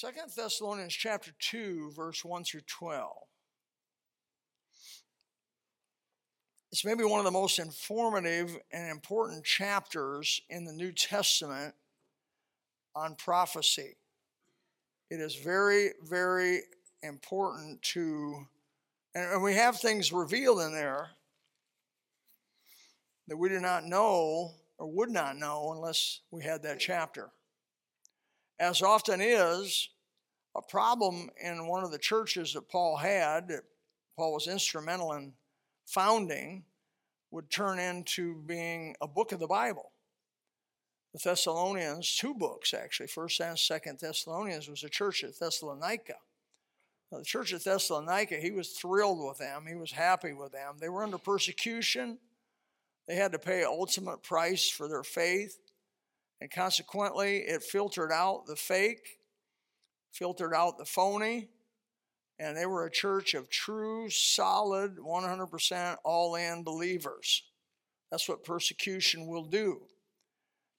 Second 0.00 0.30
Thessalonians 0.36 0.94
chapter 0.94 1.32
2, 1.40 1.90
verse 1.90 2.24
1 2.24 2.44
through 2.44 2.60
12. 2.68 3.16
It's 6.70 6.84
maybe 6.84 7.02
one 7.02 7.18
of 7.18 7.24
the 7.24 7.32
most 7.32 7.58
informative 7.58 8.56
and 8.70 8.92
important 8.92 9.44
chapters 9.44 10.40
in 10.50 10.64
the 10.64 10.72
New 10.72 10.92
Testament 10.92 11.74
on 12.94 13.16
prophecy. 13.16 13.96
It 15.10 15.18
is 15.18 15.34
very, 15.34 15.88
very 16.04 16.60
important 17.02 17.82
to, 17.82 18.46
and 19.16 19.42
we 19.42 19.54
have 19.54 19.80
things 19.80 20.12
revealed 20.12 20.60
in 20.60 20.70
there 20.70 21.10
that 23.26 23.36
we 23.36 23.48
do 23.48 23.58
not 23.58 23.84
know 23.84 24.52
or 24.78 24.86
would 24.86 25.10
not 25.10 25.36
know 25.36 25.72
unless 25.74 26.20
we 26.30 26.44
had 26.44 26.62
that 26.62 26.78
chapter. 26.78 27.32
As 28.60 28.82
often 28.82 29.20
is, 29.20 29.88
a 30.56 30.62
problem 30.62 31.30
in 31.42 31.68
one 31.68 31.84
of 31.84 31.92
the 31.92 31.98
churches 31.98 32.54
that 32.54 32.68
Paul 32.68 32.96
had, 32.96 33.48
that 33.48 33.62
Paul 34.16 34.34
was 34.34 34.48
instrumental 34.48 35.12
in 35.12 35.32
founding, 35.86 36.64
would 37.30 37.50
turn 37.50 37.78
into 37.78 38.42
being 38.46 38.96
a 39.00 39.06
book 39.06 39.32
of 39.32 39.38
the 39.38 39.46
Bible. 39.46 39.92
The 41.12 41.20
Thessalonians, 41.22 42.16
two 42.16 42.34
books 42.34 42.74
actually, 42.74 43.06
First 43.06 43.40
and 43.40 43.58
Second 43.58 44.00
Thessalonians, 44.00 44.68
was 44.68 44.82
a 44.82 44.88
church 44.88 45.24
at 45.24 45.38
Thessalonica. 45.38 46.16
Now, 47.10 47.18
the 47.18 47.24
church 47.24 47.52
at 47.54 47.64
Thessalonica, 47.64 48.36
he 48.36 48.50
was 48.50 48.70
thrilled 48.70 49.26
with 49.26 49.38
them. 49.38 49.64
He 49.66 49.74
was 49.74 49.92
happy 49.92 50.32
with 50.32 50.52
them. 50.52 50.76
They 50.78 50.88
were 50.88 51.02
under 51.02 51.16
persecution. 51.16 52.18
They 53.06 53.14
had 53.14 53.32
to 53.32 53.38
pay 53.38 53.64
ultimate 53.64 54.22
price 54.22 54.68
for 54.68 54.88
their 54.88 55.02
faith. 55.02 55.58
And 56.40 56.50
consequently, 56.50 57.38
it 57.38 57.62
filtered 57.62 58.12
out 58.12 58.46
the 58.46 58.56
fake, 58.56 59.18
filtered 60.12 60.54
out 60.54 60.78
the 60.78 60.84
phony, 60.84 61.48
and 62.38 62.56
they 62.56 62.66
were 62.66 62.86
a 62.86 62.90
church 62.90 63.34
of 63.34 63.50
true, 63.50 64.08
solid, 64.08 64.96
100% 64.98 65.96
all 66.04 66.36
in 66.36 66.62
believers. 66.62 67.42
That's 68.10 68.28
what 68.28 68.44
persecution 68.44 69.26
will 69.26 69.44
do. 69.44 69.82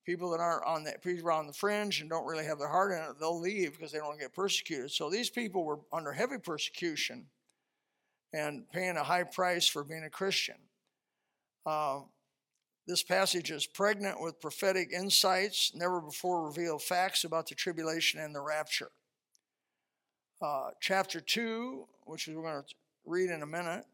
People 0.05 0.31
that 0.31 0.39
aren't 0.39 0.65
on 0.65 0.83
the 0.83 0.93
people 1.03 1.29
on 1.29 1.45
the 1.45 1.53
fringe 1.53 2.01
and 2.01 2.09
don't 2.09 2.25
really 2.25 2.45
have 2.45 2.57
their 2.57 2.69
heart 2.69 2.93
in 2.93 2.97
it, 2.97 3.19
they'll 3.19 3.39
leave 3.39 3.73
because 3.73 3.91
they 3.91 3.99
don't 3.99 4.19
get 4.19 4.33
persecuted. 4.33 4.89
So 4.91 5.09
these 5.09 5.29
people 5.29 5.65
were 5.65 5.81
under 5.91 6.13
heavy 6.13 6.37
persecution 6.37 7.25
and 8.33 8.67
paying 8.71 8.97
a 8.97 9.03
high 9.03 9.23
price 9.23 9.67
for 9.67 9.83
being 9.83 10.03
a 10.03 10.09
Christian. 10.09 10.55
Uh, 11.65 11.99
this 12.89 13.03
passage 13.03 13.51
is 13.51 13.67
pregnant 13.67 14.19
with 14.19 14.41
prophetic 14.41 14.91
insights, 14.91 15.71
never 15.75 16.01
before 16.01 16.47
revealed 16.47 16.81
facts 16.81 17.23
about 17.23 17.47
the 17.47 17.53
tribulation 17.53 18.19
and 18.19 18.33
the 18.33 18.41
rapture. 18.41 18.89
Uh, 20.41 20.71
chapter 20.81 21.21
2, 21.21 21.85
which 22.05 22.27
we're 22.27 22.41
going 22.41 22.63
to 22.63 22.75
read 23.05 23.29
in 23.29 23.43
a 23.43 23.45
minute, 23.45 23.85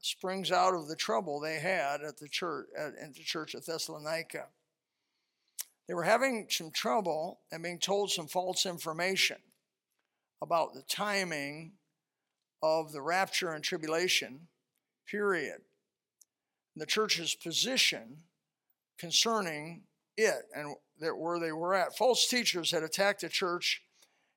springs 0.00 0.50
out 0.50 0.72
of 0.72 0.88
the 0.88 0.96
trouble 0.96 1.38
they 1.38 1.58
had 1.58 2.00
at 2.00 2.16
the 2.16 2.28
church 2.28 2.64
at, 2.78 2.94
at 2.98 3.14
the 3.14 3.22
church 3.22 3.52
of 3.52 3.66
Thessalonica. 3.66 4.46
They 5.86 5.92
were 5.92 6.04
having 6.04 6.46
some 6.48 6.70
trouble 6.70 7.40
and 7.52 7.62
being 7.62 7.78
told 7.78 8.10
some 8.10 8.26
false 8.26 8.64
information 8.64 9.36
about 10.40 10.72
the 10.72 10.82
timing 10.88 11.72
of 12.62 12.92
the 12.92 13.02
rapture 13.02 13.52
and 13.52 13.62
tribulation 13.62 14.48
period. 15.06 15.60
The 16.74 16.86
church's 16.86 17.34
position 17.34 18.22
concerning 19.00 19.82
it 20.16 20.42
and 20.54 20.76
that 21.00 21.16
where 21.16 21.40
they 21.40 21.52
were 21.52 21.74
at. 21.74 21.96
False 21.96 22.28
teachers 22.28 22.70
had 22.70 22.82
attacked 22.82 23.22
the 23.22 23.28
church. 23.28 23.82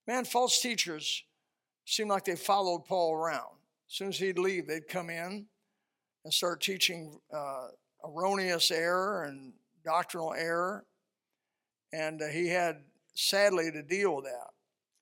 Man, 0.08 0.26
false 0.26 0.62
teachers 0.62 1.24
seemed 1.86 2.10
like 2.10 2.26
they 2.26 2.36
followed 2.36 2.86
Paul 2.86 3.14
around. 3.14 3.58
As 3.90 3.96
soon 3.96 4.08
as 4.08 4.18
he'd 4.18 4.40
leave, 4.40 4.68
they'd 4.68 4.88
come 4.88 5.10
in 5.10 5.46
and 6.24 6.34
start 6.34 6.62
teaching 6.62 7.20
uh, 7.34 7.68
erroneous 8.06 8.72
error 8.72 9.24
and 9.24 9.54
doctrinal 9.84 10.34
error. 10.34 10.86
And 11.92 12.22
uh, 12.22 12.28
he 12.28 12.48
had, 12.48 12.78
sadly, 13.14 13.70
to 13.72 13.84
deal 13.84 14.16
with 14.16 14.26
that. 14.26 14.48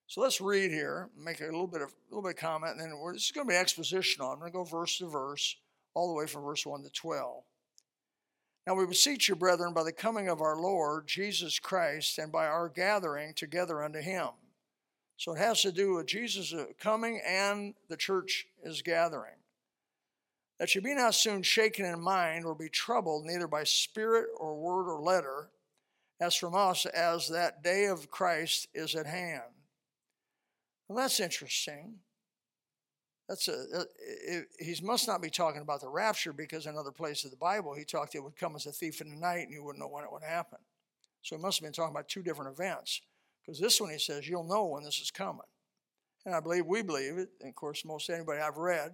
So 0.07 0.19
let's 0.19 0.41
read 0.41 0.71
here, 0.71 1.09
make 1.17 1.39
a 1.39 1.45
little 1.45 1.67
bit 1.67 1.81
of 1.81 1.93
little 2.09 2.23
bit 2.23 2.31
of 2.31 2.37
comment, 2.37 2.73
and 2.73 2.81
then 2.81 2.97
we're, 2.99 3.13
this 3.13 3.27
is 3.27 3.31
going 3.31 3.47
to 3.47 3.51
be 3.51 3.55
expositional. 3.55 4.33
I'm 4.33 4.39
going 4.39 4.51
to 4.51 4.57
go 4.57 4.65
verse 4.65 4.97
to 4.97 5.07
verse, 5.07 5.55
all 5.93 6.09
the 6.09 6.13
way 6.13 6.27
from 6.27 6.43
verse 6.43 6.65
1 6.65 6.83
to 6.83 6.89
12. 6.89 7.43
Now 8.67 8.75
we 8.75 8.85
beseech 8.85 9.27
you, 9.27 9.35
brethren, 9.35 9.73
by 9.73 9.83
the 9.83 9.91
coming 9.91 10.27
of 10.27 10.41
our 10.41 10.55
Lord 10.55 11.07
Jesus 11.07 11.57
Christ 11.57 12.17
and 12.19 12.31
by 12.31 12.45
our 12.45 12.69
gathering 12.69 13.33
together 13.33 13.83
unto 13.83 13.99
him. 13.99 14.29
So 15.17 15.33
it 15.33 15.39
has 15.39 15.61
to 15.63 15.71
do 15.71 15.95
with 15.95 16.07
Jesus 16.07 16.53
uh, 16.53 16.65
coming 16.79 17.21
and 17.25 17.73
the 17.89 17.97
church 17.97 18.47
is 18.63 18.81
gathering. 18.81 19.35
That 20.59 20.75
you 20.75 20.81
be 20.81 20.93
not 20.93 21.15
soon 21.15 21.41
shaken 21.41 21.85
in 21.85 21.99
mind 21.99 22.45
or 22.45 22.53
be 22.53 22.69
troubled, 22.69 23.25
neither 23.25 23.47
by 23.47 23.63
spirit 23.63 24.27
or 24.37 24.55
word 24.55 24.91
or 24.91 25.01
letter, 25.01 25.49
as 26.19 26.35
from 26.35 26.53
us, 26.53 26.85
as 26.85 27.29
that 27.29 27.63
day 27.63 27.85
of 27.85 28.11
Christ 28.11 28.67
is 28.75 28.93
at 28.93 29.07
hand. 29.07 29.41
Well, 30.87 30.99
that's 30.99 31.19
interesting. 31.19 31.95
That's 33.29 33.47
a, 33.47 33.53
uh, 33.53 34.43
must 34.83 35.07
not 35.07 35.21
be 35.21 35.29
talking 35.29 35.61
about 35.61 35.81
the 35.81 35.89
rapture 35.89 36.33
because 36.33 36.65
in 36.65 36.77
other 36.77 36.91
places 36.91 37.25
of 37.25 37.31
the 37.31 37.37
Bible 37.37 37.73
he 37.73 37.85
talked 37.85 38.15
it 38.15 38.23
would 38.23 38.35
come 38.35 38.55
as 38.55 38.65
a 38.65 38.71
thief 38.71 38.99
in 38.99 39.09
the 39.09 39.15
night 39.15 39.43
and 39.43 39.51
you 39.53 39.63
wouldn't 39.63 39.79
know 39.79 39.87
when 39.87 40.03
it 40.03 40.11
would 40.11 40.23
happen. 40.23 40.59
So 41.21 41.37
he 41.37 41.41
must 41.41 41.59
have 41.59 41.65
been 41.65 41.73
talking 41.73 41.95
about 41.95 42.09
two 42.09 42.23
different 42.23 42.51
events 42.51 43.01
because 43.41 43.59
this 43.59 43.79
one 43.79 43.91
he 43.91 43.99
says 43.99 44.27
you'll 44.27 44.43
know 44.43 44.65
when 44.65 44.83
this 44.83 44.99
is 44.99 45.11
coming. 45.11 45.41
And 46.25 46.35
I 46.35 46.39
believe 46.39 46.65
we 46.65 46.81
believe 46.81 47.17
it. 47.17 47.29
And 47.39 47.49
of 47.49 47.55
course, 47.55 47.85
most 47.85 48.09
anybody 48.09 48.41
I've 48.41 48.57
read 48.57 48.93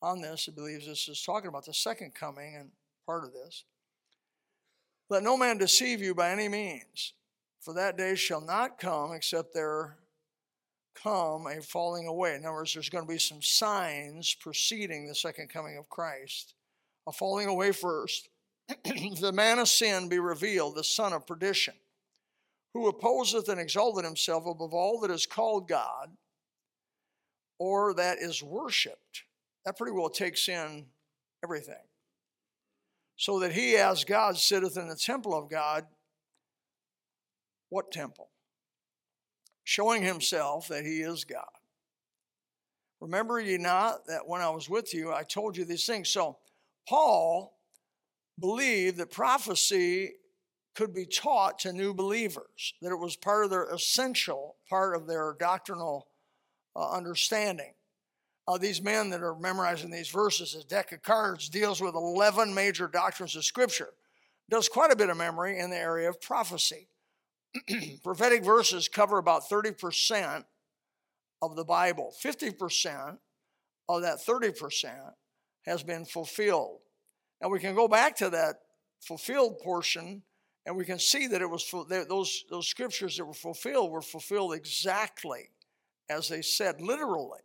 on 0.00 0.20
this 0.20 0.48
believes 0.48 0.86
this 0.86 1.08
is 1.08 1.22
talking 1.22 1.48
about 1.48 1.64
the 1.64 1.74
second 1.74 2.14
coming 2.14 2.56
and 2.56 2.70
part 3.06 3.24
of 3.24 3.32
this. 3.32 3.64
Let 5.08 5.22
no 5.22 5.36
man 5.36 5.58
deceive 5.58 6.00
you 6.00 6.14
by 6.14 6.30
any 6.30 6.48
means, 6.48 7.14
for 7.60 7.74
that 7.74 7.96
day 7.96 8.14
shall 8.14 8.40
not 8.40 8.78
come 8.78 9.12
except 9.12 9.54
there 9.54 9.96
come 10.94 11.46
a 11.46 11.60
falling 11.62 12.06
away. 12.06 12.34
In 12.34 12.44
other 12.44 12.52
words, 12.52 12.74
there's 12.74 12.88
going 12.88 13.04
to 13.04 13.12
be 13.12 13.18
some 13.18 13.42
signs 13.42 14.34
preceding 14.34 15.06
the 15.06 15.14
second 15.14 15.48
coming 15.48 15.76
of 15.76 15.88
Christ. 15.88 16.54
A 17.06 17.12
falling 17.12 17.48
away 17.48 17.72
first. 17.72 18.28
the 18.84 19.32
man 19.32 19.58
of 19.58 19.68
sin 19.68 20.08
be 20.08 20.18
revealed, 20.18 20.76
the 20.76 20.84
son 20.84 21.12
of 21.12 21.26
perdition, 21.26 21.74
who 22.74 22.88
opposeth 22.88 23.48
and 23.48 23.60
exalteth 23.60 24.04
himself 24.04 24.46
above 24.46 24.72
all 24.72 25.00
that 25.00 25.10
is 25.10 25.26
called 25.26 25.68
God 25.68 26.10
or 27.58 27.94
that 27.94 28.18
is 28.18 28.42
worshiped. 28.42 29.24
That 29.64 29.76
pretty 29.76 29.92
well 29.92 30.10
takes 30.10 30.48
in 30.48 30.86
everything. 31.44 31.74
So 33.16 33.38
that 33.40 33.52
he, 33.52 33.76
as 33.76 34.04
God, 34.04 34.36
sitteth 34.36 34.76
in 34.76 34.88
the 34.88 34.96
temple 34.96 35.34
of 35.34 35.48
God. 35.48 35.86
What 37.68 37.92
temple? 37.92 38.31
Showing 39.64 40.02
himself 40.02 40.68
that 40.68 40.84
he 40.84 41.00
is 41.00 41.24
God. 41.24 41.44
Remember 43.00 43.40
ye 43.40 43.58
not 43.58 44.06
that 44.06 44.26
when 44.26 44.40
I 44.40 44.50
was 44.50 44.68
with 44.68 44.94
you, 44.94 45.12
I 45.12 45.24
told 45.24 45.56
you 45.56 45.64
these 45.64 45.86
things. 45.86 46.08
So, 46.08 46.38
Paul 46.88 47.58
believed 48.38 48.98
that 48.98 49.10
prophecy 49.10 50.12
could 50.74 50.94
be 50.94 51.04
taught 51.04 51.58
to 51.60 51.72
new 51.72 51.92
believers, 51.92 52.74
that 52.80 52.92
it 52.92 52.98
was 52.98 53.16
part 53.16 53.44
of 53.44 53.50
their 53.50 53.64
essential 53.66 54.56
part 54.68 54.96
of 54.96 55.06
their 55.06 55.36
doctrinal 55.38 56.06
uh, 56.74 56.90
understanding. 56.90 57.74
Uh, 58.48 58.58
these 58.58 58.82
men 58.82 59.10
that 59.10 59.22
are 59.22 59.36
memorizing 59.38 59.90
these 59.90 60.08
verses, 60.08 60.54
a 60.54 60.66
deck 60.66 60.92
of 60.92 61.02
cards 61.02 61.48
deals 61.48 61.80
with 61.80 61.94
11 61.94 62.52
major 62.52 62.88
doctrines 62.88 63.36
of 63.36 63.44
Scripture, 63.44 63.90
does 64.50 64.68
quite 64.68 64.92
a 64.92 64.96
bit 64.96 65.10
of 65.10 65.16
memory 65.16 65.58
in 65.58 65.70
the 65.70 65.76
area 65.76 66.08
of 66.08 66.20
prophecy. 66.20 66.88
prophetic 68.02 68.44
verses 68.44 68.88
cover 68.88 69.18
about 69.18 69.48
30% 69.48 70.44
of 71.42 71.56
the 71.56 71.64
Bible. 71.64 72.12
50% 72.22 73.18
of 73.88 74.02
that 74.02 74.18
30% 74.26 75.12
has 75.66 75.82
been 75.82 76.04
fulfilled. 76.04 76.80
Now 77.40 77.48
we 77.48 77.60
can 77.60 77.74
go 77.74 77.88
back 77.88 78.16
to 78.16 78.30
that 78.30 78.56
fulfilled 79.00 79.58
portion 79.58 80.22
and 80.64 80.76
we 80.76 80.84
can 80.84 80.98
see 80.98 81.26
that 81.26 81.42
it 81.42 81.50
was 81.50 81.68
those 82.08 82.44
those 82.50 82.68
scriptures 82.68 83.16
that 83.16 83.24
were 83.24 83.34
fulfilled 83.34 83.90
were 83.90 84.02
fulfilled 84.02 84.54
exactly 84.54 85.50
as 86.08 86.28
they 86.28 86.40
said 86.40 86.80
literally 86.80 87.40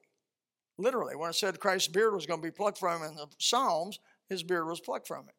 literally 0.77 1.15
when 1.15 1.31
it 1.31 1.36
said 1.36 1.60
christ's 1.60 1.88
beard 1.88 2.13
was 2.13 2.27
going 2.27 2.39
to 2.39 2.48
be 2.48 2.51
plucked 2.51 2.77
from 2.77 3.01
him 3.01 3.10
in 3.10 3.15
the 3.15 3.25
psalms 3.39 4.00
his 4.30 4.44
beard 4.44 4.68
was 4.68 4.80
plucked 4.80 5.07
from 5.07 5.24
him 5.24 5.33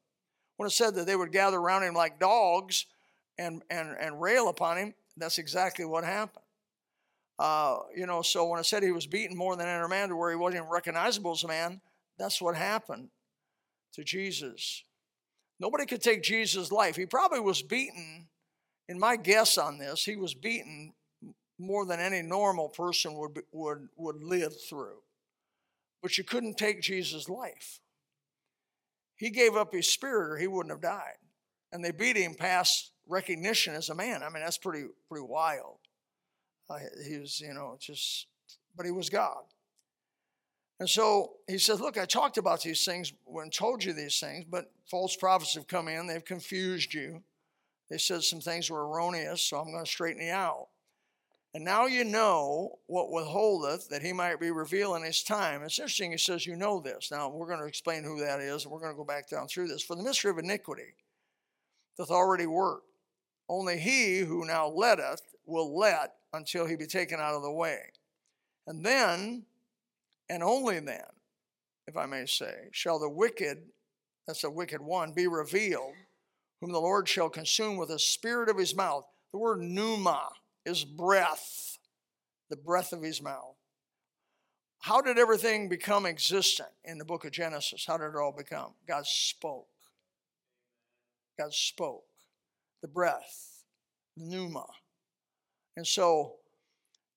when 0.57 0.67
it 0.67 0.73
said 0.73 0.95
that 0.95 1.07
they 1.07 1.15
would 1.15 1.31
gather 1.31 1.59
around 1.59 1.85
him 1.85 1.95
like 1.95 2.19
dogs 2.19 2.87
and, 3.39 3.63
and, 3.71 3.97
and 3.99 4.21
rail 4.21 4.49
upon 4.49 4.77
him, 4.77 4.95
that's 5.17 5.39
exactly 5.39 5.85
what 5.85 6.05
happened. 6.05 6.45
Uh, 7.39 7.79
you 7.95 8.07
know, 8.07 8.21
so 8.21 8.49
when 8.49 8.59
I 8.59 8.63
said 8.63 8.83
he 8.83 8.91
was 8.91 9.07
beaten 9.07 9.37
more 9.37 9.57
than 9.57 9.69
any 9.69 9.87
man 9.89 10.09
to 10.09 10.17
where 10.17 10.31
he 10.31 10.37
wasn't 10.37 10.63
even 10.63 10.71
recognizable 10.71 11.33
as 11.33 11.45
a 11.45 11.49
man, 11.49 11.81
that's 12.19 12.43
what 12.43 12.57
happened 12.57 13.11
to 13.95 14.03
Jesus. 14.03 14.83
Nobody 15.61 15.87
could 15.87 16.03
take 16.03 16.23
Jesus' 16.23 16.73
life. 16.73 16.97
He 16.97 17.07
probably 17.07 17.41
was 17.41 17.63
beaten, 17.63 18.29
in 18.89 18.99
my 18.99 19.17
guess 19.17 19.57
on 19.57 19.79
this, 19.79 20.05
he 20.05 20.17
was 20.17 20.35
beaten 20.35 20.93
more 21.59 21.85
than 21.85 22.01
any 22.01 22.23
normal 22.23 22.69
person 22.69 23.15
would, 23.15 23.41
would, 23.53 23.89
would 23.97 24.23
live 24.23 24.55
through. 24.69 24.99
But 26.03 26.17
you 26.19 26.25
couldn't 26.25 26.57
take 26.57 26.81
Jesus' 26.81 27.29
life. 27.29 27.81
He 29.17 29.31
gave 29.31 29.57
up 29.57 29.73
his 29.73 29.91
spirit 29.91 30.33
or 30.33 30.37
he 30.39 30.47
wouldn't 30.47 30.73
have 30.73 30.81
died. 30.81 31.19
And 31.73 31.85
they 31.85 31.91
beat 31.91 32.17
him 32.17 32.35
past 32.35 32.93
recognition 33.09 33.75
as 33.75 33.89
a 33.89 33.95
man. 33.95 34.23
I 34.23 34.29
mean, 34.29 34.43
that's 34.43 34.59
pretty, 34.59 34.87
pretty 35.09 35.25
wild. 35.27 35.79
Uh, 36.71 36.79
he 37.07 37.19
was, 37.19 37.41
you 37.41 37.55
know, 37.55 37.77
just, 37.81 38.27
but 38.77 38.87
he 38.87 38.93
was 38.93 39.09
God. 39.11 39.43
And 40.81 40.89
so 40.89 41.33
he 41.49 41.59
says, 41.59 41.81
Look, 41.81 41.99
I 41.99 42.05
talked 42.05 42.39
about 42.39 42.63
these 42.63 42.85
things 42.85 43.13
when 43.25 43.51
told 43.51 43.83
you 43.83 43.93
these 43.93 44.21
things, 44.21 44.45
but 44.49 44.71
false 44.89 45.17
prophets 45.17 45.55
have 45.55 45.67
come 45.67 45.89
in, 45.89 46.07
they've 46.07 46.25
confused 46.25 46.95
you. 46.95 47.23
They 47.91 47.99
said 47.99 48.23
some 48.23 48.41
things 48.41 48.71
were 48.71 48.87
erroneous, 48.87 49.43
so 49.43 49.59
I'm 49.59 49.73
going 49.73 49.85
to 49.85 49.91
straighten 49.91 50.23
you 50.23 50.33
out. 50.33 50.69
And 51.55 51.65
now 51.65 51.87
you 51.87 52.05
know 52.05 52.79
what 52.87 53.11
withholdeth 53.11 53.89
that 53.89 54.03
he 54.03 54.13
might 54.13 54.39
be 54.39 54.51
revealed 54.51 54.99
in 54.99 55.03
his 55.03 55.23
time. 55.23 55.63
It's 55.63 55.79
interesting, 55.79 56.13
he 56.13 56.19
says, 56.19 56.47
You 56.47 56.57
know 56.57 56.81
this. 56.81 57.11
Now 57.11 57.31
we're 57.31 57.49
going 57.49 57.61
to 57.61 57.67
explain 57.67 58.05
who 58.05 58.21
that 58.21 58.41
is, 58.41 58.65
and 58.65 58.73
we're 58.73 58.81
going 58.81 58.93
to 58.93 58.97
go 58.97 59.05
back 59.05 59.29
down 59.29 59.49
through 59.49 59.69
this. 59.69 59.83
For 59.83 59.97
the 59.97 60.03
mystery 60.03 60.31
of 60.31 60.39
iniquity 60.39 60.95
doth 61.97 62.11
already 62.11 62.47
work. 62.47 62.83
Only 63.49 63.79
he 63.79 64.19
who 64.19 64.45
now 64.45 64.69
letteth 64.69 65.23
will 65.47 65.77
let 65.77 66.15
until 66.33 66.67
he 66.67 66.77
be 66.77 66.87
taken 66.87 67.19
out 67.19 67.35
of 67.35 67.43
the 67.43 67.53
way. 67.53 67.79
And 68.67 68.85
then, 68.85 69.47
and 70.29 70.43
only 70.43 70.79
then, 70.81 71.07
if 71.87 71.97
I 71.97 72.05
may 72.07 72.27
say, 72.27 72.69
shall 72.71 72.99
the 72.99 73.09
wicked, 73.09 73.63
that's 74.27 74.43
the 74.43 74.51
wicked 74.51 74.83
one, 74.83 75.13
be 75.13 75.27
revealed, 75.27 75.95
whom 76.61 76.73
the 76.73 76.81
Lord 76.81 77.09
shall 77.09 77.31
consume 77.31 77.79
with 77.79 77.89
the 77.89 77.99
spirit 77.99 78.51
of 78.51 78.59
his 78.59 78.77
mouth. 78.77 79.07
The 79.33 79.39
word 79.39 79.61
pneuma 79.61 80.29
is 80.67 80.85
breath, 80.85 81.79
the 82.51 82.57
breath 82.57 82.93
of 82.93 83.03
his 83.03 83.23
mouth. 83.23 83.57
How 84.81 85.01
did 85.01 85.19
everything 85.19 85.69
become 85.69 86.05
existent 86.07 86.69
in 86.85 86.99
the 86.99 87.05
book 87.05 87.25
of 87.25 87.33
Genesis? 87.33 87.85
How 87.87 87.97
did 87.97 88.07
it 88.07 88.17
all 88.17 88.35
become? 88.37 88.75
God 88.87 89.07
spoke. 89.07 89.69
God 91.39 91.53
spoke. 91.53 92.08
The 92.83 92.89
breath, 92.89 93.65
the 94.17 94.25
pneuma. 94.25 94.67
And 95.77 95.87
so, 95.87 96.35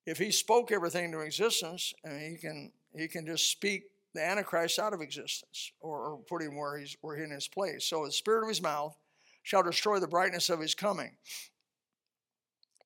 if 0.05 0.17
he 0.17 0.31
spoke 0.31 0.71
everything 0.71 1.05
into 1.05 1.19
existence, 1.19 1.93
and 2.03 2.21
he 2.21 2.37
can 2.37 2.71
he 2.95 3.07
can 3.07 3.25
just 3.25 3.49
speak 3.49 3.83
the 4.13 4.25
Antichrist 4.25 4.79
out 4.79 4.93
of 4.93 5.01
existence, 5.01 5.71
or, 5.79 5.99
or 5.99 6.17
put 6.27 6.41
him 6.41 6.57
where 6.57 6.77
he's 6.77 6.97
where 7.01 7.15
he 7.15 7.23
in 7.23 7.31
his 7.31 7.47
place. 7.47 7.85
So 7.85 8.05
the 8.05 8.11
spirit 8.11 8.43
of 8.43 8.49
his 8.49 8.61
mouth 8.61 8.97
shall 9.43 9.63
destroy 9.63 9.99
the 9.99 10.07
brightness 10.07 10.49
of 10.49 10.59
his 10.59 10.75
coming. 10.75 11.15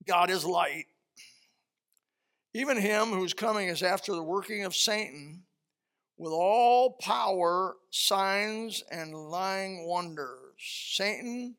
God 0.07 0.29
is 0.29 0.45
light. 0.45 0.85
Even 2.53 2.77
him 2.77 3.07
whose 3.07 3.33
coming 3.33 3.67
is 3.67 3.83
after 3.83 4.13
the 4.13 4.23
working 4.23 4.63
of 4.63 4.75
Satan, 4.75 5.43
with 6.17 6.31
all 6.31 6.91
power, 7.01 7.75
signs, 7.89 8.83
and 8.89 9.13
lying 9.13 9.85
wonders. 9.87 10.53
Satan 10.57 11.55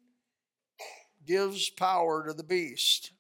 gives 1.27 1.69
power 1.69 2.27
to 2.27 2.33
the 2.33 2.45
beast. 2.45 3.13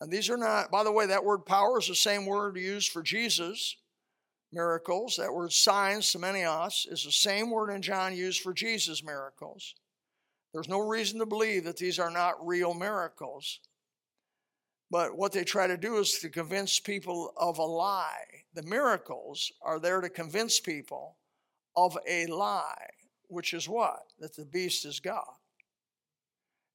And 0.00 0.10
these 0.10 0.28
are 0.28 0.36
not, 0.36 0.70
by 0.70 0.84
the 0.84 0.92
way, 0.92 1.06
that 1.06 1.24
word 1.24 1.46
power 1.46 1.78
is 1.78 1.88
the 1.88 1.94
same 1.94 2.26
word 2.26 2.56
used 2.56 2.90
for 2.92 3.02
Jesus 3.02 3.76
miracles. 4.52 5.16
That 5.16 5.32
word 5.32 5.52
signs, 5.52 6.12
semenios, 6.12 6.90
is 6.90 7.04
the 7.04 7.12
same 7.12 7.50
word 7.50 7.70
in 7.70 7.82
John 7.82 8.16
used 8.16 8.42
for 8.42 8.52
Jesus 8.52 9.04
miracles. 9.04 9.74
There's 10.52 10.68
no 10.68 10.80
reason 10.80 11.18
to 11.18 11.26
believe 11.26 11.64
that 11.64 11.76
these 11.76 11.98
are 11.98 12.10
not 12.10 12.46
real 12.46 12.72
miracles. 12.72 13.60
But 14.90 15.16
what 15.16 15.32
they 15.32 15.44
try 15.44 15.66
to 15.66 15.76
do 15.76 15.98
is 15.98 16.18
to 16.20 16.28
convince 16.28 16.78
people 16.78 17.32
of 17.36 17.58
a 17.58 17.64
lie. 17.64 18.44
The 18.54 18.62
miracles 18.62 19.52
are 19.62 19.80
there 19.80 20.00
to 20.00 20.08
convince 20.08 20.60
people 20.60 21.16
of 21.76 21.98
a 22.08 22.26
lie, 22.26 22.86
which 23.28 23.52
is 23.52 23.68
what? 23.68 24.00
That 24.20 24.36
the 24.36 24.46
beast 24.46 24.86
is 24.86 25.00
God. 25.00 25.24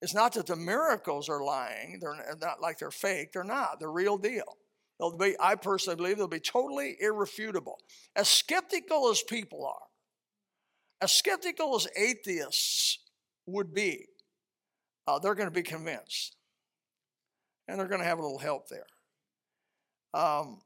It's 0.01 0.15
not 0.15 0.33
that 0.33 0.47
the 0.47 0.55
miracles 0.55 1.29
are 1.29 1.43
lying, 1.43 1.99
they're 2.01 2.15
not 2.41 2.59
like 2.59 2.79
they're 2.79 2.91
fake, 2.91 3.33
they're 3.33 3.43
not, 3.43 3.79
they're 3.79 3.91
real 3.91 4.17
deal. 4.17 4.57
They'll 4.99 5.17
be, 5.17 5.35
I 5.39 5.55
personally 5.55 5.95
believe 5.95 6.17
they'll 6.17 6.27
be 6.27 6.39
totally 6.39 6.95
irrefutable. 6.99 7.77
As 8.15 8.29
skeptical 8.29 9.09
as 9.09 9.23
people 9.23 9.65
are, 9.65 9.87
as 11.01 11.11
skeptical 11.11 11.75
as 11.75 11.87
atheists 11.97 12.99
would 13.47 13.73
be, 13.73 14.07
uh, 15.07 15.19
they're 15.19 15.35
going 15.35 15.49
to 15.49 15.53
be 15.53 15.63
convinced. 15.63 16.35
And 17.67 17.79
they're 17.79 17.87
going 17.87 18.01
to 18.01 18.07
have 18.07 18.19
a 18.19 18.21
little 18.21 18.37
help 18.37 18.69
there. 18.69 18.85
Um, 20.13 20.61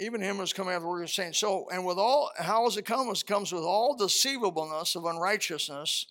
even 0.00 0.20
him 0.20 0.38
was 0.38 0.52
coming 0.52 0.72
after 0.72 0.82
the 0.82 0.88
work 0.88 1.04
of 1.04 1.10
saints. 1.10 1.38
So, 1.38 1.68
and 1.70 1.84
with 1.84 1.98
all, 1.98 2.30
how 2.36 2.64
does 2.64 2.76
it 2.76 2.84
come? 2.84 3.08
It 3.08 3.26
comes 3.26 3.52
with 3.52 3.62
all 3.62 3.96
deceivableness 3.96 4.96
of 4.96 5.04
unrighteousness 5.04 6.06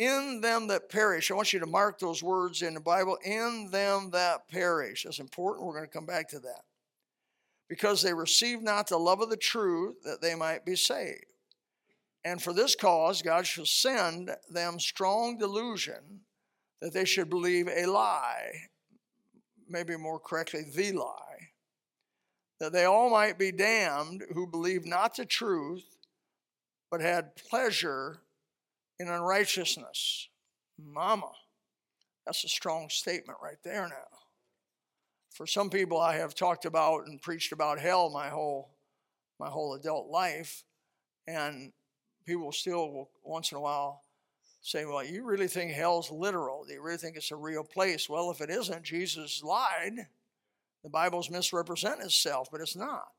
in 0.00 0.40
them 0.40 0.66
that 0.68 0.88
perish. 0.88 1.30
I 1.30 1.34
want 1.34 1.52
you 1.52 1.60
to 1.60 1.66
mark 1.66 1.98
those 1.98 2.22
words 2.22 2.62
in 2.62 2.72
the 2.72 2.80
Bible 2.80 3.18
in 3.22 3.68
them 3.70 4.10
that 4.12 4.48
perish. 4.48 5.04
That's 5.04 5.18
important. 5.18 5.66
We're 5.66 5.74
going 5.74 5.86
to 5.86 5.92
come 5.92 6.06
back 6.06 6.30
to 6.30 6.38
that. 6.40 6.62
Because 7.68 8.00
they 8.00 8.14
receive 8.14 8.62
not 8.62 8.88
the 8.88 8.96
love 8.96 9.20
of 9.20 9.28
the 9.28 9.36
truth 9.36 10.02
that 10.04 10.22
they 10.22 10.34
might 10.34 10.64
be 10.64 10.74
saved. 10.74 11.26
And 12.24 12.42
for 12.42 12.54
this 12.54 12.74
cause, 12.74 13.20
God 13.20 13.46
shall 13.46 13.66
send 13.66 14.30
them 14.50 14.80
strong 14.80 15.36
delusion 15.36 16.20
that 16.80 16.94
they 16.94 17.04
should 17.04 17.28
believe 17.28 17.68
a 17.68 17.84
lie, 17.84 18.52
maybe 19.68 19.96
more 19.98 20.18
correctly, 20.18 20.62
the 20.74 20.92
lie, 20.92 21.50
that 22.58 22.72
they 22.72 22.86
all 22.86 23.10
might 23.10 23.38
be 23.38 23.52
damned 23.52 24.24
who 24.32 24.46
believe 24.46 24.86
not 24.86 25.16
the 25.16 25.26
truth, 25.26 25.84
but 26.90 27.02
had 27.02 27.36
pleasure 27.36 28.20
in 29.00 29.08
unrighteousness. 29.08 30.28
Mama, 30.78 31.32
that's 32.26 32.44
a 32.44 32.48
strong 32.48 32.90
statement 32.90 33.38
right 33.42 33.56
there 33.64 33.88
now. 33.88 34.18
For 35.30 35.46
some 35.46 35.70
people, 35.70 35.98
I 35.98 36.16
have 36.16 36.34
talked 36.34 36.66
about 36.66 37.06
and 37.06 37.20
preached 37.20 37.52
about 37.52 37.80
hell 37.80 38.10
my 38.10 38.28
whole 38.28 38.76
my 39.38 39.48
whole 39.48 39.72
adult 39.72 40.08
life, 40.08 40.64
and 41.26 41.72
people 42.26 42.52
still 42.52 42.92
will 42.92 43.10
once 43.22 43.52
in 43.52 43.56
a 43.56 43.60
while 43.60 44.04
say, 44.60 44.84
"Well, 44.84 45.02
you 45.02 45.24
really 45.24 45.48
think 45.48 45.72
hell's 45.72 46.10
literal? 46.10 46.64
Do 46.64 46.74
you 46.74 46.82
really 46.82 46.98
think 46.98 47.16
it's 47.16 47.30
a 47.30 47.36
real 47.36 47.64
place?" 47.64 48.06
Well, 48.06 48.30
if 48.30 48.42
it 48.42 48.50
isn't, 48.50 48.82
Jesus 48.82 49.42
lied. 49.42 50.08
The 50.82 50.90
Bible's 50.90 51.30
misrepresent 51.30 52.02
itself, 52.02 52.50
but 52.50 52.60
it's 52.60 52.76
not. 52.76 53.14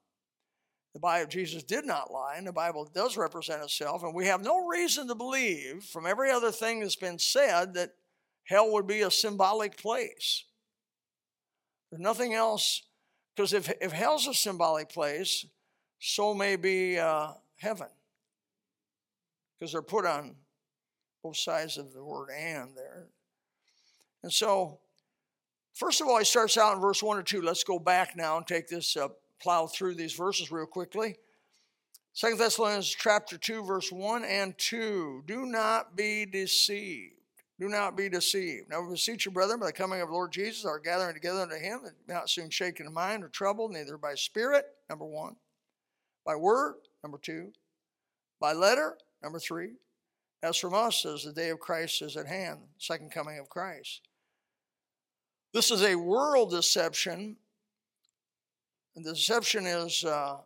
The 0.93 1.00
Bible, 1.00 1.29
Jesus 1.29 1.63
did 1.63 1.86
not 1.86 2.12
lie, 2.12 2.36
and 2.38 2.45
the 2.45 2.51
Bible 2.51 2.89
does 2.93 3.15
represent 3.15 3.63
itself, 3.63 4.03
and 4.03 4.13
we 4.13 4.25
have 4.27 4.41
no 4.41 4.67
reason 4.67 5.07
to 5.07 5.15
believe 5.15 5.83
from 5.86 6.05
every 6.05 6.31
other 6.31 6.51
thing 6.51 6.81
that's 6.81 6.98
been 6.98 7.17
said 7.17 7.74
that 7.75 7.91
hell 8.43 8.71
would 8.74 8.88
be 8.88 9.01
a 9.01 9.12
symbolic 9.12 9.77
place. 9.77 10.43
There's 11.89 12.01
nothing 12.01 12.33
else, 12.33 12.83
because 13.36 13.53
if, 13.53 13.71
if 13.79 13.93
hell's 13.93 14.27
a 14.27 14.33
symbolic 14.33 14.89
place, 14.89 15.45
so 16.00 16.33
may 16.33 16.57
be 16.57 17.00
uh, 17.00 17.33
heaven, 17.57 17.88
because 19.57 19.71
they're 19.71 19.81
put 19.81 20.05
on 20.05 20.36
both 21.24 21.38
sides 21.38 21.77
of 21.77 21.93
the 21.93 22.03
word 22.03 22.29
and 22.38 22.75
there. 22.75 23.07
And 24.24 24.33
so, 24.33 24.79
first 25.74 26.01
of 26.01 26.07
all, 26.07 26.17
he 26.19 26.25
starts 26.25 26.57
out 26.57 26.75
in 26.75 26.81
verse 26.81 27.01
1 27.01 27.17
or 27.17 27.24
2. 27.24 27.41
Let's 27.41 27.63
go 27.63 27.79
back 27.79 28.15
now 28.17 28.38
and 28.38 28.45
take 28.45 28.67
this 28.67 28.98
uh, 28.98 29.10
plow 29.41 29.67
through 29.67 29.95
these 29.95 30.13
verses 30.13 30.51
real 30.51 30.65
quickly. 30.65 31.17
Second 32.13 32.39
Thessalonians 32.39 32.89
chapter 32.89 33.38
2, 33.38 33.63
verse 33.63 33.91
1 33.91 34.25
and 34.25 34.57
2. 34.57 35.24
Do 35.25 35.45
not 35.45 35.95
be 35.95 36.25
deceived. 36.25 37.15
Do 37.60 37.69
not 37.69 37.95
be 37.95 38.10
deceived. 38.10 38.69
Now 38.69 38.81
we 38.81 38.93
beseech 38.93 39.25
you, 39.25 39.31
brethren, 39.31 39.60
by 39.60 39.67
the 39.67 39.74
coming 39.74 40.01
of 40.01 40.10
the 40.10 40.13
Lord 40.13 40.31
Jesus, 40.31 40.65
our 40.65 40.79
gathering 40.79 41.13
together 41.13 41.41
unto 41.41 41.55
him, 41.55 41.81
that 41.83 42.07
be 42.07 42.13
not 42.13 42.29
soon 42.29 42.50
shaken 42.50 42.88
in 42.88 42.93
mind 42.93 43.24
or 43.24 43.29
troubled, 43.29 43.71
neither 43.71 43.98
by 43.98 44.15
spirit, 44.15 44.65
number 44.89 45.05
one, 45.05 45.36
by 46.25 46.36
word, 46.36 46.75
number 47.03 47.19
two, 47.19 47.51
by 48.39 48.53
letter, 48.53 48.98
number 49.24 49.39
three. 49.39 49.74
As 50.43 50.57
from 50.57 50.74
us, 50.74 51.03
the 51.03 51.31
day 51.33 51.50
of 51.50 51.60
Christ 51.60 52.01
is 52.01 52.17
at 52.17 52.25
hand, 52.25 52.60
second 52.79 53.12
coming 53.12 53.38
of 53.38 53.48
Christ. 53.48 54.01
This 55.53 55.69
is 55.69 55.83
a 55.83 55.95
world 55.95 56.50
deception 56.50 57.38
and 58.95 59.05
the 59.05 59.13
deception 59.13 59.65
is 59.65 60.03
uh, 60.03 60.38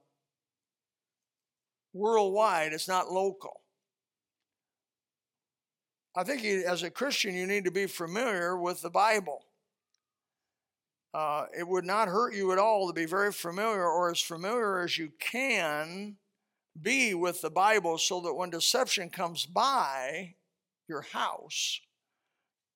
worldwide, 1.94 2.74
it's 2.74 2.88
not 2.88 3.12
local. 3.12 3.62
I 6.16 6.24
think 6.24 6.44
you, 6.44 6.64
as 6.66 6.84
a 6.84 6.90
Christian, 6.90 7.36
you 7.36 7.46
need 7.46 7.66
to 7.66 7.72
be 7.72 7.88
familiar 7.88 8.58
with 8.58 8.82
the 8.82 8.90
Bible. 8.90 9.46
Uh, 11.14 11.46
it 11.58 11.68
would 11.68 11.86
not 11.86 12.08
hurt 12.08 12.34
you 12.34 12.52
at 12.52 12.60
all 12.60 12.88
to 12.88 12.94
be 12.94 13.06
very 13.06 13.32
familiar 13.32 13.86
or 13.86 14.12
as 14.12 14.20
familiar 14.20 14.80
as 14.80 14.98
you 14.98 15.12
can 15.20 16.18
be 16.82 17.14
with 17.14 17.42
the 17.42 17.50
Bible 17.50 17.98
so 17.98 18.20
that 18.22 18.34
when 18.34 18.50
deception 18.50 19.10
comes 19.10 19.46
by 19.46 20.36
your 20.88 21.02
house, 21.02 21.80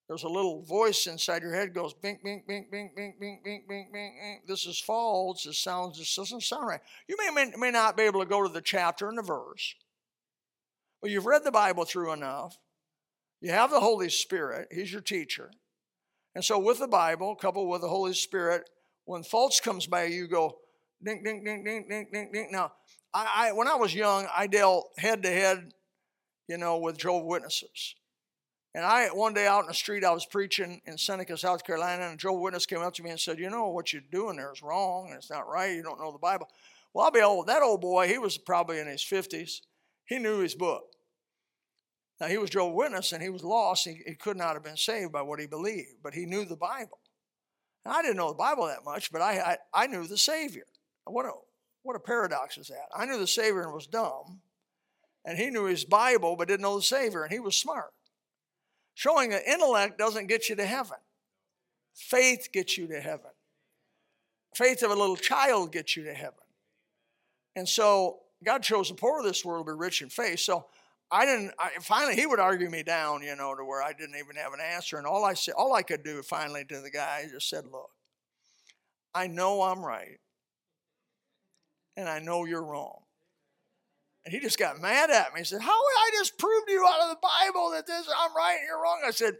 there's 0.09 0.23
a 0.23 0.27
little 0.27 0.63
voice 0.63 1.05
inside 1.05 1.43
your 1.43 1.53
head 1.53 1.71
goes 1.71 1.93
bink, 1.93 2.23
bink, 2.23 2.47
bink, 2.47 2.71
bink, 2.71 2.95
bink, 2.95 3.19
bink, 3.19 3.43
bink, 3.43 3.67
bink, 3.69 3.93
bink. 3.93 4.47
This 4.47 4.65
is 4.65 4.79
false. 4.79 5.43
This 5.43 5.59
sounds, 5.59 5.99
this 5.99 6.15
doesn't 6.15 6.41
sound 6.41 6.67
right. 6.67 6.81
You 7.07 7.15
may, 7.15 7.29
may, 7.29 7.51
may 7.55 7.69
not 7.69 7.95
be 7.95 8.03
able 8.03 8.21
to 8.21 8.25
go 8.25 8.41
to 8.41 8.51
the 8.51 8.59
chapter 8.59 9.07
and 9.07 9.15
the 9.15 9.21
verse, 9.21 9.75
but 10.99 11.11
you've 11.11 11.27
read 11.27 11.43
the 11.43 11.51
Bible 11.51 11.85
through 11.85 12.11
enough. 12.11 12.57
You 13.39 13.51
have 13.51 13.69
the 13.69 13.79
Holy 13.79 14.09
Spirit. 14.09 14.69
He's 14.71 14.91
your 14.91 15.01
teacher. 15.01 15.51
And 16.33 16.43
so 16.43 16.57
with 16.57 16.79
the 16.79 16.87
Bible, 16.87 17.35
coupled 17.35 17.69
with 17.69 17.81
the 17.81 17.87
Holy 17.87 18.15
Spirit, 18.15 18.67
when 19.05 19.21
false 19.21 19.59
comes 19.59 19.85
by, 19.85 20.05
you 20.05 20.27
go 20.27 20.57
ding, 21.03 21.21
ding, 21.23 21.43
ding, 21.43 21.63
ding, 21.63 21.85
ding, 21.87 22.07
ding, 22.11 22.31
ding. 22.33 22.49
Now, 22.51 22.71
I, 23.13 23.49
I 23.49 23.51
when 23.51 23.67
I 23.67 23.75
was 23.75 23.93
young, 23.93 24.27
I 24.35 24.47
dealt 24.47 24.89
head 24.97 25.21
to 25.21 25.29
head, 25.29 25.71
you 26.47 26.57
know, 26.57 26.79
with 26.79 26.97
Jehovah 26.97 27.27
Witnesses. 27.27 27.93
And 28.79 28.87
I, 28.87 29.07
one 29.07 29.33
day 29.33 29.45
out 29.45 29.63
in 29.63 29.67
the 29.67 29.73
street, 29.73 30.05
I 30.05 30.11
was 30.11 30.25
preaching 30.25 30.79
in 30.85 30.97
Seneca, 30.97 31.37
South 31.37 31.65
Carolina, 31.65 32.05
and 32.05 32.13
a 32.13 32.15
Jehovah 32.15 32.39
Witness 32.39 32.65
came 32.65 32.79
up 32.79 32.93
to 32.93 33.03
me 33.03 33.09
and 33.09 33.19
said, 33.19 33.37
You 33.37 33.49
know, 33.49 33.67
what 33.67 33.91
you're 33.91 34.01
doing 34.09 34.37
there 34.37 34.53
is 34.53 34.63
wrong, 34.63 35.07
and 35.09 35.17
it's 35.17 35.29
not 35.29 35.49
right. 35.49 35.75
You 35.75 35.83
don't 35.83 35.99
know 35.99 36.13
the 36.13 36.17
Bible. 36.17 36.47
Well, 36.93 37.03
I'll 37.03 37.11
be 37.11 37.19
old. 37.19 37.47
That 37.47 37.61
old 37.61 37.81
boy, 37.81 38.07
he 38.07 38.17
was 38.17 38.37
probably 38.37 38.79
in 38.79 38.87
his 38.87 39.03
50s. 39.03 39.59
He 40.05 40.17
knew 40.17 40.39
his 40.39 40.55
book. 40.55 40.83
Now, 42.21 42.27
he 42.27 42.37
was 42.37 42.51
Jehovah 42.51 42.73
Witness, 42.73 43.11
and 43.11 43.21
he 43.21 43.27
was 43.27 43.43
lost. 43.43 43.83
He, 43.83 43.99
he 44.07 44.15
could 44.15 44.37
not 44.37 44.53
have 44.53 44.63
been 44.63 44.77
saved 44.77 45.11
by 45.11 45.23
what 45.23 45.41
he 45.41 45.45
believed, 45.45 45.97
but 46.01 46.13
he 46.13 46.25
knew 46.25 46.45
the 46.45 46.55
Bible. 46.55 46.99
And 47.83 47.93
I 47.93 48.01
didn't 48.01 48.15
know 48.15 48.29
the 48.29 48.35
Bible 48.35 48.67
that 48.67 48.85
much, 48.85 49.11
but 49.11 49.21
I, 49.21 49.57
I, 49.73 49.83
I 49.83 49.87
knew 49.87 50.07
the 50.07 50.17
Savior. 50.17 50.67
What 51.03 51.25
a, 51.25 51.31
what 51.83 51.97
a 51.97 51.99
paradox 51.99 52.57
is 52.57 52.67
that? 52.67 52.87
I 52.95 53.05
knew 53.05 53.19
the 53.19 53.27
Savior 53.27 53.63
and 53.63 53.73
was 53.73 53.87
dumb, 53.87 54.39
and 55.25 55.37
he 55.37 55.49
knew 55.49 55.65
his 55.65 55.83
Bible 55.83 56.37
but 56.37 56.47
didn't 56.47 56.61
know 56.61 56.77
the 56.77 56.81
Savior, 56.81 57.23
and 57.23 57.33
he 57.33 57.39
was 57.39 57.57
smart. 57.57 57.91
Showing 58.99 59.29
that 59.29 59.47
intellect 59.47 59.97
doesn't 59.97 60.27
get 60.27 60.49
you 60.49 60.57
to 60.57 60.65
heaven. 60.65 60.97
Faith 61.95 62.49
gets 62.51 62.77
you 62.77 62.85
to 62.87 62.99
heaven. 62.99 63.31
Faith 64.53 64.83
of 64.83 64.91
a 64.91 64.93
little 64.93 65.15
child 65.15 65.71
gets 65.71 65.95
you 65.95 66.03
to 66.03 66.13
heaven. 66.13 66.43
And 67.55 67.69
so 67.69 68.17
God 68.43 68.61
chose 68.61 68.89
the 68.89 68.95
poor 68.95 69.19
of 69.19 69.23
this 69.23 69.45
world 69.45 69.67
to 69.67 69.71
be 69.71 69.77
rich 69.77 70.01
in 70.01 70.09
faith. 70.09 70.41
So 70.41 70.65
I 71.09 71.25
didn't. 71.25 71.53
I, 71.57 71.69
finally, 71.79 72.17
he 72.17 72.25
would 72.25 72.41
argue 72.41 72.69
me 72.69 72.83
down, 72.83 73.21
you 73.21 73.37
know, 73.37 73.55
to 73.55 73.63
where 73.63 73.81
I 73.81 73.93
didn't 73.93 74.17
even 74.17 74.35
have 74.35 74.51
an 74.51 74.59
answer. 74.59 74.97
And 74.97 75.07
all 75.07 75.23
I 75.23 75.33
said, 75.33 75.53
all 75.57 75.73
I 75.73 75.81
could 75.81 76.03
do 76.03 76.21
finally 76.21 76.65
to 76.65 76.81
the 76.81 76.91
guy, 76.91 77.23
I 77.23 77.29
just 77.31 77.47
said, 77.47 77.67
"Look, 77.71 77.91
I 79.15 79.27
know 79.27 79.61
I'm 79.61 79.79
right, 79.79 80.19
and 81.95 82.09
I 82.09 82.19
know 82.19 82.43
you're 82.43 82.65
wrong." 82.65 83.03
And 84.25 84.33
he 84.33 84.39
just 84.39 84.59
got 84.59 84.79
mad 84.79 85.09
at 85.09 85.33
me. 85.33 85.39
He 85.39 85.45
said, 85.45 85.61
How 85.61 85.77
would 85.77 85.97
I 85.97 86.11
just 86.17 86.37
prove 86.37 86.65
to 86.65 86.71
you 86.71 86.85
out 86.87 87.01
of 87.01 87.09
the 87.09 87.21
Bible 87.21 87.71
that 87.71 87.87
this 87.87 88.07
I'm 88.17 88.35
right 88.35 88.57
and 88.59 88.67
you're 88.67 88.81
wrong? 88.81 89.01
I 89.05 89.11
said, 89.11 89.35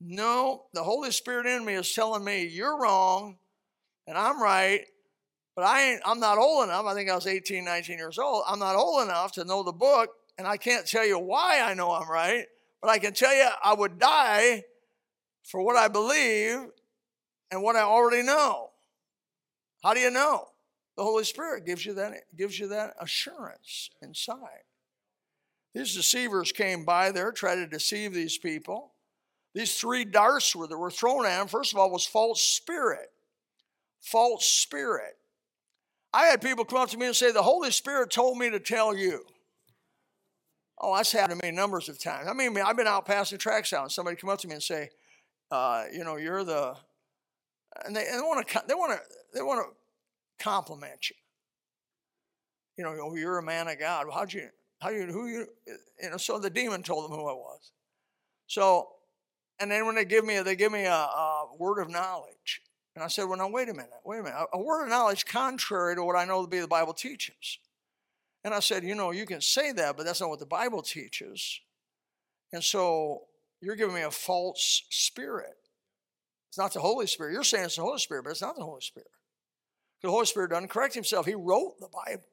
No, 0.00 0.66
the 0.74 0.82
Holy 0.82 1.10
Spirit 1.10 1.46
in 1.46 1.64
me 1.64 1.74
is 1.74 1.92
telling 1.92 2.24
me 2.24 2.46
you're 2.46 2.78
wrong 2.80 3.38
and 4.06 4.16
I'm 4.16 4.42
right, 4.42 4.84
but 5.56 5.64
I 5.64 5.90
ain't 5.90 6.02
I'm 6.04 6.20
not 6.20 6.38
old 6.38 6.64
enough. 6.64 6.86
I 6.86 6.94
think 6.94 7.10
I 7.10 7.14
was 7.14 7.26
18, 7.26 7.64
19 7.64 7.98
years 7.98 8.18
old. 8.18 8.44
I'm 8.46 8.58
not 8.58 8.76
old 8.76 9.02
enough 9.04 9.32
to 9.32 9.44
know 9.44 9.62
the 9.62 9.72
book, 9.72 10.10
and 10.36 10.46
I 10.46 10.56
can't 10.56 10.86
tell 10.86 11.04
you 11.04 11.18
why 11.18 11.60
I 11.60 11.74
know 11.74 11.90
I'm 11.90 12.08
right, 12.08 12.44
but 12.80 12.90
I 12.90 12.98
can 12.98 13.12
tell 13.12 13.34
you 13.34 13.48
I 13.64 13.74
would 13.74 13.98
die 13.98 14.64
for 15.42 15.62
what 15.62 15.76
I 15.76 15.88
believe 15.88 16.58
and 17.50 17.62
what 17.62 17.76
I 17.76 17.80
already 17.80 18.22
know. 18.22 18.70
How 19.82 19.94
do 19.94 20.00
you 20.00 20.10
know? 20.10 20.48
The 20.98 21.04
Holy 21.04 21.22
Spirit 21.22 21.64
gives 21.64 21.86
you 21.86 21.94
that, 21.94 22.12
gives 22.36 22.58
you 22.58 22.66
that 22.68 22.94
assurance 23.00 23.88
inside. 24.02 24.64
These 25.72 25.94
deceivers 25.94 26.50
came 26.50 26.84
by 26.84 27.12
there, 27.12 27.30
tried 27.30 27.54
to 27.54 27.68
deceive 27.68 28.12
these 28.12 28.36
people. 28.36 28.94
These 29.54 29.78
three 29.78 30.04
darts 30.04 30.56
were, 30.56 30.66
that 30.66 30.76
were 30.76 30.90
thrown 30.90 31.24
at 31.24 31.38
them, 31.38 31.46
first 31.46 31.72
of 31.72 31.78
all, 31.78 31.92
was 31.92 32.04
false 32.04 32.42
spirit. 32.42 33.12
False 34.00 34.44
spirit. 34.44 35.16
I 36.12 36.24
had 36.24 36.42
people 36.42 36.64
come 36.64 36.80
up 36.80 36.88
to 36.88 36.98
me 36.98 37.06
and 37.06 37.14
say, 37.14 37.30
The 37.30 37.42
Holy 37.42 37.70
Spirit 37.70 38.10
told 38.10 38.36
me 38.36 38.50
to 38.50 38.58
tell 38.58 38.96
you. 38.96 39.24
Oh, 40.80 40.96
that's 40.96 41.12
happened 41.12 41.40
to 41.40 41.46
me 41.46 41.52
numbers 41.52 41.88
of 41.88 42.00
times. 42.00 42.26
I 42.28 42.32
mean, 42.32 42.58
I've 42.58 42.76
been 42.76 42.88
out 42.88 43.06
passing 43.06 43.38
tracks 43.38 43.72
out, 43.72 43.82
and 43.82 43.92
somebody 43.92 44.16
come 44.16 44.30
up 44.30 44.40
to 44.40 44.48
me 44.48 44.54
and 44.54 44.62
say, 44.62 44.90
uh, 45.52 45.84
"You 45.92 46.02
know, 46.02 46.16
you're 46.16 46.42
the," 46.42 46.76
and 47.84 47.94
they, 47.94 48.04
they 48.04 48.18
want 48.18 48.48
to, 48.48 48.62
they 48.66 48.74
want 48.74 48.92
to, 48.92 49.00
they 49.32 49.42
want 49.42 49.64
to 49.64 49.77
compliment 50.38 51.10
you. 51.10 51.16
You 52.76 52.84
know, 52.84 52.96
oh, 53.02 53.14
you're 53.16 53.38
a 53.38 53.42
man 53.42 53.68
of 53.68 53.78
God. 53.78 54.06
Well, 54.06 54.16
how'd 54.16 54.32
you, 54.32 54.48
how 54.80 54.90
you, 54.90 55.06
who 55.06 55.26
you, 55.26 55.46
you 56.02 56.10
know, 56.10 56.16
so 56.16 56.38
the 56.38 56.50
demon 56.50 56.82
told 56.82 57.04
them 57.04 57.18
who 57.18 57.26
I 57.26 57.32
was. 57.32 57.72
So, 58.46 58.88
and 59.58 59.70
then 59.70 59.86
when 59.86 59.96
they 59.96 60.04
give 60.04 60.24
me, 60.24 60.40
they 60.40 60.54
give 60.54 60.70
me 60.70 60.84
a, 60.84 60.92
a 60.92 61.48
word 61.58 61.80
of 61.80 61.90
knowledge. 61.90 62.62
And 62.94 63.04
I 63.04 63.08
said, 63.08 63.24
well, 63.24 63.38
now, 63.38 63.48
wait 63.48 63.68
a 63.68 63.74
minute, 63.74 63.90
wait 64.04 64.20
a 64.20 64.22
minute. 64.22 64.36
A, 64.52 64.56
a 64.56 64.62
word 64.62 64.84
of 64.84 64.88
knowledge 64.88 65.24
contrary 65.26 65.96
to 65.96 66.04
what 66.04 66.16
I 66.16 66.24
know 66.24 66.42
to 66.42 66.48
be 66.48 66.60
the 66.60 66.68
Bible 66.68 66.92
teaches. 66.92 67.58
And 68.44 68.54
I 68.54 68.60
said, 68.60 68.84
you 68.84 68.94
know, 68.94 69.10
you 69.10 69.26
can 69.26 69.40
say 69.40 69.72
that, 69.72 69.96
but 69.96 70.06
that's 70.06 70.20
not 70.20 70.30
what 70.30 70.38
the 70.38 70.46
Bible 70.46 70.82
teaches. 70.82 71.60
And 72.52 72.62
so 72.62 73.22
you're 73.60 73.76
giving 73.76 73.94
me 73.94 74.02
a 74.02 74.10
false 74.10 74.84
spirit. 74.90 75.56
It's 76.48 76.58
not 76.58 76.72
the 76.72 76.80
Holy 76.80 77.06
Spirit. 77.06 77.32
You're 77.32 77.44
saying 77.44 77.64
it's 77.64 77.76
the 77.76 77.82
Holy 77.82 77.98
Spirit, 77.98 78.24
but 78.24 78.30
it's 78.30 78.42
not 78.42 78.56
the 78.56 78.64
Holy 78.64 78.80
Spirit. 78.80 79.10
The 80.02 80.10
Holy 80.10 80.26
Spirit 80.26 80.50
doesn't 80.50 80.68
correct 80.68 80.94
himself. 80.94 81.26
He 81.26 81.34
wrote 81.34 81.80
the 81.80 81.88
Bible. 81.88 82.28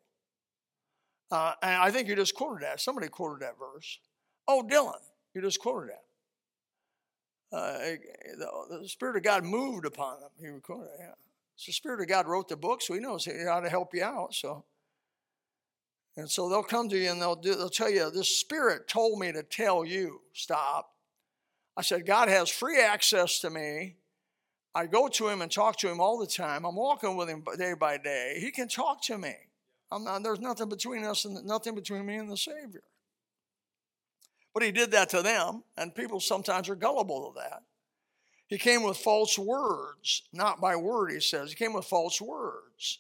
Uh, 1.32 1.54
and 1.62 1.82
I 1.82 1.92
think 1.92 2.08
you 2.08 2.16
just 2.16 2.36
quoted 2.36 2.64
that. 2.64 2.80
Somebody 2.80 3.08
quoted 3.08 3.42
that 3.42 3.58
verse. 3.58 4.00
Oh, 4.48 4.64
Dylan, 4.70 4.94
you 5.34 5.42
just 5.42 5.60
quoted 5.60 5.90
that. 5.90 6.06
Uh, 7.56 7.78
the, 8.38 8.80
the, 8.82 8.90
Spirit 8.90 9.18
of 9.18 9.24
God 9.24 9.44
moved 9.44 9.86
upon 9.86 10.20
them. 10.20 10.30
He 10.40 10.60
quoted 10.60 10.86
it, 10.86 11.00
yeah. 11.00 11.14
So 11.56 11.70
the 11.70 11.74
Spirit 11.74 12.02
of 12.02 12.08
God 12.08 12.28
wrote 12.28 12.50
the 12.50 12.58
book, 12.58 12.82
so 12.82 12.94
he 12.94 13.00
knows 13.00 13.28
how 13.48 13.62
to 13.62 13.70
help 13.70 13.94
you 13.94 14.04
out. 14.04 14.34
So, 14.34 14.66
and 16.18 16.30
so 16.30 16.50
they'll 16.50 16.64
come 16.64 16.90
to 16.90 16.98
you 16.98 17.12
and 17.12 17.22
they'll 17.22 17.36
do, 17.36 17.56
they'll 17.56 17.70
tell 17.70 17.90
you, 17.90 18.12
"This 18.12 18.40
Spirit 18.40 18.88
told 18.88 19.20
me 19.20 19.32
to 19.32 19.42
tell 19.42 19.86
you, 19.86 20.22
stop." 20.34 20.96
I 21.78 21.82
said, 21.82 22.06
"God 22.06 22.28
has 22.28 22.50
free 22.50 22.82
access 22.82 23.40
to 23.40 23.50
me. 23.50 23.96
I 24.76 24.88
go 24.88 25.08
to 25.08 25.30
him 25.30 25.42
and 25.42 25.50
talk 25.50 25.78
to 25.78 25.90
him 25.90 26.02
all 26.02 26.20
the 26.20 26.28
time. 26.28 26.66
I'm 26.66 26.76
walking 26.76 27.16
with 27.16 27.30
him 27.30 27.44
day 27.58 27.74
by 27.80 27.98
day. 27.98 28.38
He 28.42 28.52
can 28.52 28.68
talk 28.68 29.02
to 29.04 29.18
me. 29.18 29.34
Not, 29.90 30.24
there's 30.24 30.42
nothing 30.42 30.68
between 30.68 31.06
us 31.06 31.24
and 31.24 31.46
nothing 31.46 31.76
between 31.76 32.06
me 32.06 32.18
and 32.18 32.30
the 32.30 32.36
Savior. 32.36 32.84
But 34.54 34.64
he 34.64 34.72
did 34.72 34.92
that 34.92 35.10
to 35.10 35.22
them, 35.22 35.64
and 35.78 35.96
people 35.96 36.20
sometimes 36.20 36.68
are 36.68 36.76
gullible 36.76 37.32
to 37.32 37.40
that. 37.40 37.64
He 38.48 38.58
came 38.58 38.84
with 38.84 38.98
false 38.98 39.40
words, 39.40 40.24
not 40.34 40.60
by 40.60 40.76
word, 40.76 41.12
he 41.12 41.22
says. 41.22 41.50
He 41.50 41.56
came 41.56 41.74
with 41.74 41.86
false 41.86 42.22
words. 42.22 43.00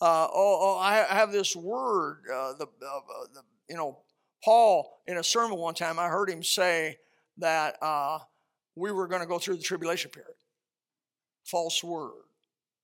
Uh, 0.00 0.28
oh, 0.32 0.58
oh, 0.60 0.78
I 0.78 1.04
have 1.08 1.32
this 1.32 1.56
word, 1.56 2.22
uh, 2.32 2.52
the, 2.54 2.66
uh, 2.66 3.00
the, 3.34 3.42
you 3.68 3.76
know, 3.76 3.98
Paul, 4.44 5.02
in 5.08 5.18
a 5.18 5.24
sermon 5.24 5.58
one 5.58 5.74
time, 5.74 5.98
I 5.98 6.06
heard 6.06 6.30
him 6.30 6.44
say 6.44 6.98
that 7.38 7.76
uh, 7.82 8.20
we 8.78 8.92
were 8.92 9.08
going 9.08 9.20
to 9.20 9.26
go 9.26 9.38
through 9.38 9.56
the 9.56 9.62
tribulation 9.62 10.10
period. 10.10 10.34
False 11.44 11.82
word. 11.82 12.24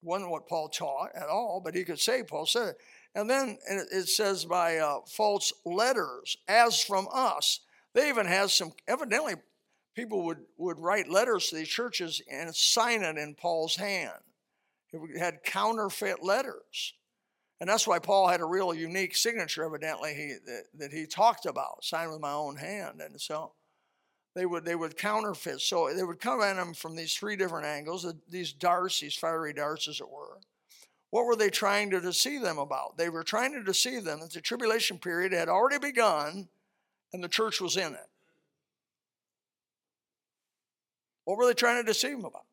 Wasn't 0.03 0.31
what 0.31 0.49
Paul 0.49 0.69
taught 0.69 1.11
at 1.15 1.29
all, 1.29 1.61
but 1.65 1.75
he 1.75 1.85
could 1.85 2.01
say 2.01 2.23
Paul 2.23 2.47
said 2.47 2.69
it. 2.69 2.77
And 3.15 3.31
then 3.31 3.59
it 3.69 4.09
says 4.09 4.45
by 4.45 4.79
uh, 4.79 4.99
false 5.07 5.53
letters, 5.65 6.37
as 6.49 6.83
from 6.83 7.09
us. 7.13 7.61
They 7.95 8.09
even 8.09 8.27
has 8.27 8.53
some, 8.53 8.73
evidently, 8.89 9.35
people 9.95 10.25
would, 10.25 10.41
would 10.59 10.81
write 10.81 11.09
letters 11.09 11.49
to 11.49 11.57
these 11.57 11.69
churches 11.69 12.21
and 12.31 12.55
sign 12.55 13.03
it 13.03 13.17
in 13.17 13.35
Paul's 13.35 13.77
hand. 13.77 14.19
It 14.93 15.19
had 15.19 15.45
counterfeit 15.45 16.23
letters. 16.23 16.95
And 17.61 17.71
that's 17.71 17.87
why 17.87 18.01
Paul 18.01 18.29
had 18.29 18.41
a 18.41 18.47
real 18.47 18.75
unique 18.75 19.17
signature, 19.17 19.65
evidently, 19.65 20.13
he, 20.15 20.35
that, 20.47 20.65
that 20.75 20.93
he 20.93 21.07
talked 21.07 21.47
about, 21.47 21.85
signed 21.85 22.11
with 22.11 22.21
my 22.21 22.33
own 22.33 22.57
hand. 22.57 23.01
And 23.01 23.21
so 23.21 23.53
they 24.35 24.47
would 24.47 24.65
they 24.65 24.75
would 24.75 24.97
counterfeit. 24.97 25.61
So 25.61 25.93
they 25.95 26.03
would 26.03 26.21
come 26.21 26.41
at 26.41 26.57
him 26.57 26.75
from 26.75 26.97
these 26.97 27.15
three 27.15 27.37
different 27.37 27.67
angles, 27.67 28.07
these 28.29 28.53
darts, 28.53 29.01
these 29.01 29.15
fiery 29.15 29.53
darts, 29.53 29.89
as 29.89 30.01
it 30.01 30.09
were. 30.09 30.39
What 31.11 31.27
were 31.27 31.37
they 31.37 31.51
trying 31.51 31.91
to 31.91 32.01
deceive 32.01 32.43
them 32.43 32.59
about? 32.59 32.97
They 32.97 33.09
were 33.09 33.23
trying 33.23 33.53
to 33.53 33.63
deceive 33.63 34.05
them 34.05 34.21
that 34.21 34.33
the 34.33 34.41
tribulation 34.41 34.99
period 34.99 35.33
had 35.33 35.49
already 35.49 35.79
begun 35.79 36.49
and 37.13 37.23
the 37.23 37.29
church 37.29 37.61
was 37.61 37.77
in 37.77 37.93
it. 37.93 38.09
What 41.25 41.39
were 41.39 41.47
they 41.47 41.55
trying 41.55 41.81
to 41.83 41.87
deceive 41.87 42.17
them 42.17 42.25
about? 42.25 42.47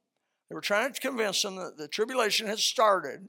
They 0.48 0.54
were 0.54 0.62
trying 0.62 0.94
to 0.94 1.02
convince 1.02 1.42
them 1.42 1.56
that 1.56 1.78
the 1.78 1.88
tribulation 1.88 2.46
had 2.46 2.60
started 2.60 3.28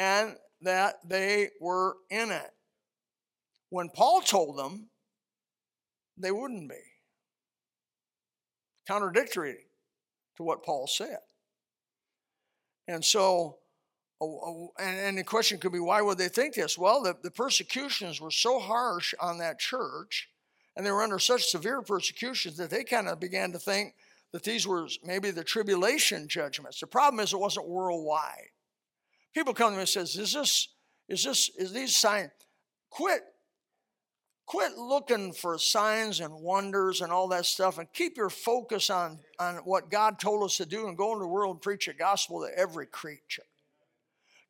and 0.00 0.34
that 0.62 0.96
they 1.08 1.50
were 1.60 1.96
in 2.10 2.32
it. 2.32 2.50
When 3.70 3.88
Paul 3.88 4.20
told 4.20 4.58
them, 4.58 4.88
they 6.16 6.32
wouldn't 6.32 6.68
be 6.68 6.93
contradictory 8.86 9.66
to 10.36 10.42
what 10.42 10.62
Paul 10.62 10.86
said. 10.86 11.18
And 12.86 13.04
so, 13.04 13.58
and, 14.78 15.18
the 15.18 15.24
question 15.24 15.58
could 15.58 15.72
be, 15.72 15.80
why 15.80 16.02
would 16.02 16.18
they 16.18 16.28
think 16.28 16.54
this? 16.54 16.76
Well, 16.76 17.02
the, 17.02 17.16
the 17.22 17.30
persecutions 17.30 18.20
were 18.20 18.30
so 18.30 18.58
harsh 18.58 19.14
on 19.20 19.38
that 19.38 19.58
church, 19.58 20.28
And 20.76 20.84
they 20.84 20.90
were 20.90 21.02
under 21.02 21.18
such 21.18 21.46
severe 21.46 21.82
persecutions 21.82 22.56
that 22.56 22.70
they 22.70 22.84
kind 22.84 23.08
of 23.08 23.20
began 23.20 23.52
to 23.52 23.58
think 23.58 23.94
that 24.32 24.42
these 24.42 24.66
were 24.66 24.88
maybe 25.04 25.30
the 25.30 25.44
tribulation 25.44 26.26
judgments. 26.26 26.80
The 26.80 26.86
problem 26.86 27.20
is 27.20 27.32
it 27.32 27.38
wasn't 27.38 27.68
worldwide. 27.68 28.50
People 29.32 29.54
come 29.54 29.70
to 29.70 29.76
me 29.76 29.80
and 29.80 29.88
says, 29.88 30.16
"Is 30.16 30.32
this 30.32 30.68
is 31.08 31.24
this 31.24 31.50
is 31.56 31.72
these 31.72 31.96
signs? 31.96 32.30
Quit 32.90 33.22
quit 34.46 34.76
looking 34.76 35.32
for 35.32 35.58
signs 35.58 36.20
and 36.20 36.34
wonders 36.34 37.00
and 37.00 37.12
all 37.12 37.28
that 37.28 37.46
stuff 37.46 37.78
and 37.78 37.92
keep 37.92 38.16
your 38.16 38.30
focus 38.30 38.90
on, 38.90 39.18
on 39.38 39.56
what 39.64 39.90
God 39.90 40.18
told 40.18 40.44
us 40.44 40.56
to 40.58 40.66
do 40.66 40.86
and 40.86 40.96
go 40.96 41.12
into 41.12 41.24
the 41.24 41.28
world 41.28 41.56
and 41.56 41.62
preach 41.62 41.86
the 41.86 41.94
gospel 41.94 42.40
to 42.40 42.58
every 42.58 42.86
creature. 42.86 43.44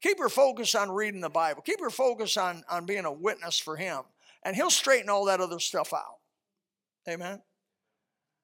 Keep 0.02 0.18
your 0.18 0.28
focus 0.28 0.74
on 0.74 0.90
reading 0.90 1.20
the 1.20 1.30
Bible. 1.30 1.62
Keep 1.62 1.80
your 1.80 1.90
focus 1.90 2.36
on, 2.36 2.62
on 2.68 2.84
being 2.84 3.04
a 3.04 3.12
witness 3.12 3.58
for 3.58 3.76
Him. 3.76 4.00
And 4.42 4.54
He'll 4.54 4.70
straighten 4.70 5.08
all 5.08 5.24
that 5.26 5.40
other 5.40 5.60
stuff 5.60 5.94
out. 5.94 6.18
Amen. 7.08 7.40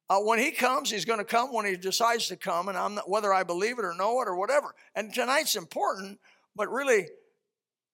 Uh, 0.08 0.18
when 0.18 0.40
he 0.40 0.50
comes, 0.50 0.90
he's 0.90 1.04
going 1.04 1.20
to 1.20 1.24
come 1.24 1.52
when 1.52 1.64
he 1.64 1.76
decides 1.76 2.26
to 2.26 2.36
come, 2.36 2.68
and 2.68 2.76
I'm 2.76 2.96
not, 2.96 3.08
whether 3.08 3.32
I 3.32 3.44
believe 3.44 3.78
it 3.78 3.84
or 3.84 3.94
know 3.94 4.20
it 4.20 4.26
or 4.26 4.34
whatever. 4.34 4.74
And 4.96 5.14
tonight's 5.14 5.54
important, 5.54 6.18
but 6.56 6.68
really, 6.68 7.06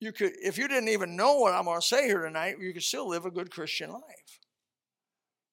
you 0.01 0.13
could, 0.13 0.33
if 0.43 0.59
you 0.59 0.69
didn't 0.69 0.89
even 0.89 1.17
know 1.17 1.39
what 1.39 1.55
I'm 1.55 1.65
going 1.65 1.81
to 1.81 1.87
say 1.87 2.07
here 2.07 2.23
tonight, 2.23 2.57
you 2.61 2.73
could 2.73 2.83
still 2.83 3.09
live 3.09 3.25
a 3.25 3.31
good 3.31 3.51
Christian 3.51 3.91
life. 3.91 4.41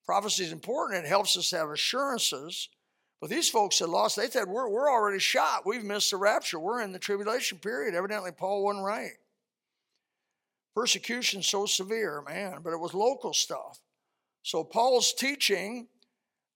Prophecy 0.05 0.43
is 0.43 0.51
important. 0.51 1.05
It 1.05 1.07
helps 1.07 1.37
us 1.37 1.51
have 1.51 1.69
assurances. 1.69 2.69
But 3.21 3.29
these 3.29 3.47
folks 3.47 3.79
had 3.79 3.87
lost. 3.87 4.17
They 4.17 4.27
said, 4.27 4.49
we're, 4.49 4.67
we're 4.67 4.91
already 4.91 5.19
shot. 5.19 5.65
We've 5.65 5.83
missed 5.83 6.11
the 6.11 6.17
rapture. 6.17 6.59
We're 6.59 6.81
in 6.81 6.91
the 6.91 6.99
tribulation 6.99 7.57
period. 7.57 7.95
Evidently, 7.95 8.31
Paul 8.31 8.65
wasn't 8.65 8.83
right. 8.83 9.13
Persecution 10.75 11.41
so 11.41 11.65
severe, 11.65 12.21
man, 12.27 12.57
but 12.63 12.73
it 12.73 12.79
was 12.79 12.93
local 12.93 13.31
stuff. 13.31 13.79
So 14.41 14.63
Paul's 14.65 15.13
teaching 15.13 15.87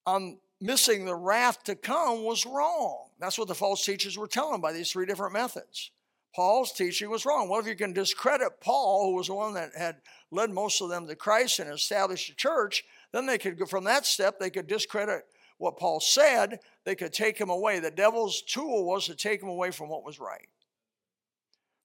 on 0.05 0.39
missing 0.59 1.05
the 1.05 1.15
wrath 1.15 1.63
to 1.65 1.75
come 1.75 2.23
was 2.23 2.45
wrong. 2.45 3.11
That's 3.19 3.37
what 3.37 3.47
the 3.47 3.55
false 3.55 3.85
teachers 3.85 4.17
were 4.17 4.27
telling 4.27 4.59
by 4.59 4.73
these 4.73 4.91
three 4.91 5.05
different 5.05 5.33
methods. 5.33 5.91
Paul's 6.37 6.71
teaching 6.71 7.09
was 7.09 7.25
wrong. 7.25 7.49
Well, 7.49 7.59
if 7.59 7.65
you 7.65 7.73
can 7.73 7.93
discredit 7.93 8.61
Paul, 8.61 9.09
who 9.09 9.15
was 9.15 9.25
the 9.25 9.33
one 9.33 9.55
that 9.55 9.71
had 9.75 9.95
led 10.29 10.51
most 10.51 10.79
of 10.81 10.89
them 10.89 11.07
to 11.07 11.15
Christ 11.15 11.57
and 11.57 11.73
established 11.73 12.27
the 12.29 12.35
church, 12.35 12.83
then 13.11 13.25
they 13.25 13.39
could 13.39 13.57
go 13.57 13.65
from 13.65 13.85
that 13.85 14.05
step, 14.05 14.37
they 14.39 14.51
could 14.51 14.67
discredit 14.67 15.23
what 15.57 15.79
Paul 15.79 15.99
said, 15.99 16.59
they 16.85 16.93
could 16.93 17.11
take 17.11 17.39
him 17.39 17.49
away. 17.49 17.79
The 17.79 17.89
devil's 17.89 18.43
tool 18.43 18.85
was 18.85 19.07
to 19.07 19.15
take 19.15 19.41
him 19.41 19.49
away 19.49 19.71
from 19.71 19.89
what 19.89 20.05
was 20.05 20.19
right. 20.19 20.47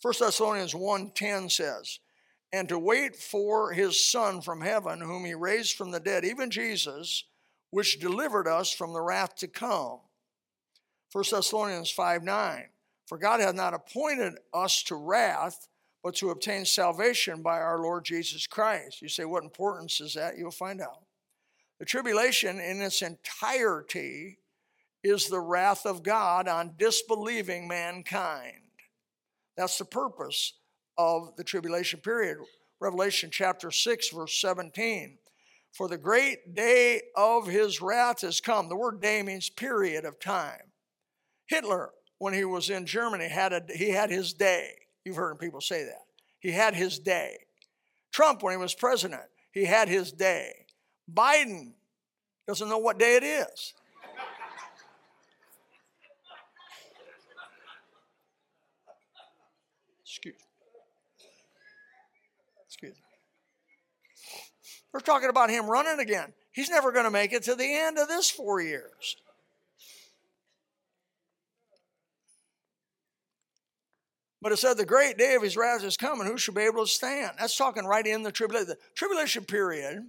1 0.02 0.14
Thessalonians 0.20 0.74
1:10 0.74 1.50
says, 1.50 2.00
and 2.52 2.68
to 2.68 2.78
wait 2.78 3.16
for 3.16 3.72
his 3.72 4.06
son 4.06 4.42
from 4.42 4.60
heaven, 4.60 5.00
whom 5.00 5.24
he 5.24 5.32
raised 5.32 5.78
from 5.78 5.92
the 5.92 6.00
dead, 6.00 6.26
even 6.26 6.50
Jesus, 6.50 7.24
which 7.70 8.00
delivered 8.00 8.46
us 8.46 8.70
from 8.70 8.92
the 8.92 9.00
wrath 9.00 9.34
to 9.36 9.48
come. 9.48 10.00
1 11.10 11.24
Thessalonians 11.30 11.90
5 11.90 12.22
9. 12.22 12.68
For 13.06 13.18
God 13.18 13.40
hath 13.40 13.54
not 13.54 13.74
appointed 13.74 14.34
us 14.54 14.82
to 14.84 14.94
wrath, 14.94 15.68
but 16.02 16.14
to 16.16 16.30
obtain 16.30 16.64
salvation 16.64 17.42
by 17.42 17.58
our 17.60 17.80
Lord 17.80 18.04
Jesus 18.04 18.46
Christ. 18.46 19.02
You 19.02 19.08
say, 19.08 19.24
what 19.24 19.44
importance 19.44 20.00
is 20.00 20.14
that? 20.14 20.36
You'll 20.36 20.50
find 20.50 20.80
out. 20.80 21.02
The 21.78 21.84
tribulation 21.84 22.60
in 22.60 22.80
its 22.80 23.02
entirety 23.02 24.38
is 25.02 25.28
the 25.28 25.40
wrath 25.40 25.84
of 25.84 26.02
God 26.02 26.48
on 26.48 26.74
disbelieving 26.78 27.66
mankind. 27.66 28.54
That's 29.56 29.78
the 29.78 29.84
purpose 29.84 30.54
of 30.96 31.34
the 31.36 31.44
tribulation 31.44 32.00
period. 32.00 32.38
Revelation 32.80 33.30
chapter 33.32 33.70
6, 33.70 34.10
verse 34.10 34.40
17. 34.40 35.18
For 35.72 35.88
the 35.88 35.98
great 35.98 36.54
day 36.54 37.02
of 37.16 37.46
his 37.46 37.80
wrath 37.80 38.20
has 38.20 38.40
come. 38.40 38.68
The 38.68 38.76
word 38.76 39.00
day 39.00 39.22
means 39.22 39.48
period 39.48 40.04
of 40.04 40.20
time. 40.20 40.72
Hitler, 41.46 41.90
when 42.22 42.32
he 42.32 42.44
was 42.44 42.70
in 42.70 42.86
Germany, 42.86 43.28
had 43.28 43.52
a, 43.52 43.60
he 43.74 43.90
had 43.90 44.08
his 44.08 44.32
day. 44.32 44.68
You've 45.04 45.16
heard 45.16 45.40
people 45.40 45.60
say 45.60 45.82
that. 45.82 46.04
He 46.38 46.52
had 46.52 46.72
his 46.72 47.00
day. 47.00 47.36
Trump, 48.12 48.44
when 48.44 48.52
he 48.52 48.56
was 48.56 48.76
president, 48.76 49.24
he 49.50 49.64
had 49.64 49.88
his 49.88 50.12
day. 50.12 50.66
Biden 51.12 51.72
doesn't 52.46 52.68
know 52.68 52.78
what 52.78 53.00
day 53.00 53.16
it 53.16 53.24
is. 53.24 53.74
Excuse 60.04 60.36
me. 60.36 60.40
Excuse 62.68 62.94
me. 62.94 63.02
We're 64.92 65.00
talking 65.00 65.28
about 65.28 65.50
him 65.50 65.68
running 65.68 65.98
again. 65.98 66.32
He's 66.52 66.70
never 66.70 66.92
going 66.92 67.04
to 67.04 67.10
make 67.10 67.32
it 67.32 67.42
to 67.44 67.56
the 67.56 67.66
end 67.66 67.98
of 67.98 68.06
this 68.06 68.30
four 68.30 68.60
years. 68.60 69.16
But 74.42 74.50
it 74.50 74.58
said, 74.58 74.76
The 74.76 74.84
great 74.84 75.16
day 75.16 75.34
of 75.36 75.42
his 75.42 75.56
wrath 75.56 75.84
is 75.84 75.96
coming. 75.96 76.26
Who 76.26 76.36
shall 76.36 76.54
be 76.54 76.62
able 76.62 76.84
to 76.84 76.90
stand? 76.90 77.36
That's 77.38 77.56
talking 77.56 77.84
right 77.84 78.04
in 78.04 78.24
the 78.24 78.32
tribulation. 78.32 78.68
The 78.70 78.78
tribulation 78.94 79.44
period, 79.44 80.04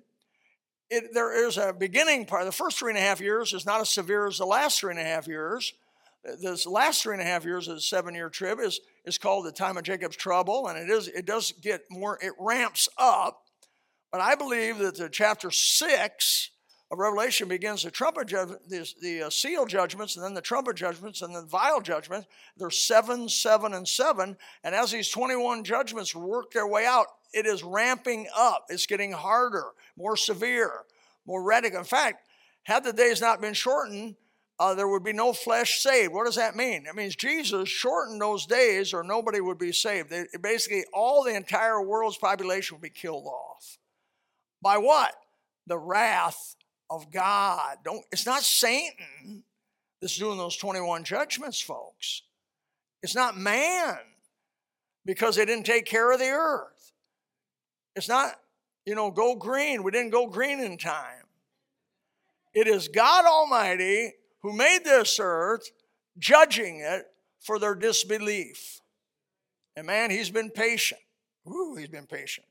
it, 0.89 1.13
there 1.13 1.48
is 1.48 1.58
a 1.58 1.72
beginning 1.72 2.26
part. 2.26 2.46
The 2.46 2.52
first 2.52 2.80
three 2.80 2.91
and 2.91 2.98
a 2.98 3.02
half 3.02 3.22
years 3.22 3.54
is 3.54 3.65
not 3.65 3.80
as 3.80 3.91
severe 3.91 4.26
as 4.26 4.39
the 4.39 4.46
last 4.46 4.80
three 4.80 4.91
and 4.91 5.00
a 5.00 5.04
half 5.04 5.28
years. 5.28 5.74
This 6.41 6.65
last 6.65 7.04
three 7.04 7.13
and 7.13 7.22
a 7.22 7.26
half 7.26 7.46
years 7.46 7.67
of 7.67 7.76
the 7.76 7.82
seven 7.82 8.15
year 8.15 8.30
trib 8.30 8.60
is, 8.60 8.80
is 9.06 9.17
called 9.17 9.46
the 9.46 9.52
time 9.52 9.78
of 9.78 9.84
Jacob's 9.84 10.15
trouble, 10.15 10.67
and 10.67 10.80
it 10.80 10.89
is 10.89 11.10
it 11.10 11.26
does 11.26 11.52
get 11.62 11.84
more, 11.91 12.17
it 12.22 12.34
ramps 12.39 12.89
up. 12.98 13.43
But 14.12 14.22
I 14.22 14.36
believe 14.36 14.80
that 14.80 14.96
the 14.96 15.10
chapter 15.10 15.52
six 15.52 16.50
of 16.91 17.00
Revelation 17.00 17.48
begins 17.48 17.84
the 17.84 17.91
trumpet 17.91 18.28
judgment, 18.28 18.62
the, 18.69 18.88
the 19.02 19.24
uh, 19.24 19.30
seal 19.30 19.65
judgments, 19.65 20.15
and 20.15 20.24
then 20.24 20.34
the 20.34 20.41
trumpet 20.41 20.76
judgments, 20.76 21.22
and 21.22 21.36
then 21.36 21.43
the 21.43 21.50
vial 21.50 21.82
judgments. 21.82 22.28
There's 22.56 22.78
seven, 22.78 23.28
seven, 23.30 23.74
and 23.74 23.88
seven. 23.88 24.38
And 24.63 24.76
as 24.76 24.91
these 24.91 25.10
21 25.10 25.63
judgments 25.63 26.15
work 26.15 26.52
their 26.52 26.67
way 26.67 26.86
out, 26.86 27.08
it 27.34 27.48
is 27.48 27.63
ramping 27.63 28.28
up. 28.36 28.65
It's 28.69 28.86
getting 28.86 29.12
harder, 29.12 29.65
more 29.98 30.15
severe, 30.15 30.72
more 31.26 31.43
radical. 31.43 31.80
In 31.80 31.86
fact, 31.86 32.28
had 32.63 32.84
the 32.84 32.93
days 32.93 33.22
not 33.22 33.41
been 33.41 33.54
shortened, 33.54 34.15
uh, 34.60 34.76
there 34.76 34.88
would 34.88 35.04
be 35.04 35.13
no 35.13 35.34
flesh 35.34 35.82
saved. 35.82 36.13
What 36.13 36.26
does 36.26 36.36
that 36.36 36.56
mean? 36.56 36.86
It 36.88 36.96
means 36.96 37.15
Jesus 37.15 37.67
shortened 37.69 38.22
those 38.22 38.46
days, 38.46 38.93
or 38.93 39.04
nobody 39.04 39.41
would 39.41 39.58
be 39.58 39.72
saved. 39.72 40.10
They, 40.10 40.26
basically, 40.41 40.86
all 40.93 41.24
the 41.24 41.36
entire 41.36 41.82
world's 41.82 42.17
population 42.17 42.78
would 42.78 42.84
be 42.84 42.89
killed 42.89 43.26
off. 43.26 43.80
By 44.62 44.78
what? 44.78 45.15
The 45.65 45.80
wrath 45.80 46.56
of 46.93 47.12
God. 47.12 47.77
Don't, 47.84 48.03
it's 48.12 48.25
not 48.25 48.43
Satan 48.43 49.43
that's 50.01 50.17
doing 50.17 50.38
those 50.38 50.58
21 50.58 51.03
judgments, 51.03 51.60
folks. 51.60 52.23
It's 53.01 53.15
not 53.15 53.38
man 53.38 53.97
because 55.06 55.36
they 55.36 55.45
didn't 55.45 55.65
take 55.65 55.86
care 55.86 56.12
of 56.12 56.19
the 56.19 56.29
earth. 56.29 56.91
It's 57.95 58.08
not, 58.08 58.36
you 58.86 58.95
know, 58.95 59.12
go 59.12 59.36
green. 59.36 59.84
We 59.84 59.91
didn't 59.91 60.12
go 60.12 60.27
green 60.27 60.60
in 60.60 60.77
time. 60.77 61.25
It 62.53 62.67
is 62.67 62.88
God 62.88 63.25
Almighty 63.25 64.13
who 64.41 64.53
made 64.53 64.84
this 64.84 65.19
earth 65.21 65.71
judging 66.19 66.79
it 66.79 67.06
for 67.39 67.60
their 67.60 67.75
disbelief. 67.75 68.82
And 69.75 69.88
man, 69.88 70.12
he's 70.12 70.29
been 70.29 70.49
patient. 70.49 71.01
Ooh, 71.47 71.75
he's 71.75 71.88
been 71.88 72.06
patient. 72.06 72.47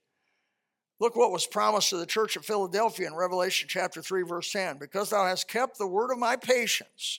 Look 1.02 1.16
what 1.16 1.32
was 1.32 1.46
promised 1.46 1.90
to 1.90 1.96
the 1.96 2.06
church 2.06 2.36
of 2.36 2.44
Philadelphia 2.44 3.08
in 3.08 3.14
Revelation 3.16 3.66
chapter 3.68 4.00
3, 4.00 4.22
verse 4.22 4.52
10. 4.52 4.78
Because 4.78 5.10
thou 5.10 5.26
hast 5.26 5.48
kept 5.48 5.76
the 5.76 5.86
word 5.88 6.12
of 6.12 6.18
my 6.20 6.36
patience, 6.36 7.18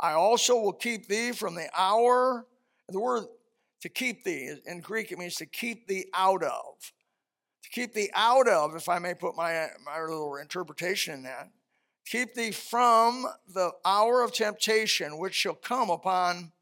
I 0.00 0.12
also 0.12 0.58
will 0.58 0.72
keep 0.72 1.06
thee 1.06 1.32
from 1.32 1.54
the 1.54 1.68
hour. 1.76 2.46
The 2.88 2.98
word 2.98 3.24
to 3.82 3.90
keep 3.90 4.24
thee, 4.24 4.54
in 4.64 4.80
Greek, 4.80 5.12
it 5.12 5.18
means 5.18 5.34
to 5.34 5.44
keep 5.44 5.86
thee 5.86 6.06
out 6.14 6.42
of. 6.42 6.92
To 7.64 7.68
keep 7.68 7.92
thee 7.92 8.08
out 8.14 8.48
of, 8.48 8.74
if 8.74 8.88
I 8.88 8.98
may 8.98 9.12
put 9.12 9.36
my, 9.36 9.66
my 9.84 10.00
little 10.00 10.36
interpretation 10.36 11.12
in 11.12 11.22
that, 11.24 11.50
keep 12.06 12.32
thee 12.32 12.52
from 12.52 13.26
the 13.52 13.72
hour 13.84 14.22
of 14.22 14.32
temptation 14.32 15.18
which 15.18 15.34
shall 15.34 15.52
come 15.52 15.90
upon, 15.90 16.52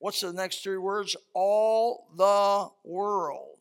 what's 0.00 0.18
the 0.18 0.32
next 0.32 0.64
three 0.64 0.78
words? 0.78 1.14
All 1.32 2.08
the 2.16 2.70
world 2.82 3.55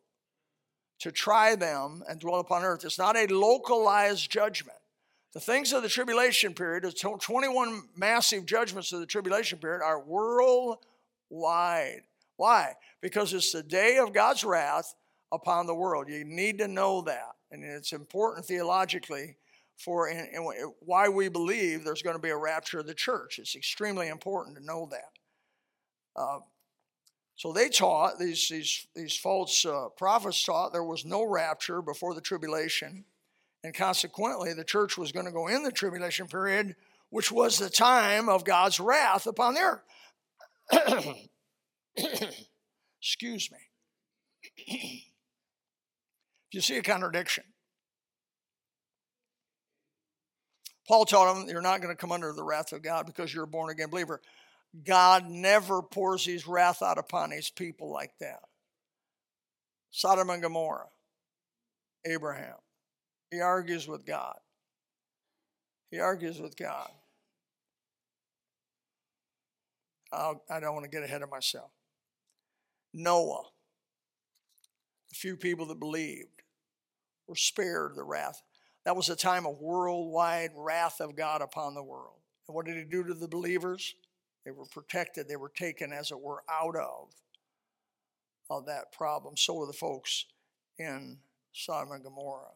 to 1.00 1.12
try 1.12 1.56
them 1.56 2.04
and 2.08 2.20
dwell 2.20 2.40
upon 2.40 2.64
earth. 2.64 2.86
It's 2.86 3.00
not 3.00 3.18
a 3.18 3.28
localized 3.28 4.32
judgment. 4.32 4.78
The 5.34 5.40
things 5.42 5.74
of 5.74 5.84
the 5.84 5.90
tribulation 5.90 6.54
period, 6.54 6.84
the 6.84 6.94
21 6.94 7.90
massive 7.98 8.46
judgments 8.46 8.94
of 8.94 9.02
the 9.02 9.06
tribulation 9.06 9.60
period, 9.60 9.84
are 9.84 10.02
worldwide. 10.02 12.04
Why? 12.38 12.74
Because 13.02 13.34
it's 13.34 13.52
the 13.52 13.64
day 13.64 13.98
of 13.98 14.14
God's 14.14 14.46
wrath 14.46 14.96
upon 15.34 15.68
the 15.68 15.76
world. 15.76 16.08
You 16.08 16.24
need 16.24 16.60
to 16.60 16.68
know 16.68 17.02
that. 17.02 17.36
And 17.52 17.64
it's 17.64 17.92
important 17.92 18.46
theologically 18.46 19.36
for 19.78 20.10
in, 20.10 20.28
in, 20.34 20.44
why 20.80 21.10
we 21.10 21.28
believe 21.28 21.84
there's 21.84 22.02
going 22.02 22.16
to 22.16 22.22
be 22.22 22.30
a 22.30 22.38
rapture 22.38 22.80
of 22.80 22.88
the 22.88 22.94
church. 22.94 23.40
It's 23.40 23.56
extremely 23.56 24.08
important 24.08 24.58
to 24.58 24.64
know 24.64 24.88
that. 24.92 25.12
Uh, 26.16 26.40
so 27.36 27.52
they 27.52 27.68
taught, 27.68 28.18
these, 28.18 28.48
these, 28.50 28.88
these 28.96 29.16
false 29.16 29.66
uh, 29.66 29.90
prophets 29.98 30.44
taught 30.44 30.72
there 30.72 30.84
was 30.84 31.04
no 31.04 31.24
rapture 31.24 31.82
before 31.82 32.14
the 32.14 32.22
tribulation. 32.22 33.04
And 33.64 33.74
consequently, 33.74 34.54
the 34.54 34.64
church 34.64 34.98
was 34.98 35.12
going 35.12 35.26
to 35.26 35.32
go 35.32 35.48
in 35.48 35.64
the 35.64 35.72
tribulation 35.72 36.28
period, 36.28 36.76
which 37.10 37.32
was 37.32 37.58
the 37.58 37.70
time 37.70 38.30
of 38.30 38.46
God's 38.46 38.80
wrath 38.80 39.28
upon 39.28 39.56
the 39.56 39.60
earth. 39.60 39.82
Excuse 43.02 43.50
me. 43.52 43.58
you 46.52 46.62
see 46.62 46.78
a 46.78 46.82
contradiction? 46.82 47.44
Paul 50.88 51.06
told 51.06 51.36
them, 51.36 51.50
You're 51.50 51.62
not 51.62 51.82
going 51.82 51.94
to 51.94 52.00
come 52.00 52.12
under 52.12 52.32
the 52.32 52.44
wrath 52.44 52.72
of 52.72 52.82
God 52.82 53.06
because 53.06 53.34
you're 53.34 53.44
a 53.44 53.48
born 53.48 53.72
again 53.72 53.90
believer. 53.90 54.22
God 54.84 55.30
never 55.30 55.82
pours 55.82 56.26
his 56.26 56.48
wrath 56.48 56.82
out 56.82 56.98
upon 56.98 57.32
his 57.32 57.50
people 57.50 57.92
like 57.92 58.12
that. 58.20 58.42
Sodom 59.92 60.30
and 60.30 60.42
Gomorrah, 60.42 60.90
Abraham. 62.06 62.56
He 63.32 63.40
argues 63.40 63.88
with 63.88 64.06
God. 64.06 64.38
He 65.92 66.00
argues 66.00 66.40
with 66.40 66.58
God. 66.58 66.90
I'll, 70.12 70.44
I 70.50 70.60
do 70.60 70.66
not 70.66 70.74
want 70.74 70.84
to 70.86 70.90
get 70.90 71.04
ahead 71.04 71.22
of 71.22 71.30
myself. 71.30 71.72
Noah, 72.94 73.44
the 75.10 75.16
few 75.16 75.36
people 75.36 75.66
that 75.68 75.80
believed, 75.80 76.44
were 77.28 77.36
spared 77.36 77.96
the 77.96 78.04
wrath. 78.04 78.42
That 78.86 78.96
was 78.96 79.10
a 79.10 79.16
time 79.16 79.46
of 79.46 79.60
worldwide 79.60 80.52
wrath 80.56 81.02
of 81.02 81.16
God 81.16 81.42
upon 81.42 81.74
the 81.74 81.84
world. 81.84 82.20
And 82.48 82.56
what 82.56 82.66
did 82.66 82.78
he 82.78 82.84
do 82.84 83.04
to 83.04 83.14
the 83.14 83.28
believers? 83.28 83.96
They 84.46 84.52
were 84.52 84.66
protected, 84.66 85.28
they 85.28 85.36
were 85.36 85.50
taken, 85.50 85.92
as 85.92 86.12
it 86.12 86.20
were, 86.20 86.44
out 86.50 86.76
of, 86.76 87.10
of 88.50 88.68
that 88.68 88.92
problem. 88.92 89.36
So 89.36 89.56
were 89.56 89.66
the 89.66 89.74
folks 89.74 90.26
in 90.78 91.18
Sodom 91.52 91.94
and 91.94 92.04
Gomorrah. 92.04 92.52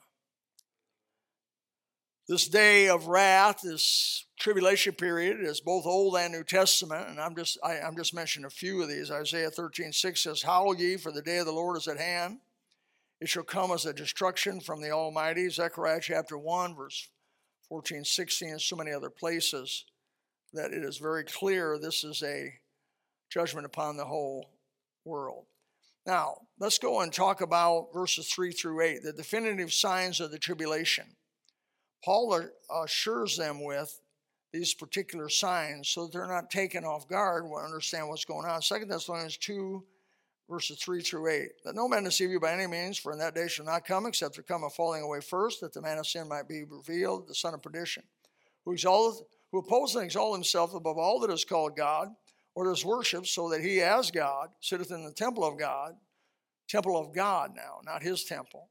This 2.28 2.47
day 2.47 2.89
of 2.89 3.08
wrath, 3.08 3.62
this 3.63 4.25
tribulation 4.39 4.93
period, 4.93 5.39
is 5.41 5.62
both 5.62 5.88
Old 5.88 6.15
and 6.15 6.32
New 6.32 6.43
Testament, 6.43 7.10
and 7.10 7.19
I'm 7.19 7.36
just 7.36 7.58
I, 7.63 7.78
am 7.78 7.97
just 7.97 8.13
mentioning 8.13 8.45
a 8.45 8.52
few 8.52 8.84
of 8.84 8.88
these. 8.88 9.10
Isaiah 9.10 9.49
13, 9.49 9.91
6 9.91 10.23
says, 10.23 10.43
Howl 10.43 10.75
ye, 10.75 10.95
for 10.95 11.12
the 11.12 11.23
day 11.23 11.39
of 11.39 11.47
the 11.47 11.52
Lord 11.52 11.75
is 11.75 11.88
at 11.88 11.97
hand. 11.97 12.38
It 13.19 13.30
shall 13.30 13.41
come 13.41 13.71
as 13.71 13.88
a 13.88 13.93
destruction 13.93 14.60
from 14.60 14.80
the 14.80 14.91
Almighty. 14.91 15.49
Zechariah 15.49 16.02
chapter 16.02 16.38
1, 16.38 16.75
verse 16.75 17.10
14, 17.67 18.06
16, 18.06 18.49
and 18.49 18.62
so 18.62 18.75
many 18.75 18.91
other 18.91 19.10
places 19.10 19.86
that 20.54 20.72
it 20.72 20.84
is 20.84 20.98
very 20.98 21.24
clear 21.24 21.78
this 21.78 22.04
is 22.04 22.24
a 22.24 22.54
judgment 23.30 23.66
upon 23.66 23.98
the 23.98 24.06
whole 24.06 24.50
world. 25.06 25.46
Now, 26.06 26.38
let's 26.60 26.80
go 26.80 27.02
and 27.02 27.14
talk 27.14 27.42
about 27.42 27.90
verses 27.94 28.28
3 28.30 28.52
through 28.52 28.82
8, 28.82 29.04
the 29.04 29.14
definitive 29.14 29.72
signs 29.72 30.20
of 30.20 30.32
the 30.32 30.40
tribulation. 30.40 31.06
Paul 32.04 32.48
assures 32.84 33.38
them 33.38 33.64
with 33.64 34.00
these 34.52 34.74
particular 34.74 35.30
signs 35.30 35.90
so 35.90 36.06
that 36.06 36.14
they're 36.14 36.26
not 36.26 36.50
taken 36.50 36.84
off 36.84 37.08
guard 37.08 37.44
and 37.44 37.54
understand 37.54 38.08
what's 38.08 38.26
going 38.26 38.48
on. 38.48 38.62
Second 38.62 38.90
Thessalonians 38.90 39.38
2, 39.38 39.84
verses 40.50 40.80
3 40.80 41.02
through 41.02 41.30
8. 41.30 41.50
That 41.66 41.76
no 41.76 41.88
man 41.88 42.04
deceive 42.06 42.32
you 42.32 42.40
by 42.40 42.54
any 42.54 42.66
means, 42.66 42.98
for 42.98 43.12
in 43.12 43.20
that 43.20 43.36
day 43.36 43.48
shall 43.48 43.66
not 43.66 43.86
come, 43.86 44.08
except 44.08 44.36
there 44.36 44.44
come 44.44 44.64
a 44.64 44.70
falling 44.70 45.04
away 45.04 45.20
first, 45.22 45.62
that 45.62 45.74
the 45.74 45.82
man 45.82 46.00
of 46.00 46.08
sin 46.08 46.28
might 46.28 46.48
be 46.48 46.64
revealed, 46.64 47.28
the 47.28 47.36
son 47.36 47.54
of 47.54 47.62
perdition, 47.62 48.04
who 48.66 48.72
exalteth 48.72 49.22
who 49.52 49.60
opposes 49.60 49.96
and 49.96 50.06
exalts 50.06 50.36
himself 50.36 50.74
above 50.74 50.98
all 50.98 51.20
that 51.20 51.32
is 51.32 51.46
called 51.46 51.76
God 51.76 52.10
or 52.56 52.72
is 52.72 52.86
worship, 52.86 53.26
so 53.26 53.50
that 53.50 53.62
he 53.62 53.82
as 53.82 54.12
God 54.12 54.50
sitteth 54.60 54.92
in 54.92 55.06
the 55.06 55.14
temple 55.14 55.46
of 55.46 55.58
God, 55.58 55.94
temple 56.68 56.98
of 56.98 57.14
God 57.14 57.52
now, 57.56 57.80
not 57.86 58.04
his 58.04 58.26
temple, 58.26 58.70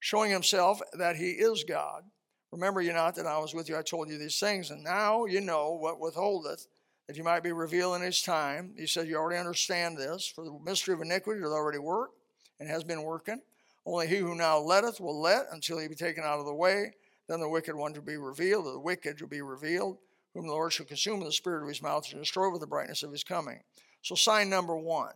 showing 0.00 0.30
himself 0.30 0.80
that 0.98 1.16
he 1.16 1.30
is 1.30 1.64
God. 1.64 2.04
Remember 2.52 2.80
you 2.80 2.92
not 2.92 3.16
that 3.16 3.26
I 3.26 3.38
was 3.38 3.54
with 3.54 3.68
you, 3.68 3.76
I 3.76 3.82
told 3.82 4.08
you 4.08 4.18
these 4.18 4.38
things, 4.38 4.70
and 4.70 4.82
now 4.82 5.26
you 5.26 5.40
know 5.40 5.72
what 5.72 6.00
withholdeth, 6.00 6.66
that 7.06 7.16
you 7.16 7.24
might 7.24 7.42
be 7.42 7.52
revealed 7.52 7.96
in 7.96 8.02
his 8.02 8.22
time. 8.22 8.74
He 8.76 8.86
said, 8.86 9.08
You 9.08 9.16
already 9.16 9.38
understand 9.38 9.96
this, 9.96 10.26
for 10.26 10.44
the 10.44 10.58
mystery 10.64 10.94
of 10.94 11.00
iniquity 11.00 11.40
doth 11.40 11.52
already 11.52 11.78
work, 11.78 12.10
and 12.58 12.68
has 12.68 12.84
been 12.84 13.02
working. 13.02 13.40
Only 13.84 14.08
he 14.08 14.16
who 14.16 14.34
now 14.34 14.58
letteth 14.58 15.00
will 15.00 15.20
let 15.20 15.46
until 15.52 15.78
he 15.78 15.86
be 15.88 15.94
taken 15.94 16.24
out 16.24 16.40
of 16.40 16.46
the 16.46 16.54
way. 16.54 16.92
Then 17.28 17.40
the 17.40 17.48
wicked 17.48 17.74
one 17.74 17.92
to 17.94 18.02
be 18.02 18.16
revealed, 18.16 18.66
the 18.66 18.78
wicked 18.78 19.18
to 19.18 19.26
be 19.26 19.42
revealed, 19.42 19.98
whom 20.34 20.46
the 20.46 20.52
Lord 20.52 20.72
shall 20.72 20.86
consume 20.86 21.18
with 21.18 21.28
the 21.28 21.32
spirit 21.32 21.62
of 21.62 21.68
his 21.68 21.82
mouth 21.82 22.10
and 22.12 22.20
destroy 22.20 22.50
with 22.50 22.60
the 22.60 22.66
brightness 22.66 23.02
of 23.02 23.10
his 23.10 23.24
coming. 23.24 23.60
So, 24.02 24.14
sign 24.14 24.48
number 24.48 24.76
one 24.76 25.14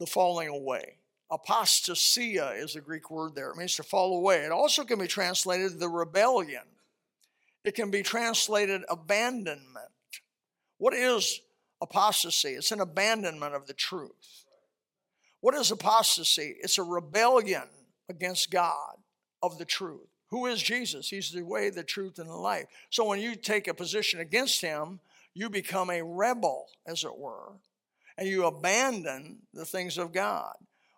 the 0.00 0.06
falling 0.06 0.48
away. 0.48 0.96
Apostasia 1.30 2.54
is 2.56 2.74
the 2.74 2.80
Greek 2.80 3.10
word 3.10 3.34
there. 3.34 3.50
It 3.50 3.56
means 3.56 3.76
to 3.76 3.82
fall 3.82 4.16
away. 4.16 4.38
It 4.38 4.50
also 4.50 4.82
can 4.82 4.98
be 4.98 5.06
translated 5.06 5.78
the 5.78 5.88
rebellion. 5.88 6.62
It 7.64 7.74
can 7.74 7.90
be 7.90 8.02
translated 8.02 8.82
abandonment. 8.88 9.86
What 10.78 10.94
is 10.94 11.40
apostasy? 11.80 12.50
It's 12.50 12.72
an 12.72 12.80
abandonment 12.80 13.54
of 13.54 13.66
the 13.66 13.74
truth. 13.74 14.46
What 15.40 15.54
is 15.54 15.70
apostasy? 15.70 16.56
It's 16.62 16.78
a 16.78 16.82
rebellion 16.82 17.68
against 18.08 18.50
God 18.50 18.96
of 19.42 19.58
the 19.58 19.64
truth. 19.64 20.09
Who 20.30 20.46
is 20.46 20.62
Jesus? 20.62 21.08
He's 21.08 21.32
the 21.32 21.42
way, 21.42 21.70
the 21.70 21.82
truth, 21.82 22.18
and 22.18 22.28
the 22.28 22.34
life. 22.34 22.66
So 22.90 23.04
when 23.04 23.20
you 23.20 23.34
take 23.34 23.66
a 23.66 23.74
position 23.74 24.20
against 24.20 24.60
him, 24.60 25.00
you 25.34 25.50
become 25.50 25.90
a 25.90 26.02
rebel, 26.02 26.66
as 26.86 27.04
it 27.04 27.16
were, 27.16 27.52
and 28.16 28.28
you 28.28 28.46
abandon 28.46 29.38
the 29.52 29.64
things 29.64 29.98
of 29.98 30.12
God. 30.12 30.54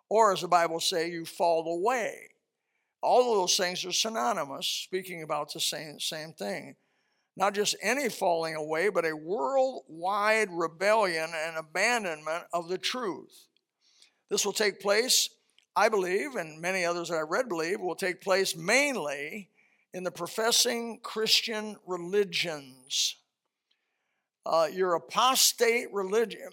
Or, 0.09 0.33
as 0.33 0.41
the 0.41 0.47
Bible 0.47 0.79
says, 0.79 1.09
you 1.09 1.25
fall 1.25 1.67
away. 1.67 2.29
All 3.01 3.31
of 3.31 3.39
those 3.39 3.57
things 3.57 3.83
are 3.85 3.91
synonymous, 3.91 4.67
speaking 4.67 5.23
about 5.23 5.51
the 5.51 5.59
same, 5.59 5.99
same 5.99 6.33
thing. 6.33 6.75
Not 7.35 7.55
just 7.55 7.75
any 7.81 8.09
falling 8.09 8.55
away, 8.55 8.89
but 8.89 9.05
a 9.05 9.15
worldwide 9.15 10.49
rebellion 10.51 11.31
and 11.33 11.57
abandonment 11.57 12.43
of 12.53 12.69
the 12.69 12.77
truth. 12.77 13.47
This 14.29 14.45
will 14.45 14.53
take 14.53 14.79
place 14.79 15.29
I 15.75 15.89
believe, 15.89 16.35
and 16.35 16.61
many 16.61 16.85
others 16.85 17.09
that 17.09 17.17
I 17.17 17.21
read 17.21 17.49
believe, 17.49 17.79
will 17.79 17.95
take 17.95 18.21
place 18.21 18.55
mainly 18.55 19.49
in 19.93 20.03
the 20.03 20.11
professing 20.11 20.99
Christian 21.01 21.77
religions. 21.87 23.17
Uh, 24.45 24.67
your 24.71 24.95
apostate 24.95 25.91
religion, 25.93 26.49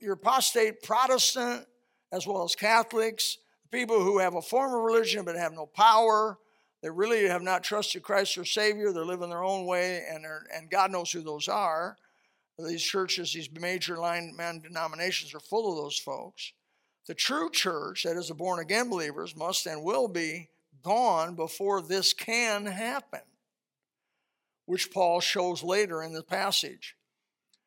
your 0.00 0.14
apostate 0.14 0.82
Protestant, 0.82 1.66
as 2.12 2.26
well 2.26 2.44
as 2.44 2.54
Catholics, 2.54 3.38
people 3.70 4.02
who 4.02 4.18
have 4.18 4.34
a 4.34 4.42
form 4.42 4.74
of 4.74 4.82
religion 4.82 5.24
but 5.24 5.36
have 5.36 5.52
no 5.52 5.66
power, 5.66 6.38
they 6.82 6.90
really 6.90 7.26
have 7.26 7.42
not 7.42 7.62
trusted 7.62 8.02
Christ 8.02 8.34
their 8.34 8.44
Savior, 8.44 8.92
they're 8.92 9.04
living 9.04 9.30
their 9.30 9.44
own 9.44 9.66
way, 9.66 10.04
and, 10.10 10.24
and 10.54 10.70
God 10.70 10.90
knows 10.90 11.10
who 11.10 11.22
those 11.22 11.48
are. 11.48 11.96
These 12.58 12.82
churches, 12.82 13.32
these 13.32 13.50
major 13.50 13.96
line 13.96 14.34
man 14.36 14.60
denominations 14.60 15.34
are 15.34 15.40
full 15.40 15.70
of 15.70 15.82
those 15.82 15.98
folks. 15.98 16.52
The 17.06 17.14
true 17.14 17.50
church, 17.50 18.04
that 18.04 18.16
is 18.16 18.28
the 18.28 18.34
born 18.34 18.60
again 18.60 18.88
believers, 18.88 19.36
must 19.36 19.66
and 19.66 19.82
will 19.82 20.08
be 20.08 20.48
gone 20.82 21.34
before 21.34 21.82
this 21.82 22.12
can 22.12 22.66
happen, 22.66 23.20
which 24.66 24.92
Paul 24.92 25.20
shows 25.20 25.62
later 25.62 26.02
in 26.02 26.12
the 26.12 26.22
passage. 26.22 26.96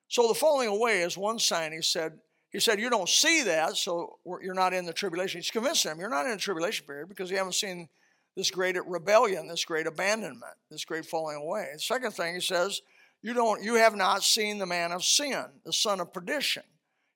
So 0.07 0.27
the 0.27 0.33
falling 0.33 0.69
away 0.69 1.01
is 1.01 1.17
one 1.17 1.39
sign. 1.39 1.71
He 1.71 1.81
said, 1.81 2.19
he 2.51 2.59
said, 2.59 2.79
You 2.79 2.89
don't 2.89 3.09
see 3.09 3.43
that, 3.43 3.75
so 3.75 4.19
you're 4.41 4.53
not 4.53 4.73
in 4.73 4.85
the 4.85 4.93
tribulation. 4.93 5.39
He's 5.39 5.51
convincing 5.51 5.89
them, 5.89 5.99
You're 5.99 6.09
not 6.09 6.25
in 6.25 6.31
the 6.31 6.37
tribulation 6.37 6.85
period 6.85 7.09
because 7.09 7.29
you 7.29 7.37
haven't 7.37 7.55
seen 7.55 7.89
this 8.35 8.51
great 8.51 8.77
rebellion, 8.85 9.47
this 9.47 9.65
great 9.65 9.87
abandonment, 9.87 10.53
this 10.69 10.85
great 10.85 11.05
falling 11.05 11.37
away. 11.37 11.69
The 11.73 11.79
second 11.79 12.11
thing 12.11 12.35
he 12.35 12.41
says, 12.41 12.81
you 13.21 13.33
don't 13.33 13.63
you 13.63 13.75
have 13.75 13.95
not 13.95 14.23
seen 14.23 14.59
the 14.59 14.65
man 14.65 14.91
of 14.91 15.03
sin, 15.03 15.45
the 15.65 15.73
son 15.73 15.99
of 15.99 16.13
perdition. 16.13 16.63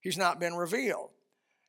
He's 0.01 0.17
not 0.17 0.39
been 0.39 0.55
revealed. 0.55 1.11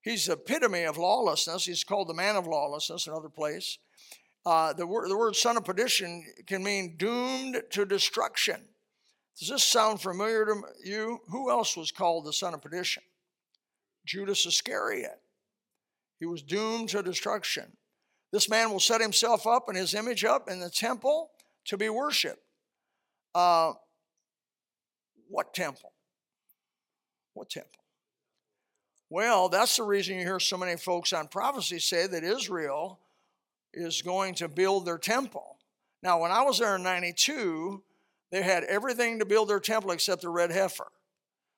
He's 0.03 0.27
the 0.27 0.33
epitome 0.33 0.85
of 0.85 0.97
lawlessness. 0.97 1.67
He's 1.67 1.85
called 1.85 2.09
the 2.09 2.15
man 2.15 2.37
of 2.37 2.47
lawlessness, 2.47 3.07
another 3.07 3.29
place. 3.29 3.79
Uh, 4.47 4.73
the, 4.73 4.87
word, 4.87 5.11
the 5.11 5.17
word 5.17 5.37
son 5.37 5.57
of 5.57 5.65
perdition 5.65 6.25
can 6.47 6.63
mean 6.63 6.97
doomed 6.97 7.63
to 7.71 7.85
destruction. 7.85 8.63
Does 9.39 9.49
this 9.49 9.65
sound 9.65 10.01
familiar 10.01 10.47
to 10.47 10.63
you? 10.85 11.21
Who 11.29 11.51
else 11.51 11.77
was 11.77 11.93
called 11.93 12.25
the 12.25 12.33
son 12.33 12.55
of 12.55 12.63
perdition? 12.63 13.03
Judas 14.07 14.47
Iscariot. 14.47 15.21
He 16.19 16.27
was 16.27 16.43
doomed 16.43 16.91
to 16.91 17.03
destruction. 17.03 17.77
This 18.33 18.49
man 18.49 18.71
will 18.71 18.81
set 18.81 19.01
himself 19.01 19.47
up 19.47 19.69
and 19.69 19.77
his 19.77 19.95
image 19.95 20.25
up 20.25 20.49
in 20.49 20.61
the 20.61 20.71
temple 20.71 21.31
to 21.67 21.77
be 21.77 21.89
worshiped. 21.89 22.43
Uh, 23.35 23.73
what 25.29 25.55
temple? 25.55 25.93
What 27.35 27.51
temple? 27.51 27.80
Well, 29.11 29.49
that's 29.49 29.77
the 29.77 29.83
reason 29.83 30.17
you 30.17 30.23
hear 30.23 30.41
so 30.41 30.57
many 30.57 30.77
folks 30.77 31.13
on 31.13 31.29
prophecy 31.29 31.81
say 31.81 32.07
that 32.07 32.25
Israel 32.25 33.01
is 33.75 34.03
going 34.03 34.35
to 34.37 34.49
build 34.49 34.87
their 34.87 34.99
temple. 34.99 35.57
Now, 36.03 36.21
when 36.21 36.31
I 36.31 36.43
was 36.43 36.59
there 36.59 36.77
in 36.77 36.83
92, 36.83 37.83
they 38.31 38.43
had 38.43 38.65
everything 38.65 39.19
to 39.19 39.27
build 39.27 39.49
their 39.49 39.61
temple 39.61 39.91
except 39.91 40.23
the 40.23 40.29
red 40.29 40.53
heifer, 40.53 40.87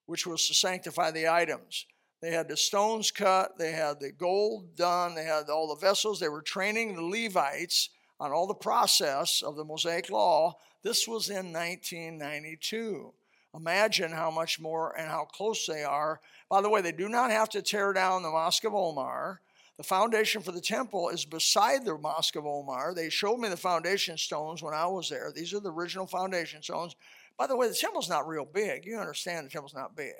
which 0.07 0.27
was 0.27 0.49
to 0.49 0.55
sanctify 0.55 1.11
the 1.11 1.29
items. 1.29 1.87
They 2.23 2.33
had 2.33 2.49
the 2.49 2.57
stones 2.57 3.11
cut, 3.11 3.59
they 3.59 3.73
had 3.73 4.01
the 4.01 4.13
gold 4.13 4.75
done, 4.75 5.15
they 5.15 5.25
had 5.25 5.51
all 5.51 5.69
the 5.69 5.81
vessels. 5.81 6.19
They 6.19 6.29
were 6.29 6.43
training 6.43 6.95
the 6.95 7.03
Levites 7.03 7.91
on 8.19 8.33
all 8.33 8.47
the 8.47 8.55
process 8.55 9.43
of 9.43 9.57
the 9.57 9.65
Mosaic 9.65 10.09
Law, 10.09 10.57
this 10.83 11.07
was 11.07 11.29
in 11.29 11.53
1992. 11.53 13.13
Imagine 13.55 14.13
how 14.13 14.31
much 14.31 14.59
more 14.59 14.97
and 14.99 15.09
how 15.09 15.25
close 15.25 15.67
they 15.67 15.83
are. 15.83 16.21
By 16.49 16.63
the 16.63 16.71
way, 16.71 16.81
they 16.81 16.93
do 16.93 17.09
not 17.09 17.31
have 17.31 17.51
to 17.51 17.63
tear 17.63 17.93
down 17.93 18.23
the 18.23 18.31
Mosque 18.31 18.65
of 18.65 18.75
Omar. 18.75 19.41
The 19.77 19.83
foundation 19.83 20.43
for 20.43 20.53
the 20.53 20.61
temple 20.61 21.09
is 21.11 21.25
beside 21.25 21.85
the 21.85 21.99
Mosque 21.99 22.37
of 22.37 22.47
Omar. 22.47 22.95
They 22.95 23.11
showed 23.11 23.39
me 23.39 23.49
the 23.49 23.57
foundation 23.57 24.17
stones 24.17 24.63
when 24.63 24.75
I 24.75 24.87
was 24.87 25.09
there. 25.09 25.33
These 25.35 25.53
are 25.55 25.61
the 25.61 25.73
original 25.73 26.07
foundation 26.07 26.63
stones. 26.63 26.97
By 27.39 27.47
the 27.47 27.57
way, 27.57 27.69
the 27.69 27.75
temple's 27.75 28.09
not 28.09 28.29
real 28.29 28.45
big. 28.45 28.85
You 28.87 28.99
understand 28.99 29.47
the 29.47 29.51
temple's 29.51 29.75
not 29.75 29.97
big. 29.97 30.15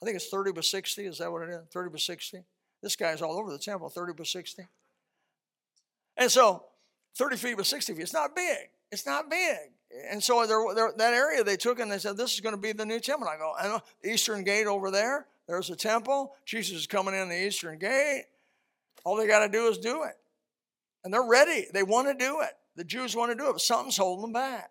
I 0.00 0.04
think 0.04 0.16
it's 0.16 0.28
30 0.28 0.52
by 0.52 0.62
60. 0.62 1.04
Is 1.04 1.18
that 1.18 1.30
what 1.30 1.42
it 1.42 1.50
is? 1.50 1.60
30 1.72 1.90
by 1.90 1.98
60? 1.98 2.42
This 2.82 2.96
guy's 2.96 3.20
all 3.20 3.38
over 3.38 3.52
the 3.52 3.58
temple, 3.58 3.88
30 3.88 4.14
by 4.14 4.24
60. 4.24 4.66
And 6.16 6.30
so 6.30 6.64
30 7.16 7.36
feet 7.36 7.56
by 7.56 7.62
60 7.62 7.94
feet, 7.94 8.02
it's 8.02 8.12
not 8.12 8.34
big. 8.34 8.70
It's 8.90 9.06
not 9.06 9.28
big. 9.28 9.72
And 10.10 10.22
so 10.22 10.46
they're, 10.46 10.74
they're, 10.74 10.92
that 10.96 11.14
area 11.14 11.42
they 11.42 11.56
took 11.56 11.80
and 11.80 11.90
they 11.90 11.98
said, 11.98 12.16
This 12.16 12.34
is 12.34 12.40
going 12.40 12.54
to 12.54 12.60
be 12.60 12.72
the 12.72 12.86
new 12.86 13.00
temple. 13.00 13.26
And 13.26 13.36
I 13.36 13.38
go, 13.38 13.52
I 13.58 13.68
know, 13.68 13.76
uh, 13.76 13.80
eastern 14.04 14.44
gate 14.44 14.66
over 14.66 14.90
there, 14.90 15.26
there's 15.48 15.70
a 15.70 15.76
temple. 15.76 16.34
Jesus 16.46 16.80
is 16.80 16.86
coming 16.86 17.14
in 17.14 17.28
the 17.28 17.46
eastern 17.46 17.78
gate. 17.78 18.24
All 19.04 19.16
they 19.16 19.26
got 19.26 19.40
to 19.40 19.48
do 19.48 19.66
is 19.66 19.78
do 19.78 20.04
it. 20.04 20.14
And 21.02 21.12
they're 21.12 21.22
ready. 21.22 21.66
They 21.72 21.82
want 21.82 22.06
to 22.08 22.14
do 22.14 22.40
it. 22.42 22.52
The 22.76 22.84
Jews 22.84 23.16
want 23.16 23.32
to 23.32 23.36
do 23.36 23.48
it, 23.48 23.52
but 23.52 23.60
something's 23.60 23.96
holding 23.96 24.22
them 24.22 24.32
back. 24.32 24.70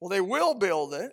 Well, 0.00 0.08
they 0.08 0.20
will 0.20 0.54
build 0.54 0.94
it. 0.94 1.12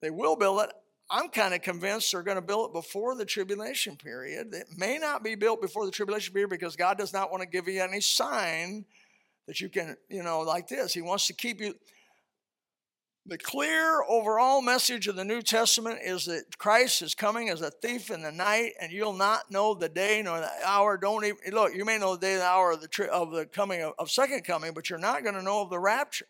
They 0.00 0.10
will 0.10 0.36
build 0.36 0.62
it. 0.62 0.70
I'm 1.10 1.28
kind 1.28 1.54
of 1.54 1.62
convinced 1.62 2.10
they're 2.10 2.22
going 2.22 2.36
to 2.36 2.42
build 2.42 2.70
it 2.70 2.72
before 2.72 3.14
the 3.14 3.26
tribulation 3.26 3.96
period. 3.96 4.54
It 4.54 4.66
may 4.76 4.98
not 4.98 5.22
be 5.22 5.34
built 5.34 5.60
before 5.60 5.84
the 5.84 5.92
tribulation 5.92 6.32
period 6.32 6.50
because 6.50 6.76
God 6.76 6.98
does 6.98 7.12
not 7.12 7.30
want 7.30 7.42
to 7.42 7.48
give 7.48 7.68
you 7.68 7.80
any 7.80 8.00
sign 8.00 8.86
that 9.46 9.60
you 9.60 9.68
can, 9.68 9.96
you 10.08 10.22
know, 10.22 10.40
like 10.40 10.68
this. 10.68 10.94
He 10.94 11.02
wants 11.02 11.26
to 11.26 11.34
keep 11.34 11.60
you. 11.60 11.74
The 13.26 13.38
clear 13.38 14.02
overall 14.02 14.60
message 14.60 15.08
of 15.08 15.16
the 15.16 15.24
New 15.24 15.40
Testament 15.40 16.00
is 16.04 16.26
that 16.26 16.58
Christ 16.58 17.00
is 17.00 17.14
coming 17.14 17.48
as 17.48 17.62
a 17.62 17.70
thief 17.70 18.10
in 18.10 18.20
the 18.20 18.30
night, 18.30 18.72
and 18.78 18.92
you'll 18.92 19.14
not 19.14 19.50
know 19.50 19.72
the 19.72 19.88
day 19.88 20.20
nor 20.22 20.40
the 20.40 20.50
hour. 20.62 20.98
Don't 20.98 21.24
even 21.24 21.38
look. 21.54 21.74
You 21.74 21.86
may 21.86 21.96
know 21.96 22.16
the 22.16 22.20
day, 22.20 22.36
the 22.36 22.44
hour 22.44 22.72
of 22.72 22.82
the 22.82 22.88
tri- 22.88 23.08
of 23.08 23.30
the 23.30 23.46
coming 23.46 23.80
of, 23.80 23.94
of 23.98 24.10
second 24.10 24.44
coming, 24.44 24.72
but 24.74 24.90
you're 24.90 24.98
not 24.98 25.22
going 25.22 25.36
to 25.36 25.42
know 25.42 25.62
of 25.62 25.70
the 25.70 25.78
rapture. 25.78 26.26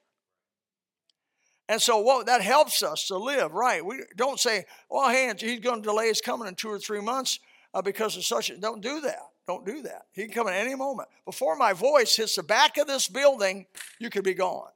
And 1.68 1.82
so, 1.82 1.98
what 1.98 2.26
that 2.26 2.42
helps 2.42 2.82
us 2.82 3.08
to 3.08 3.16
live 3.16 3.52
right. 3.52 3.84
We 3.84 4.02
don't 4.16 4.38
say, 4.38 4.64
"Well, 4.88 5.08
hey, 5.10 5.32
he's 5.36 5.60
going 5.60 5.82
to 5.82 5.88
delay 5.88 6.08
his 6.08 6.20
coming 6.20 6.46
in 6.46 6.54
two 6.54 6.70
or 6.70 6.78
three 6.78 7.00
months 7.00 7.40
uh, 7.72 7.82
because 7.82 8.16
of 8.16 8.24
such." 8.24 8.52
Don't 8.60 8.82
do 8.82 9.00
that. 9.00 9.33
Don't 9.46 9.66
do 9.66 9.82
that. 9.82 10.06
He 10.12 10.22
can 10.22 10.32
come 10.32 10.48
at 10.48 10.54
any 10.54 10.74
moment. 10.74 11.08
Before 11.26 11.56
my 11.56 11.72
voice 11.72 12.16
hits 12.16 12.36
the 12.36 12.42
back 12.42 12.78
of 12.78 12.86
this 12.86 13.08
building, 13.08 13.66
you 13.98 14.08
could 14.08 14.24
be 14.24 14.34
gone. 14.34 14.70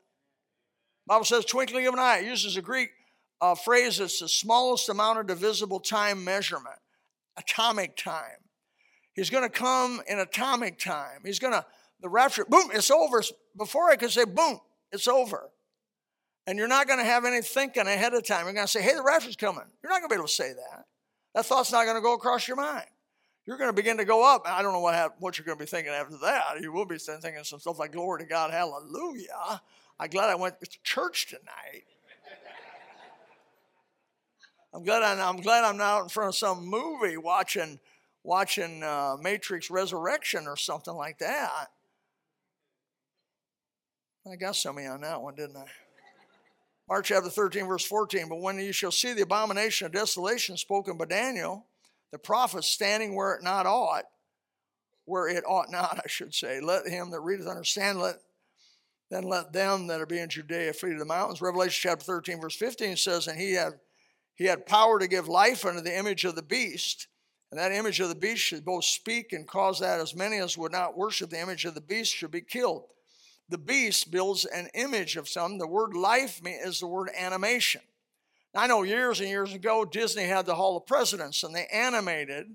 Bible 1.07 1.25
says, 1.25 1.47
twinkling 1.47 1.87
of 1.87 1.95
an 1.95 2.01
eye. 2.01 2.19
It 2.19 2.27
uses 2.27 2.57
a 2.59 2.63
Greek 2.63 2.91
uh, 3.41 3.55
phrase 3.55 3.97
that's 3.97 4.21
the 4.21 4.29
smallest 4.29 4.91
amount 4.91 5.19
of 5.19 5.27
divisible 5.27 5.81
time 5.81 6.23
measurement, 6.23 6.79
atomic 7.39 7.97
time. 7.97 8.45
He's 9.15 9.31
going 9.31 9.43
to 9.45 9.49
come 9.49 10.03
in 10.07 10.19
atomic 10.19 10.79
time. 10.79 11.23
He's 11.25 11.39
going 11.39 11.55
to, 11.55 11.65
the 12.01 12.11
rapture, 12.11 12.45
boom, 12.45 12.71
it's 12.75 12.91
over. 12.91 13.23
Before 13.57 13.91
I 13.91 13.97
could 13.97 14.11
say, 14.11 14.25
boom, 14.25 14.61
it's 14.93 15.09
over. 15.09 15.49
And 16.47 16.59
you're 16.59 16.69
not 16.69 16.87
going 16.87 16.99
to 16.99 17.05
have 17.05 17.25
any 17.25 17.41
thinking 17.41 17.87
ahead 17.87 18.13
of 18.13 18.27
time. 18.27 18.45
You're 18.45 18.55
going 18.55 18.67
to 18.67 18.71
say, 18.71 18.83
hey, 18.83 18.95
the 18.95 19.03
rapture's 19.03 19.37
coming. 19.37 19.65
You're 19.83 19.91
not 19.91 20.01
going 20.01 20.11
to 20.11 20.15
be 20.15 20.19
able 20.19 20.27
to 20.27 20.33
say 20.33 20.53
that. 20.53 20.85
That 21.35 21.47
thought's 21.47 21.73
not 21.73 21.85
going 21.85 21.97
to 21.97 22.03
go 22.03 22.15
across 22.15 22.47
your 22.47 22.57
mind 22.59 22.87
you're 23.49 23.57
going 23.57 23.71
to 23.71 23.75
begin 23.75 23.97
to 23.97 24.05
go 24.05 24.23
up. 24.23 24.43
I 24.45 24.61
don't 24.61 24.75
know 24.75 24.81
what, 24.81 25.15
what 25.21 25.39
you're 25.39 25.47
going 25.47 25.57
to 25.57 25.65
be 25.65 25.67
thinking 25.67 25.91
after 25.91 26.19
that. 26.19 26.61
You 26.61 26.71
will 26.71 26.85
be 26.85 26.99
thinking 26.99 27.33
some 27.45 27.59
stuff 27.59 27.79
like, 27.79 27.93
Glory 27.93 28.23
to 28.23 28.29
God, 28.29 28.51
hallelujah. 28.51 29.63
I'm 29.99 30.11
glad 30.11 30.29
I 30.29 30.35
went 30.35 30.61
to 30.61 30.69
church 30.83 31.29
tonight. 31.29 31.85
I'm 34.75 34.85
glad 34.85 35.03
I'm, 35.03 35.19
I'm 35.19 35.41
glad 35.41 35.65
I'm 35.65 35.79
not 35.79 36.03
in 36.03 36.09
front 36.11 36.29
of 36.29 36.37
some 36.37 36.67
movie 36.67 37.17
watching 37.17 37.81
watching 38.23 38.83
uh, 38.83 39.17
Matrix 39.19 39.71
Resurrection 39.71 40.47
or 40.47 40.59
something 40.59 40.95
like 40.95 41.19
that. 41.21 41.69
I 44.31 44.37
got 44.37 44.57
some 44.57 44.77
of 44.77 44.85
you 44.85 44.91
on 44.91 45.01
that 45.01 45.23
one, 45.23 45.35
didn't 45.37 45.57
I? 45.57 45.65
Mark 46.87 47.07
chapter 47.07 47.31
13, 47.31 47.67
verse 47.67 47.87
14. 47.87 48.29
But 48.29 48.43
when 48.43 48.59
you 48.59 48.73
shall 48.73 48.93
see 48.93 49.15
the 49.15 49.23
abomination 49.23 49.87
of 49.87 49.93
desolation 49.93 50.59
spoken 50.59 50.99
by 50.99 51.07
Daniel, 51.07 51.65
the 52.13 52.19
prophet 52.19 52.65
standing 52.65 53.15
where 53.15 53.35
it 53.35 53.43
not 53.43 53.67
ought, 53.67 54.05
where 55.05 55.29
it 55.29 55.45
ought 55.47 55.71
not, 55.71 56.01
I 56.05 56.09
should 56.09 56.35
say. 56.35 56.61
Let 56.61 56.87
him 56.87 57.11
that 57.11 57.21
readeth 57.21 57.47
understand, 57.47 58.01
let 58.01 58.17
then 59.11 59.25
let 59.25 59.53
them 59.53 59.87
that 59.87 60.01
are 60.01 60.07
being 60.07 60.29
Judea 60.29 60.75
flee 60.75 60.93
to 60.93 60.99
the 60.99 61.05
mountains. 61.05 61.41
Revelation 61.41 61.91
chapter 61.91 62.05
13, 62.05 62.41
verse 62.41 62.57
15 62.57 62.97
says, 62.97 63.27
And 63.27 63.41
he 63.41 63.55
had 63.55 63.81
he 64.35 64.45
had 64.45 64.67
power 64.67 65.01
to 65.01 65.09
give 65.09 65.27
life 65.27 65.65
unto 65.65 65.81
the 65.81 65.99
image 65.99 66.25
of 66.25 66.37
the 66.37 66.43
beast. 66.43 67.09
And 67.51 67.59
that 67.59 67.73
image 67.73 67.99
of 67.99 68.09
the 68.09 68.15
beast 68.15 68.43
should 68.43 68.65
both 68.65 68.85
speak 68.85 69.33
and 69.33 69.49
cause 69.49 69.81
that 69.81 70.01
as 70.01 70.15
many 70.15 70.37
as 70.37 70.57
would 70.57 70.71
not 70.71 70.97
worship 70.97 71.31
the 71.31 71.41
image 71.41 71.65
of 71.65 71.75
the 71.75 71.81
beast 71.81 72.15
should 72.15 72.31
be 72.31 72.43
killed. 72.43 72.85
The 73.49 73.59
beast 73.59 74.11
builds 74.13 74.45
an 74.45 74.69
image 74.75 75.17
of 75.17 75.29
some. 75.29 75.59
The 75.59 75.67
word 75.67 75.95
life 75.95 76.41
is 76.45 76.79
the 76.79 76.87
word 76.87 77.11
animation. 77.19 77.81
I 78.59 78.67
know 78.67 78.83
years 78.83 79.21
and 79.21 79.29
years 79.29 79.55
ago, 79.55 79.85
Disney 79.85 80.25
had 80.25 80.45
the 80.45 80.57
Hall 80.57 80.77
of 80.77 80.85
Presidents, 80.85 81.45
and 81.45 81.55
they 81.55 81.67
animated 81.67 82.49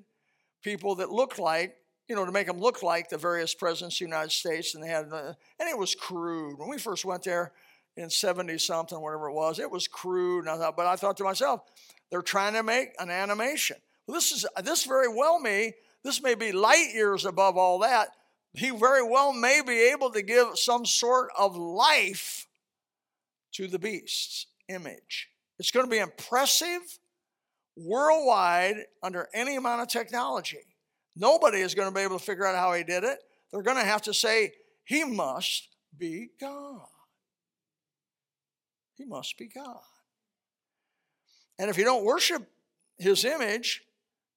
people 0.61 0.95
that 0.95 1.09
looked 1.09 1.39
like, 1.39 1.77
you 2.09 2.15
know, 2.15 2.25
to 2.25 2.31
make 2.33 2.47
them 2.47 2.59
look 2.59 2.83
like 2.83 3.07
the 3.07 3.17
various 3.17 3.53
presidents 3.53 3.95
of 3.95 3.99
the 3.99 4.05
United 4.05 4.33
States. 4.33 4.75
And 4.75 4.83
they 4.83 4.89
had, 4.89 5.05
and 5.05 5.69
it 5.69 5.77
was 5.77 5.95
crude. 5.95 6.59
When 6.59 6.67
we 6.67 6.77
first 6.77 7.05
went 7.05 7.23
there 7.23 7.53
in 7.95 8.09
70 8.09 8.57
something, 8.57 8.99
whatever 8.99 9.29
it 9.29 9.33
was, 9.33 9.59
it 9.59 9.71
was 9.71 9.87
crude. 9.87 10.41
And 10.41 10.49
I 10.49 10.57
thought, 10.57 10.75
but 10.75 10.87
I 10.87 10.97
thought 10.97 11.15
to 11.17 11.23
myself, 11.23 11.61
they're 12.11 12.21
trying 12.21 12.53
to 12.53 12.63
make 12.63 12.89
an 12.99 13.09
animation. 13.09 13.77
Well, 14.05 14.15
this 14.15 14.33
is 14.33 14.45
this 14.61 14.83
very 14.83 15.07
well 15.07 15.39
may 15.39 15.73
this 16.03 16.21
may 16.21 16.35
be 16.35 16.51
light 16.51 16.89
years 16.93 17.23
above 17.23 17.55
all 17.55 17.79
that. 17.79 18.09
He 18.53 18.71
very 18.71 19.03
well 19.03 19.31
may 19.31 19.61
be 19.65 19.89
able 19.93 20.11
to 20.11 20.21
give 20.21 20.57
some 20.59 20.85
sort 20.85 21.29
of 21.37 21.55
life 21.55 22.45
to 23.53 23.67
the 23.67 23.79
beast's 23.79 24.47
image. 24.67 25.29
It's 25.63 25.71
going 25.71 25.85
to 25.85 25.89
be 25.89 25.99
impressive 25.99 26.81
worldwide 27.77 28.75
under 29.01 29.29
any 29.33 29.55
amount 29.55 29.81
of 29.81 29.87
technology. 29.87 30.59
Nobody 31.15 31.59
is 31.59 31.73
going 31.73 31.87
to 31.87 31.95
be 31.95 32.01
able 32.01 32.19
to 32.19 32.25
figure 32.25 32.45
out 32.45 32.57
how 32.57 32.73
he 32.73 32.83
did 32.83 33.05
it. 33.05 33.19
They're 33.49 33.61
going 33.61 33.77
to 33.77 33.85
have 33.85 34.01
to 34.01 34.13
say, 34.13 34.51
He 34.83 35.05
must 35.05 35.69
be 35.97 36.31
God. 36.37 36.81
He 38.95 39.05
must 39.05 39.37
be 39.37 39.47
God. 39.47 39.79
And 41.57 41.69
if 41.69 41.77
you 41.77 41.85
don't 41.85 42.03
worship 42.03 42.45
His 42.97 43.23
image, 43.23 43.83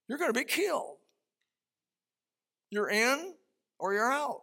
you're 0.08 0.18
going 0.18 0.32
to 0.32 0.38
be 0.38 0.44
killed. 0.44 0.98
You're 2.70 2.90
in 2.90 3.34
or 3.80 3.94
you're 3.94 4.12
out. 4.12 4.42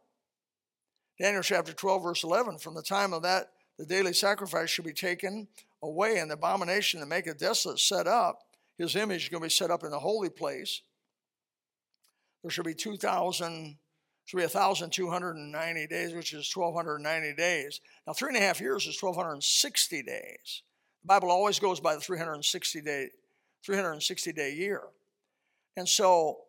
Daniel 1.18 1.44
chapter 1.44 1.72
12, 1.72 2.04
verse 2.04 2.24
11 2.26 2.58
from 2.58 2.74
the 2.74 2.84
time 2.84 3.14
of 3.14 3.22
that, 3.22 3.52
the 3.80 3.86
daily 3.86 4.12
sacrifice 4.12 4.70
should 4.70 4.84
be 4.84 4.92
taken 4.92 5.48
away 5.84 6.18
and 6.18 6.32
the 6.32 6.36
abomination 6.36 7.00
to 7.02 7.06
make 7.06 7.28
it 7.28 7.38
desolate 7.38 7.80
set 7.80 8.08
up, 8.08 8.40
his 8.78 8.96
image 8.96 9.24
is 9.24 9.30
going 9.30 9.42
to 9.42 9.46
be 9.46 9.52
set 9.52 9.70
up 9.70 9.84
in 9.84 9.92
the 9.92 10.00
holy 10.00 10.30
place. 10.30 10.82
There 12.42 12.50
should 12.50 12.66
be 12.66 12.74
2,000, 12.74 13.78
should 14.26 14.38
be 14.38 14.44
1,290 14.44 15.88
days, 15.88 16.14
which 16.14 16.34
is 16.34 16.52
1,290 16.54 17.34
days. 17.36 17.82
Now, 18.08 18.14
three 18.14 18.30
and 18.30 18.38
a 18.38 18.42
half 18.42 18.60
years 18.60 18.88
is 18.88 19.02
1,260 19.02 20.04
days. 20.04 20.64
The 21.04 21.08
Bible 21.08 21.30
always 21.30 21.60
goes 21.60 21.80
by 21.80 21.96
the 21.96 22.02
360 22.02 22.82
day, 22.82 23.10
360 23.64 24.34
day 24.34 24.54
year. 24.54 24.82
And 25.76 25.88
so 25.88 26.40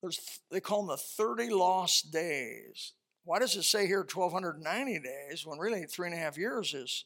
there's, 0.00 0.40
they 0.50 0.60
call 0.60 0.86
them 0.86 0.88
the 0.88 0.96
30 0.96 1.50
lost 1.50 2.10
days. 2.10 2.92
Why 3.24 3.38
does 3.38 3.54
it 3.54 3.64
say 3.64 3.86
here 3.86 4.00
1,290 4.00 5.00
days 5.00 5.44
when 5.44 5.58
really 5.58 5.84
three 5.84 6.08
and 6.08 6.16
a 6.16 6.18
half 6.18 6.38
years 6.38 6.74
is 6.74 7.04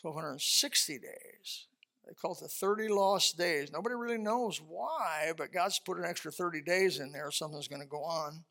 1,260 0.00 0.98
days. 0.98 1.66
They 2.06 2.14
call 2.14 2.32
it 2.32 2.40
the 2.40 2.48
30 2.48 2.88
lost 2.88 3.38
days. 3.38 3.70
Nobody 3.72 3.94
really 3.94 4.18
knows 4.18 4.60
why, 4.60 5.32
but 5.36 5.52
God's 5.52 5.78
put 5.78 5.98
an 5.98 6.04
extra 6.04 6.32
30 6.32 6.62
days 6.62 6.98
in 6.98 7.12
there. 7.12 7.30
Something's 7.30 7.68
going 7.68 7.82
to 7.82 7.88
go 7.88 8.02
on. 8.02 8.44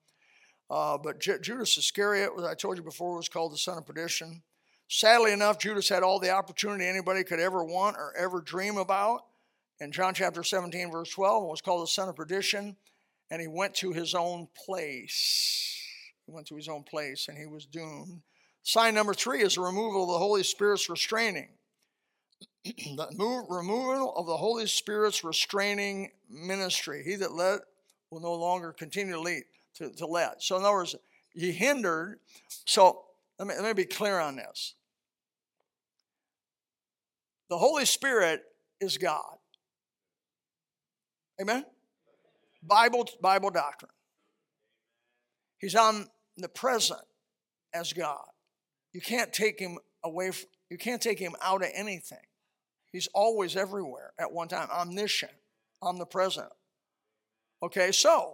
Uh, 0.70 0.98
but 0.98 1.20
J- 1.20 1.40
Judas 1.42 1.78
Iscariot, 1.78 2.32
as 2.38 2.46
I 2.46 2.56
told 2.56 2.78
you 2.78 2.84
before, 2.84 3.18
was 3.18 3.28
called 3.28 3.52
the 3.52 3.58
son 3.58 3.78
of 3.78 3.86
perdition. 3.86 4.42
Sadly 4.88 5.34
enough, 5.34 5.60
Judas 5.60 5.90
had 5.90 6.04
all 6.04 6.20
the 6.20 6.32
opportunity 6.32 6.86
anybody 6.86 7.24
could 7.24 7.40
ever 7.40 7.64
want 7.64 7.98
or 7.98 8.14
ever 8.18 8.40
dream 8.40 8.78
about. 8.78 9.26
In 9.80 9.92
John 9.92 10.14
chapter 10.14 10.44
17, 10.44 10.92
verse 10.92 11.10
12, 11.10 11.44
was 11.44 11.62
called 11.62 11.84
the 11.84 11.88
son 11.88 12.08
of 12.08 12.16
perdition, 12.16 12.76
and 13.30 13.42
he 13.42 13.48
went 13.48 13.74
to 13.76 13.92
his 13.92 14.14
own 14.14 14.48
place. 14.66 15.78
He 16.26 16.32
went 16.32 16.48
to 16.48 16.56
his 16.56 16.70
own 16.70 16.84
place, 16.84 17.28
and 17.28 17.38
he 17.38 17.48
was 17.48 17.66
doomed 17.66 18.22
Sign 18.64 18.94
number 18.94 19.14
three 19.14 19.42
is 19.42 19.56
the 19.56 19.62
removal 19.62 20.04
of 20.04 20.10
the 20.10 20.18
Holy 20.18 20.44
Spirit's 20.44 20.90
restraining. 20.90 21.50
the 22.64 23.08
move, 23.18 23.46
removal 23.50 24.14
of 24.16 24.28
the 24.28 24.38
Holy 24.38 24.68
Spirit's 24.68 25.24
restraining 25.24 26.12
ministry. 26.30 27.04
He 27.04 27.16
that 27.16 27.34
led 27.34 27.60
will 28.12 28.22
no 28.22 28.34
longer 28.34 28.72
continue 28.72 29.14
to 29.14 29.20
lead. 29.20 29.44
to, 29.76 29.90
to 29.90 30.06
let. 30.06 30.44
So 30.44 30.58
in 30.58 30.64
other 30.64 30.74
words, 30.74 30.96
he 31.34 31.52
hindered. 31.52 32.20
So 32.66 33.04
let 33.40 33.48
me, 33.48 33.56
let 33.56 33.64
me 33.64 33.74
be 33.74 33.86
clear 33.86 34.20
on 34.20 34.36
this. 34.36 34.76
The 37.50 37.58
Holy 37.58 37.86
Spirit 37.86 38.44
is 38.80 38.98
God. 38.98 39.38
Amen? 41.42 41.66
Bible, 42.64 43.10
Bible 43.22 43.50
doctrine. 43.50 43.92
He's 45.58 45.76
on 45.76 46.08
the 46.38 46.50
present 46.50 47.02
as 47.74 47.94
God. 47.94 48.31
You 48.94 49.02
can't 49.02 49.32
take 49.32 49.60
him 49.60 49.78
away, 50.04 50.32
from, 50.32 50.50
you 50.70 50.78
can't 50.78 51.02
take 51.02 51.20
him 51.20 51.36
out 51.42 51.64
of 51.64 51.70
anything. 51.74 52.20
He's 52.92 53.08
always 53.14 53.56
everywhere 53.56 54.12
at 54.20 54.32
one 54.32 54.48
time, 54.48 54.70
omniscient, 54.70 55.32
omnipresent. 55.82 56.50
Okay, 57.64 57.92
so 57.92 58.34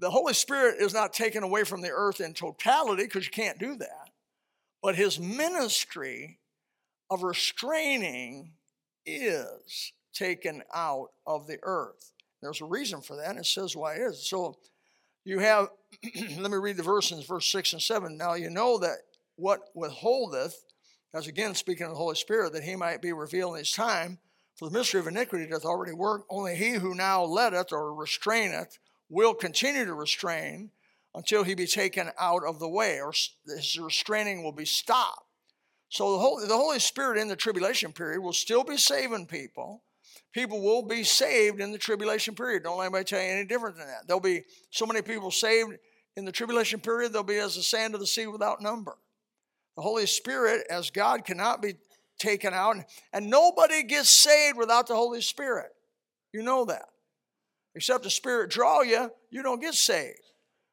the 0.00 0.10
Holy 0.10 0.34
Spirit 0.34 0.76
is 0.80 0.94
not 0.94 1.12
taken 1.12 1.42
away 1.42 1.64
from 1.64 1.80
the 1.80 1.90
earth 1.90 2.20
in 2.20 2.34
totality 2.34 3.04
because 3.04 3.24
you 3.24 3.32
can't 3.32 3.58
do 3.58 3.76
that. 3.76 4.10
But 4.82 4.96
his 4.96 5.18
ministry 5.18 6.38
of 7.10 7.22
restraining 7.22 8.52
is 9.06 9.92
taken 10.12 10.62
out 10.74 11.08
of 11.26 11.46
the 11.46 11.58
earth. 11.62 12.12
There's 12.42 12.60
a 12.60 12.66
reason 12.66 13.00
for 13.00 13.16
that, 13.16 13.30
and 13.30 13.38
it 13.38 13.46
says 13.46 13.74
why 13.74 13.94
it 13.94 14.02
is. 14.02 14.28
So 14.28 14.58
you 15.24 15.38
have, 15.38 15.68
let 16.38 16.50
me 16.50 16.56
read 16.56 16.76
the 16.76 16.82
verses, 16.82 17.24
verse 17.26 17.50
6 17.50 17.74
and 17.74 17.82
7. 17.82 18.16
Now 18.16 18.34
you 18.34 18.50
know 18.50 18.78
that 18.78 18.98
what 19.36 19.60
withholdeth, 19.74 20.54
as 21.14 21.26
again 21.26 21.54
speaking 21.54 21.86
of 21.86 21.92
the 21.92 21.98
Holy 21.98 22.16
Spirit, 22.16 22.52
that 22.52 22.64
he 22.64 22.76
might 22.76 23.02
be 23.02 23.12
revealed 23.12 23.54
in 23.54 23.60
his 23.60 23.72
time, 23.72 24.18
for 24.56 24.68
the 24.68 24.78
mystery 24.78 25.00
of 25.00 25.06
iniquity 25.06 25.46
doth 25.46 25.64
already 25.64 25.92
work. 25.92 26.24
Only 26.30 26.54
he 26.54 26.74
who 26.74 26.94
now 26.94 27.24
letteth 27.24 27.72
or 27.72 27.94
restraineth 27.94 28.78
will 29.08 29.34
continue 29.34 29.84
to 29.84 29.94
restrain 29.94 30.70
until 31.14 31.44
he 31.44 31.54
be 31.54 31.66
taken 31.66 32.10
out 32.18 32.42
of 32.44 32.58
the 32.58 32.68
way, 32.68 33.00
or 33.00 33.12
his 33.46 33.78
restraining 33.78 34.42
will 34.42 34.52
be 34.52 34.64
stopped. 34.64 35.26
So 35.88 36.12
the 36.12 36.18
Holy, 36.18 36.46
the 36.46 36.56
Holy 36.56 36.80
Spirit 36.80 37.20
in 37.20 37.28
the 37.28 37.36
tribulation 37.36 37.92
period 37.92 38.20
will 38.20 38.32
still 38.32 38.64
be 38.64 38.76
saving 38.76 39.26
people. 39.26 39.83
People 40.34 40.60
will 40.60 40.82
be 40.82 41.04
saved 41.04 41.60
in 41.60 41.70
the 41.70 41.78
tribulation 41.78 42.34
period. 42.34 42.64
Don't 42.64 42.76
let 42.76 42.86
anybody 42.86 43.04
tell 43.04 43.22
you 43.22 43.28
any 43.28 43.46
different 43.46 43.76
than 43.76 43.86
that. 43.86 44.08
There'll 44.08 44.20
be 44.20 44.42
so 44.70 44.84
many 44.84 45.00
people 45.00 45.30
saved 45.30 45.78
in 46.16 46.24
the 46.24 46.32
tribulation 46.32 46.80
period, 46.80 47.12
they'll 47.12 47.22
be 47.22 47.38
as 47.38 47.56
the 47.56 47.62
sand 47.62 47.94
of 47.94 48.00
the 48.00 48.06
sea 48.06 48.26
without 48.26 48.62
number. 48.62 48.96
The 49.76 49.82
Holy 49.82 50.06
Spirit, 50.06 50.64
as 50.70 50.90
God, 50.90 51.24
cannot 51.24 51.60
be 51.60 51.74
taken 52.18 52.54
out, 52.54 52.76
and 53.12 53.30
nobody 53.30 53.82
gets 53.82 54.10
saved 54.10 54.56
without 54.56 54.86
the 54.86 54.94
Holy 54.94 55.20
Spirit. 55.20 55.70
You 56.32 56.42
know 56.42 56.64
that. 56.66 56.86
Except 57.74 58.04
the 58.04 58.10
Spirit 58.10 58.50
draw 58.50 58.82
you, 58.82 59.10
you 59.30 59.42
don't 59.42 59.60
get 59.60 59.74
saved. 59.74 60.20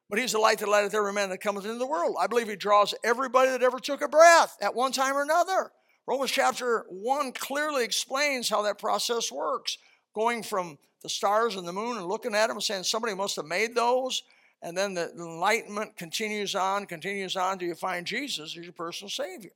But 0.08 0.20
He's 0.20 0.32
the 0.32 0.38
light 0.38 0.58
that 0.58 0.68
lighteth 0.68 0.94
every 0.94 1.12
man 1.12 1.30
that 1.30 1.40
cometh 1.40 1.64
into 1.64 1.78
the 1.78 1.86
world. 1.86 2.14
I 2.20 2.28
believe 2.28 2.48
He 2.48 2.54
draws 2.54 2.94
everybody 3.02 3.50
that 3.50 3.62
ever 3.62 3.80
took 3.80 4.02
a 4.02 4.08
breath 4.08 4.56
at 4.60 4.74
one 4.76 4.92
time 4.92 5.16
or 5.16 5.22
another. 5.22 5.72
Romans 6.06 6.30
chapter 6.30 6.84
1 6.88 7.32
clearly 7.32 7.84
explains 7.84 8.48
how 8.48 8.62
that 8.62 8.78
process 8.78 9.30
works. 9.30 9.78
Going 10.14 10.42
from 10.42 10.78
the 11.02 11.08
stars 11.08 11.56
and 11.56 11.66
the 11.66 11.72
moon 11.72 11.96
and 11.96 12.06
looking 12.06 12.34
at 12.34 12.48
them 12.48 12.56
and 12.56 12.62
saying 12.62 12.84
somebody 12.84 13.14
must 13.14 13.36
have 13.36 13.46
made 13.46 13.74
those 13.74 14.22
and 14.62 14.76
then 14.76 14.94
the 14.94 15.10
enlightenment 15.10 15.96
continues 15.96 16.54
on, 16.54 16.86
continues 16.86 17.36
on 17.36 17.58
till 17.58 17.68
you 17.68 17.74
find 17.74 18.06
Jesus 18.06 18.56
as 18.56 18.64
your 18.64 18.72
personal 18.72 19.10
Savior. 19.10 19.50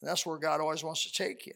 And 0.00 0.08
that's 0.08 0.24
where 0.24 0.38
God 0.38 0.60
always 0.60 0.84
wants 0.84 1.04
to 1.04 1.12
take 1.12 1.44
you. 1.44 1.54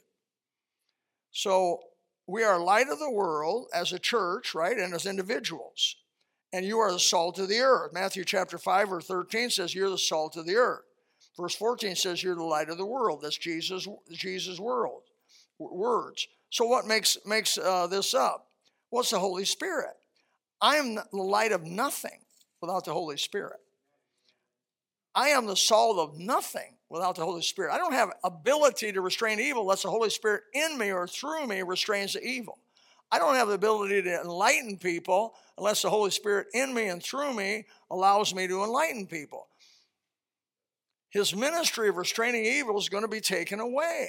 So 1.30 1.80
we 2.26 2.42
are 2.42 2.58
light 2.58 2.88
of 2.88 2.98
the 2.98 3.10
world 3.10 3.68
as 3.72 3.92
a 3.92 4.00
church, 4.00 4.52
right, 4.52 4.76
and 4.76 4.92
as 4.94 5.06
individuals. 5.06 5.96
And 6.52 6.66
you 6.66 6.80
are 6.80 6.92
the 6.92 6.98
salt 6.98 7.38
of 7.38 7.48
the 7.48 7.60
earth. 7.60 7.92
Matthew 7.92 8.24
chapter 8.24 8.58
5 8.58 8.88
verse 8.88 9.06
13 9.06 9.50
says 9.50 9.74
you're 9.74 9.88
the 9.88 9.96
salt 9.96 10.36
of 10.36 10.44
the 10.44 10.56
earth. 10.56 10.82
Verse 11.38 11.54
14 11.54 11.96
says 11.96 12.22
you're 12.22 12.34
the 12.34 12.42
light 12.42 12.68
of 12.68 12.78
the 12.78 12.86
world. 12.86 13.20
That's 13.22 13.38
Jesus, 13.38 13.88
Jesus' 14.10 14.60
world, 14.60 15.02
words. 15.58 16.28
So 16.50 16.66
what 16.66 16.86
makes, 16.86 17.16
makes 17.26 17.56
uh, 17.56 17.86
this 17.86 18.12
up? 18.14 18.48
What's 18.90 19.10
the 19.10 19.18
Holy 19.18 19.46
Spirit? 19.46 19.94
I 20.60 20.76
am 20.76 20.94
the 20.94 21.04
light 21.12 21.52
of 21.52 21.64
nothing 21.64 22.20
without 22.60 22.84
the 22.84 22.92
Holy 22.92 23.16
Spirit. 23.16 23.60
I 25.14 25.28
am 25.28 25.46
the 25.46 25.56
salt 25.56 25.98
of 25.98 26.18
nothing 26.18 26.76
without 26.88 27.16
the 27.16 27.24
Holy 27.24 27.42
Spirit. 27.42 27.72
I 27.72 27.78
don't 27.78 27.92
have 27.92 28.12
ability 28.22 28.92
to 28.92 29.00
restrain 29.00 29.40
evil 29.40 29.62
unless 29.62 29.82
the 29.82 29.90
Holy 29.90 30.10
Spirit 30.10 30.42
in 30.52 30.78
me 30.78 30.92
or 30.92 31.06
through 31.06 31.46
me 31.46 31.62
restrains 31.62 32.12
the 32.12 32.22
evil. 32.22 32.58
I 33.10 33.18
don't 33.18 33.34
have 33.34 33.48
the 33.48 33.54
ability 33.54 34.02
to 34.02 34.20
enlighten 34.20 34.78
people 34.78 35.34
unless 35.58 35.82
the 35.82 35.90
Holy 35.90 36.10
Spirit 36.10 36.46
in 36.54 36.72
me 36.72 36.88
and 36.88 37.02
through 37.02 37.34
me 37.34 37.66
allows 37.90 38.34
me 38.34 38.46
to 38.46 38.62
enlighten 38.62 39.06
people. 39.06 39.48
His 41.12 41.36
ministry 41.36 41.90
of 41.90 41.98
restraining 41.98 42.46
evil 42.46 42.78
is 42.78 42.88
going 42.88 43.04
to 43.04 43.08
be 43.08 43.20
taken 43.20 43.60
away. 43.60 44.08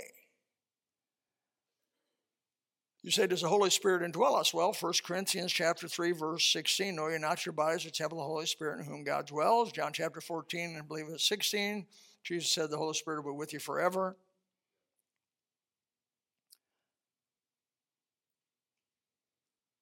You 3.03 3.11
say, 3.11 3.27
does 3.27 3.41
the 3.41 3.49
Holy 3.49 3.69
Spirit 3.69 4.09
indwell 4.09 4.39
us? 4.39 4.53
Well, 4.53 4.71
1 4.71 4.93
Corinthians 5.03 5.51
chapter 5.51 5.89
3, 5.89 6.13
verse 6.13 6.49
16, 6.53 6.95
know 6.95 7.09
ye 7.09 7.17
not 7.17 7.45
your 7.45 7.51
bodies 7.51 7.85
are 7.85 7.89
temple 7.89 8.19
of 8.19 8.23
the 8.23 8.29
Holy 8.29 8.45
Spirit 8.45 8.79
in 8.79 8.85
whom 8.85 9.03
God 9.03 9.27
dwells. 9.27 9.73
John 9.73 9.91
chapter 9.91 10.21
14, 10.21 10.77
and 10.77 10.87
believe 10.87 11.07
it's 11.09 11.27
16, 11.27 11.85
Jesus 12.23 12.49
said 12.49 12.69
the 12.69 12.77
Holy 12.77 12.93
Spirit 12.93 13.25
will 13.25 13.33
be 13.33 13.37
with 13.37 13.51
you 13.51 13.59
forever. 13.59 14.15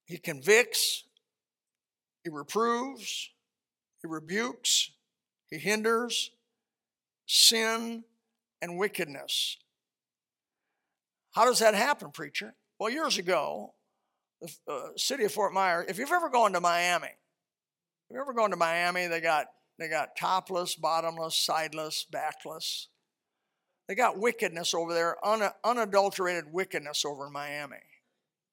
He 0.05 0.17
convicts, 0.17 1.03
he 2.23 2.31
reproves, 2.31 3.29
he 4.01 4.07
rebukes, 4.07 4.89
he 5.51 5.60
hinders 5.60 6.31
sin 7.32 8.04
and 8.62 8.78
wickedness. 8.78 9.58
How 11.32 11.46
does 11.46 11.60
that 11.60 11.76
happen, 11.76 12.12
preacher? 12.12 12.56
Well, 12.78 12.89
years 12.89 13.17
ago, 13.17 13.74
the 14.41 14.52
uh, 14.67 14.88
city 14.98 15.24
of 15.24 15.32
Fort 15.32 15.54
Myers, 15.54 15.86
if 15.88 15.98
you've 15.98 16.12
ever 16.12 16.30
gone 16.30 16.52
to 16.54 16.60
Miami, 16.60 17.08
if 17.08 18.10
you've 18.10 18.20
ever 18.20 18.34
gone 18.34 18.50
to 18.50 18.58
Miami, 18.58 19.08
they 19.08 19.22
got 19.22 19.48
they 19.80 19.88
got 19.88 20.17
topless, 20.17 20.76
bottomless, 20.76 21.38
sideless, 21.38 22.06
backless. 22.12 22.89
They 23.88 23.96
got 23.96 24.20
wickedness 24.20 24.74
over 24.74 24.94
there, 24.94 25.15
un- 25.26 25.52
unadulterated 25.63 26.52
wickedness 26.52 27.06
over 27.06 27.28
in 27.28 27.34
Miami. 27.34 27.78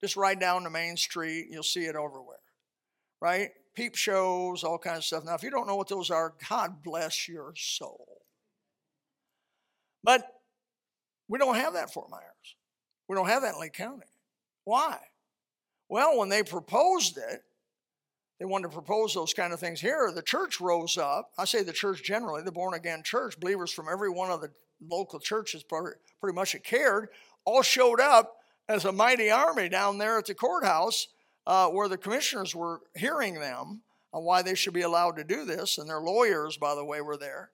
Just 0.01 0.15
ride 0.15 0.39
down 0.39 0.63
the 0.63 0.69
main 0.69 0.95
street, 0.95 1.47
you'll 1.51 1.63
see 1.63 1.83
it 1.83 1.95
everywhere. 1.95 2.37
Right? 3.21 3.49
Peep 3.75 3.95
shows, 3.95 4.63
all 4.63 4.79
kinds 4.79 4.99
of 4.99 5.03
stuff. 5.03 5.25
Now, 5.25 5.35
if 5.35 5.43
you 5.43 5.51
don't 5.51 5.67
know 5.67 5.75
what 5.75 5.89
those 5.89 6.09
are, 6.09 6.33
God 6.49 6.81
bless 6.81 7.27
your 7.27 7.53
soul. 7.57 8.18
But 10.03 10.25
we 11.27 11.37
don't 11.37 11.55
have 11.55 11.73
that 11.73 11.93
Fort 11.93 12.09
Myers. 12.09 12.23
We 13.07 13.15
don't 13.15 13.27
have 13.27 13.41
that 13.43 13.59
Lake 13.59 13.73
County. 13.73 14.05
Why? 14.63 14.97
Well, 15.89 16.17
when 16.17 16.29
they 16.29 16.43
proposed 16.43 17.17
it, 17.17 17.43
they 18.39 18.45
wanted 18.45 18.69
to 18.69 18.73
propose 18.73 19.13
those 19.13 19.33
kind 19.33 19.51
of 19.51 19.59
things 19.59 19.81
here. 19.81 20.11
The 20.13 20.21
church 20.21 20.61
rose 20.61 20.97
up. 20.97 21.31
I 21.37 21.45
say 21.45 21.61
the 21.63 21.73
church 21.73 22.03
generally, 22.03 22.41
the 22.41 22.51
born 22.51 22.73
again 22.73 23.03
church, 23.03 23.39
believers 23.39 23.71
from 23.71 23.87
every 23.91 24.09
one 24.09 24.31
of 24.31 24.41
the 24.41 24.51
local 24.87 25.19
churches, 25.19 25.63
pretty 25.63 26.35
much 26.35 26.53
that 26.53 26.63
cared, 26.63 27.09
all 27.43 27.61
showed 27.61 27.99
up 27.99 28.37
as 28.69 28.85
a 28.85 28.91
mighty 28.91 29.29
army 29.29 29.67
down 29.67 29.97
there 29.97 30.17
at 30.17 30.27
the 30.27 30.35
courthouse 30.35 31.07
uh, 31.47 31.67
where 31.67 31.89
the 31.89 31.97
commissioners 31.97 32.55
were 32.55 32.81
hearing 32.95 33.33
them 33.33 33.81
on 34.13 34.23
why 34.23 34.41
they 34.41 34.55
should 34.55 34.73
be 34.73 34.81
allowed 34.81 35.17
to 35.17 35.23
do 35.23 35.43
this. 35.43 35.77
And 35.77 35.89
their 35.89 35.99
lawyers, 35.99 36.57
by 36.57 36.75
the 36.75 36.85
way, 36.85 37.01
were 37.01 37.17
there. 37.17 37.49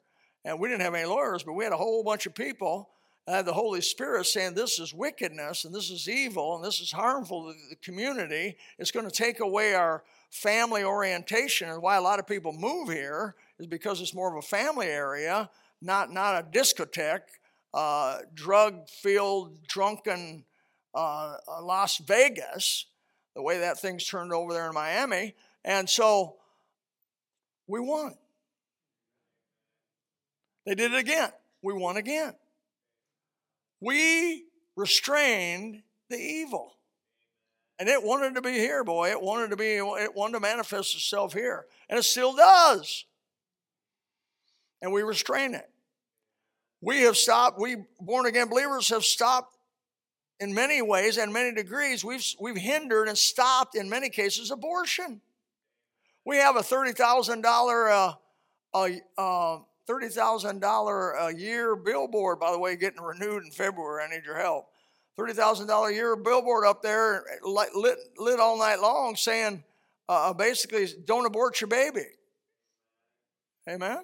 And 0.46 0.60
we 0.60 0.70
didn't 0.70 0.84
have 0.84 0.94
any 0.94 1.06
lawyers, 1.06 1.44
but 1.44 1.54
we 1.54 1.66
had 1.66 1.74
a 1.74 1.78
whole 1.78 2.04
bunch 2.04 2.26
of 2.26 2.34
people 2.34 2.90
uh, 3.28 3.42
the 3.42 3.54
Holy 3.54 3.82
Spirit 3.82 4.26
saying 4.26 4.54
this 4.54 4.80
is 4.80 4.94
wickedness 4.94 5.66
and 5.66 5.74
this 5.74 5.90
is 5.90 6.08
evil 6.08 6.56
and 6.56 6.64
this 6.64 6.80
is 6.80 6.92
harmful 6.92 7.52
to 7.52 7.54
the 7.70 7.76
community. 7.78 8.56
It's 8.78 8.92
going 8.92 9.10
to 9.10 9.12
take 9.12 9.40
away 9.40 9.74
our 9.74 10.04
family 10.30 10.84
orientation. 10.84 11.70
And 11.70 11.82
why 11.82 11.96
a 11.96 12.02
lot 12.02 12.20
of 12.20 12.28
people 12.28 12.54
move 12.54 12.90
here 12.90 13.36
is 13.58 13.66
because 13.66 14.00
it's 14.00 14.14
more 14.14 14.30
of 14.30 14.38
a 14.38 14.48
family 14.48 14.88
area, 14.88 15.50
not, 15.82 16.12
not 16.12 16.36
a 16.36 16.44
discotheque, 16.44 17.22
uh, 17.74 18.20
drug 18.36 18.88
filled, 18.90 19.64
drunken 19.68 20.46
uh, 20.94 21.38
uh, 21.48 21.64
Las 21.64 21.98
Vegas, 21.98 22.86
the 23.36 23.42
way 23.42 23.60
that 23.60 23.80
thing's 23.80 24.06
turned 24.06 24.32
over 24.32 24.54
there 24.54 24.68
in 24.68 24.74
Miami. 24.74 25.34
And 25.64 25.90
so 25.90 26.36
we 27.68 27.80
won. 27.80 28.16
They 30.66 30.76
did 30.76 30.94
it 30.94 30.98
again. 30.98 31.30
We 31.62 31.74
won 31.74 31.98
again. 31.98 32.34
We 33.80 34.46
restrained 34.76 35.84
the 36.10 36.18
evil. 36.18 36.74
And 37.78 37.90
it 37.90 38.02
wanted 38.02 38.36
to 38.36 38.42
be 38.42 38.54
here, 38.54 38.84
boy. 38.84 39.10
It 39.12 39.22
wanted 39.22 39.50
to 39.50 39.58
be, 39.58 39.76
it 39.76 40.16
wanted 40.16 40.34
to 40.34 40.40
manifest 40.40 40.96
itself 40.96 41.34
here. 41.34 41.66
And 41.90 42.00
it 42.00 42.04
still 42.04 42.36
does. 42.36 43.06
And 44.82 44.94
we 44.94 45.02
restrain 45.02 45.54
it. 45.54 45.70
We 46.82 47.02
have 47.02 47.18
stopped, 47.18 47.60
we 47.60 47.78
born 48.00 48.26
again 48.28 48.48
believers 48.48 48.90
have 48.90 49.04
stopped 49.04 49.58
in 50.40 50.54
many 50.54 50.82
ways 50.82 51.18
and 51.18 51.34
many 51.34 51.54
degrees. 51.54 52.04
We've, 52.04 52.26
we've 52.40 52.58
hindered 52.58 53.08
and 53.08 53.18
stopped, 53.18 53.76
in 53.76 53.90
many 53.90 54.10
cases, 54.10 54.52
abortion. 54.52 55.22
We 56.26 56.38
have 56.38 56.56
a 56.56 56.64
thirty 56.64 56.92
thousand 56.92 57.42
dollar 57.42 57.90
uh, 57.90 58.14
a 58.74 59.02
uh, 59.18 59.60
thirty 59.88 60.10
thousand 60.10 60.60
dollar 60.60 61.12
a 61.12 61.34
year 61.34 61.76
billboard. 61.76 62.40
By 62.40 62.52
the 62.52 62.60
way, 62.60 62.76
getting 62.76 63.02
renewed 63.02 63.44
in 63.44 63.52
February. 63.52 64.04
I 64.04 64.14
need 64.14 64.26
your 64.26 64.40
help. 64.40 64.68
Thirty 65.18 65.34
thousand 65.34 65.68
dollar 65.68 65.90
a 65.90 65.94
year 65.94 66.16
billboard 66.16 66.66
up 66.66 66.82
there, 66.82 67.24
lit 67.44 67.70
lit 68.18 68.40
all 68.40 68.58
night 68.58 68.80
long, 68.82 69.16
saying 69.16 69.64
uh, 70.10 70.34
basically, 70.34 70.88
"Don't 71.06 71.26
abort 71.26 71.62
your 71.62 71.70
baby." 71.70 72.06
Amen. 73.68 74.04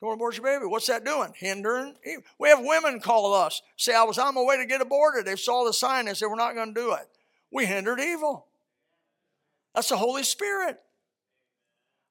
Don't 0.00 0.12
abort 0.12 0.36
your 0.36 0.44
baby. 0.44 0.66
What's 0.66 0.86
that 0.88 1.04
doing? 1.04 1.32
Hindering. 1.34 1.94
We 2.38 2.48
have 2.50 2.58
women 2.60 3.00
call 3.00 3.32
us, 3.32 3.62
say, 3.78 3.94
I 3.94 4.02
was 4.02 4.18
on 4.18 4.34
my 4.34 4.42
way 4.42 4.58
to 4.58 4.66
get 4.66 4.82
aborted. 4.82 5.24
They 5.24 5.36
saw 5.36 5.64
the 5.64 5.72
sign, 5.72 6.04
they 6.04 6.14
said, 6.14 6.26
We're 6.26 6.36
not 6.36 6.54
going 6.54 6.74
to 6.74 6.80
do 6.80 6.92
it. 6.92 7.08
We 7.50 7.64
hindered 7.64 8.00
evil. 8.00 8.46
That's 9.74 9.88
the 9.88 9.96
Holy 9.96 10.22
Spirit. 10.22 10.78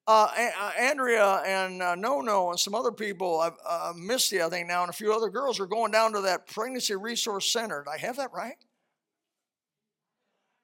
Uh, 0.06 0.28
uh 0.36 0.72
Andrea 0.78 1.42
and 1.46 1.82
uh, 1.82 1.96
No 1.96 2.20
No 2.20 2.50
and 2.50 2.60
some 2.60 2.76
other 2.76 2.92
people, 2.92 3.40
I've 3.40 3.54
uh, 3.66 3.92
uh, 3.92 3.94
Misty, 3.96 4.42
I 4.42 4.50
think 4.50 4.68
now, 4.68 4.82
and 4.82 4.90
a 4.90 4.94
few 4.94 5.14
other 5.14 5.30
girls 5.30 5.60
are 5.60 5.66
going 5.66 5.92
down 5.92 6.14
to 6.14 6.22
that 6.22 6.48
pregnancy 6.48 6.96
resource 6.96 7.52
center. 7.52 7.84
Did 7.84 7.92
I 7.92 7.98
have 8.06 8.18
that 8.18 8.34
right? 8.34 8.58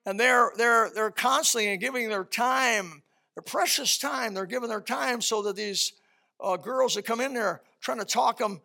And 0.06 0.20
they're 0.20 0.52
they're 0.58 0.90
they're 0.94 1.12
constantly 1.12 1.78
giving 1.78 2.10
their 2.10 2.26
time, 2.26 3.02
their 3.36 3.44
precious 3.44 3.98
time. 3.98 4.34
They're 4.34 4.46
giving 4.46 4.68
their 4.68 4.82
time 4.82 5.22
so 5.22 5.42
that 5.44 5.56
these 5.56 5.94
uh, 6.42 6.58
girls 6.58 6.96
that 6.96 7.06
come 7.06 7.22
in 7.22 7.34
there 7.34 7.62
trying 7.80 8.00
to 8.00 8.06
talk 8.06 8.40
them, 8.40 8.60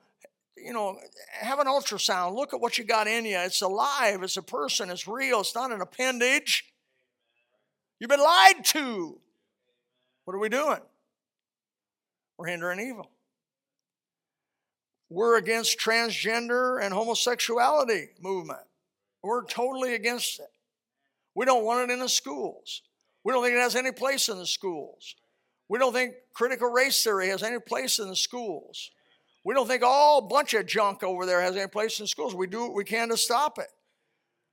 you 0.57 0.73
know, 0.73 0.99
have 1.33 1.61
an 1.61 1.67
ultrasound. 1.67 2.35
Look 2.35 2.53
at 2.53 2.61
what 2.61 2.79
you 2.79 2.85
got 2.85 3.07
in 3.07 3.25
you. 3.25 3.39
It's 3.39 3.63
alive. 3.63 4.23
It's 4.23 4.37
a 4.37 4.43
person. 4.43 4.91
It's 4.91 5.07
real. 5.07 5.41
It's 5.41 5.55
not 5.55 5.71
an 5.71 5.81
appendage. 5.81 6.65
You've 8.01 8.11
been 8.11 8.21
lied 8.21 8.65
to. 8.65 9.21
What 10.25 10.35
are 10.35 10.39
we 10.39 10.49
doing? 10.49 10.81
We're 12.39 12.47
hindering 12.47 12.81
evil. 12.81 13.11
We're 15.11 15.37
against 15.37 15.79
transgender 15.79 16.83
and 16.83 16.93
homosexuality 16.93 18.09
movement. 18.21 18.61
We're 19.23 19.45
totally 19.45 19.95
against 19.95 20.41
it. 20.41 20.51
We 21.35 21.45
don't 21.45 21.65
want 21.65 21.89
it 21.89 21.93
in 21.93 22.01
the 22.01 22.09
schools. 22.09 22.83
We 23.23 23.33
don't 23.33 23.43
think 23.43 23.55
it 23.55 23.61
has 23.61 23.77
any 23.77 23.93
place 23.93 24.29
in 24.29 24.39
the 24.39 24.47
schools. 24.47 25.15
We 25.69 25.79
don't 25.79 25.93
think 25.93 26.15
critical 26.33 26.69
race 26.69 27.03
theory 27.03 27.29
has 27.29 27.43
any 27.43 27.59
place 27.59 27.99
in 27.99 28.09
the 28.09 28.17
schools. 28.17 28.91
We 29.45 29.55
don't 29.55 29.67
think 29.67 29.83
all 29.83 30.21
bunch 30.21 30.55
of 30.55 30.67
junk 30.67 31.03
over 31.03 31.27
there 31.27 31.41
has 31.41 31.57
any 31.57 31.69
place 31.69 32.01
in 32.01 32.07
schools. 32.07 32.35
We 32.35 32.47
do 32.47 32.63
what 32.63 32.75
we 32.75 32.85
can 32.85 33.09
to 33.11 33.17
stop 33.17 33.59
it. 33.59 33.69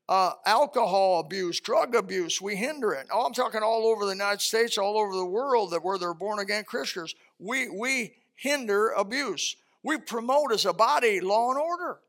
Uh, 0.10 0.34
alcohol 0.45 1.20
abuse, 1.20 1.60
drug 1.62 1.95
abuse, 1.95 2.41
we 2.41 2.56
hinder 2.56 2.91
it. 2.91 3.08
Oh, 3.14 3.26
I'm 3.26 3.34
talking 3.34 3.62
all 3.64 3.88
over 3.88 4.06
the 4.06 4.12
United 4.12 4.41
States, 4.41 4.78
all 4.78 4.97
over 4.97 5.16
the 5.16 5.26
world 5.26 5.72
that 5.72 5.84
where 5.84 5.97
they're 5.97 6.14
born 6.14 6.39
again 6.39 6.66
Christians. 6.66 7.16
We 7.39 7.70
we 7.70 8.16
hinder 8.36 8.89
abuse. 8.89 9.56
We 9.84 9.97
promote 9.97 10.52
as 10.52 10.66
a 10.66 10.74
body 10.74 11.22
law 11.22 11.52
and 11.52 11.60
order. 11.60 11.99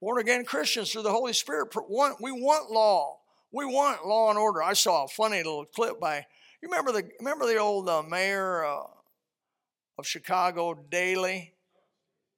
Born 0.00 0.20
again 0.20 0.44
Christians 0.44 0.92
through 0.92 1.02
the 1.02 1.10
Holy 1.10 1.32
Spirit. 1.32 1.74
We 2.20 2.32
want 2.32 2.70
law. 2.70 3.18
We 3.52 3.64
want 3.64 4.06
law 4.06 4.30
and 4.30 4.38
order. 4.38 4.62
I 4.62 4.74
saw 4.74 5.04
a 5.04 5.08
funny 5.08 5.38
little 5.38 5.64
clip 5.64 5.98
by 5.98 6.26
you 6.62 6.68
remember 6.68 6.92
the 6.92 7.08
remember 7.18 7.46
the 7.46 7.56
old 7.56 7.88
uh, 7.88 8.02
mayor 8.02 8.64
uh, 8.64 8.82
of 9.98 10.06
Chicago, 10.06 10.74
Daley. 10.90 11.54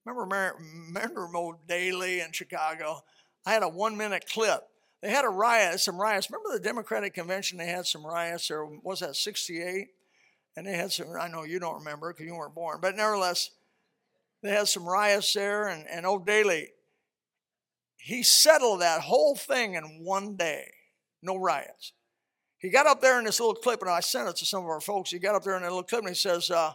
Remember, 0.05 0.27
Mayor, 0.27 0.55
remember 0.59 1.29
old 1.37 1.67
Daley 1.69 2.21
in 2.21 2.33
Chicago? 2.33 3.03
I 3.45 3.53
had 3.53 3.63
a 3.63 3.69
one 3.69 3.97
minute 3.97 4.27
clip. 4.31 4.63
They 5.03 5.11
had 5.11 5.25
a 5.25 5.29
riot, 5.29 5.81
some 5.81 6.01
riots. 6.01 6.31
Remember 6.31 6.53
the 6.53 6.63
Democratic 6.63 7.15
convention? 7.15 7.59
They 7.59 7.67
had 7.67 7.87
some 7.87 8.07
riots. 8.07 8.51
Or 8.51 8.67
was 8.83 9.01
that 9.01 9.17
'68? 9.17 9.89
And 10.57 10.67
they 10.67 10.77
had 10.77 10.93
some. 10.93 11.09
I 11.19 11.29
know 11.29 11.45
you 11.45 11.59
don't 11.59 11.79
remember 11.79 12.13
because 12.13 12.27
you 12.27 12.37
weren't 12.37 12.55
born, 12.55 12.79
but 12.81 12.95
nevertheless, 12.95 13.51
they 14.43 14.51
had 14.51 14.69
some 14.69 14.87
riots 14.87 15.33
there. 15.33 15.67
And, 15.67 15.87
and 15.89 16.07
old 16.07 16.27
Daley, 16.27 16.69
he 17.97 18.23
settled 18.23 18.81
that 18.81 19.01
whole 19.01 19.35
thing 19.35 19.75
in 19.75 20.05
one 20.05 20.37
day. 20.37 20.71
No 21.23 21.37
riots. 21.37 21.93
He 22.59 22.71
got 22.71 22.87
up 22.87 23.01
there 23.01 23.19
in 23.19 23.25
this 23.25 23.41
little 23.41 23.57
clip, 23.57 23.81
and 23.81 23.91
I 23.91 24.01
sent 24.01 24.29
it 24.29 24.37
to 24.37 24.47
some 24.47 24.63
of 24.63 24.69
our 24.69 24.81
folks. 24.81 25.11
He 25.11 25.19
got 25.19 25.35
up 25.35 25.43
there 25.43 25.57
in 25.57 25.63
that 25.63 25.69
little 25.69 25.83
clip, 25.83 26.03
and 26.03 26.11
he 26.11 26.15
says, 26.15 26.49
uh, 26.49 26.75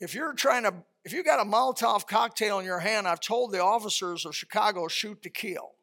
"If 0.00 0.12
you're 0.12 0.32
trying 0.32 0.64
to, 0.64 0.74
if 1.04 1.12
you 1.12 1.22
got 1.22 1.40
a 1.40 1.48
Molotov 1.48 2.08
cocktail 2.08 2.58
in 2.58 2.64
your 2.64 2.80
hand, 2.80 3.06
I've 3.06 3.20
told 3.20 3.52
the 3.52 3.62
officers 3.62 4.26
of 4.26 4.34
Chicago 4.34 4.88
shoot 4.88 5.22
to 5.22 5.30
kill. 5.30 5.74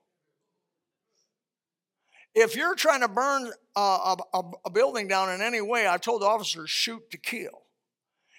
If 2.34 2.56
you're 2.56 2.76
trying 2.76 3.02
to 3.02 3.08
burn 3.08 3.52
a, 3.76 4.16
a, 4.34 4.42
a 4.66 4.70
building 4.70 5.08
down 5.08 5.32
in 5.32 5.42
any 5.42 5.62
way, 5.62 5.86
I've 5.86 6.02
told 6.02 6.22
the 6.22 6.28
officers 6.28 6.70
shoot 6.70 7.10
to 7.12 7.18
kill." 7.18 7.64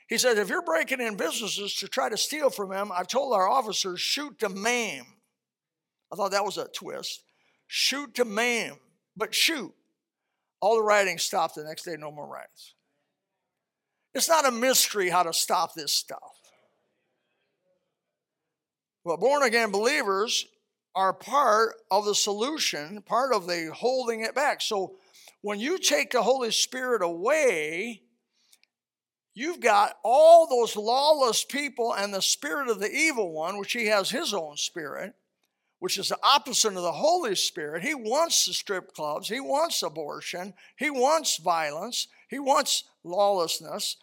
He 0.08 0.18
says, 0.18 0.38
"If 0.38 0.48
you're 0.48 0.62
breaking 0.62 1.00
in 1.00 1.16
businesses 1.16 1.74
to 1.76 1.88
try 1.88 2.08
to 2.08 2.16
steal 2.16 2.50
from 2.50 2.70
them, 2.70 2.90
I've 2.92 3.08
told 3.08 3.34
our 3.34 3.48
officers 3.48 4.00
shoot 4.00 4.38
to 4.40 4.48
maim." 4.48 5.04
I 6.12 6.16
thought 6.16 6.32
that 6.32 6.44
was 6.44 6.58
a 6.58 6.68
twist. 6.68 7.24
Shoot 7.66 8.14
to 8.16 8.24
maim, 8.24 8.78
but 9.16 9.34
shoot. 9.34 9.74
All 10.60 10.76
the 10.76 10.82
rioting 10.82 11.18
stopped 11.18 11.54
the 11.54 11.64
next 11.64 11.84
day, 11.84 11.96
no 11.98 12.12
more 12.12 12.26
riots. 12.26 12.74
It's 14.14 14.28
not 14.28 14.46
a 14.46 14.50
mystery 14.50 15.08
how 15.08 15.22
to 15.22 15.32
stop 15.32 15.74
this 15.74 15.92
stuff. 15.92 16.36
But 19.04 19.20
born 19.20 19.42
again 19.42 19.70
believers 19.70 20.46
are 20.94 21.12
part 21.12 21.74
of 21.90 22.04
the 22.04 22.14
solution, 22.14 23.02
part 23.02 23.34
of 23.34 23.46
the 23.46 23.70
holding 23.74 24.20
it 24.20 24.34
back. 24.34 24.60
So 24.60 24.96
when 25.40 25.58
you 25.58 25.78
take 25.78 26.10
the 26.10 26.22
Holy 26.22 26.50
Spirit 26.50 27.02
away, 27.02 28.02
you've 29.34 29.60
got 29.60 29.96
all 30.04 30.46
those 30.46 30.76
lawless 30.76 31.44
people 31.44 31.94
and 31.94 32.12
the 32.12 32.22
spirit 32.22 32.68
of 32.68 32.80
the 32.80 32.90
evil 32.90 33.32
one, 33.32 33.58
which 33.58 33.72
he 33.72 33.86
has 33.86 34.10
his 34.10 34.34
own 34.34 34.56
spirit, 34.56 35.14
which 35.78 35.98
is 35.98 36.10
the 36.10 36.18
opposite 36.22 36.76
of 36.76 36.82
the 36.82 36.92
Holy 36.92 37.34
Spirit. 37.34 37.82
He 37.82 37.94
wants 37.94 38.46
the 38.46 38.52
strip 38.52 38.94
clubs, 38.94 39.28
he 39.28 39.40
wants 39.40 39.82
abortion, 39.82 40.54
he 40.76 40.90
wants 40.90 41.38
violence, 41.38 42.08
he 42.28 42.38
wants 42.38 42.84
lawlessness. 43.02 43.96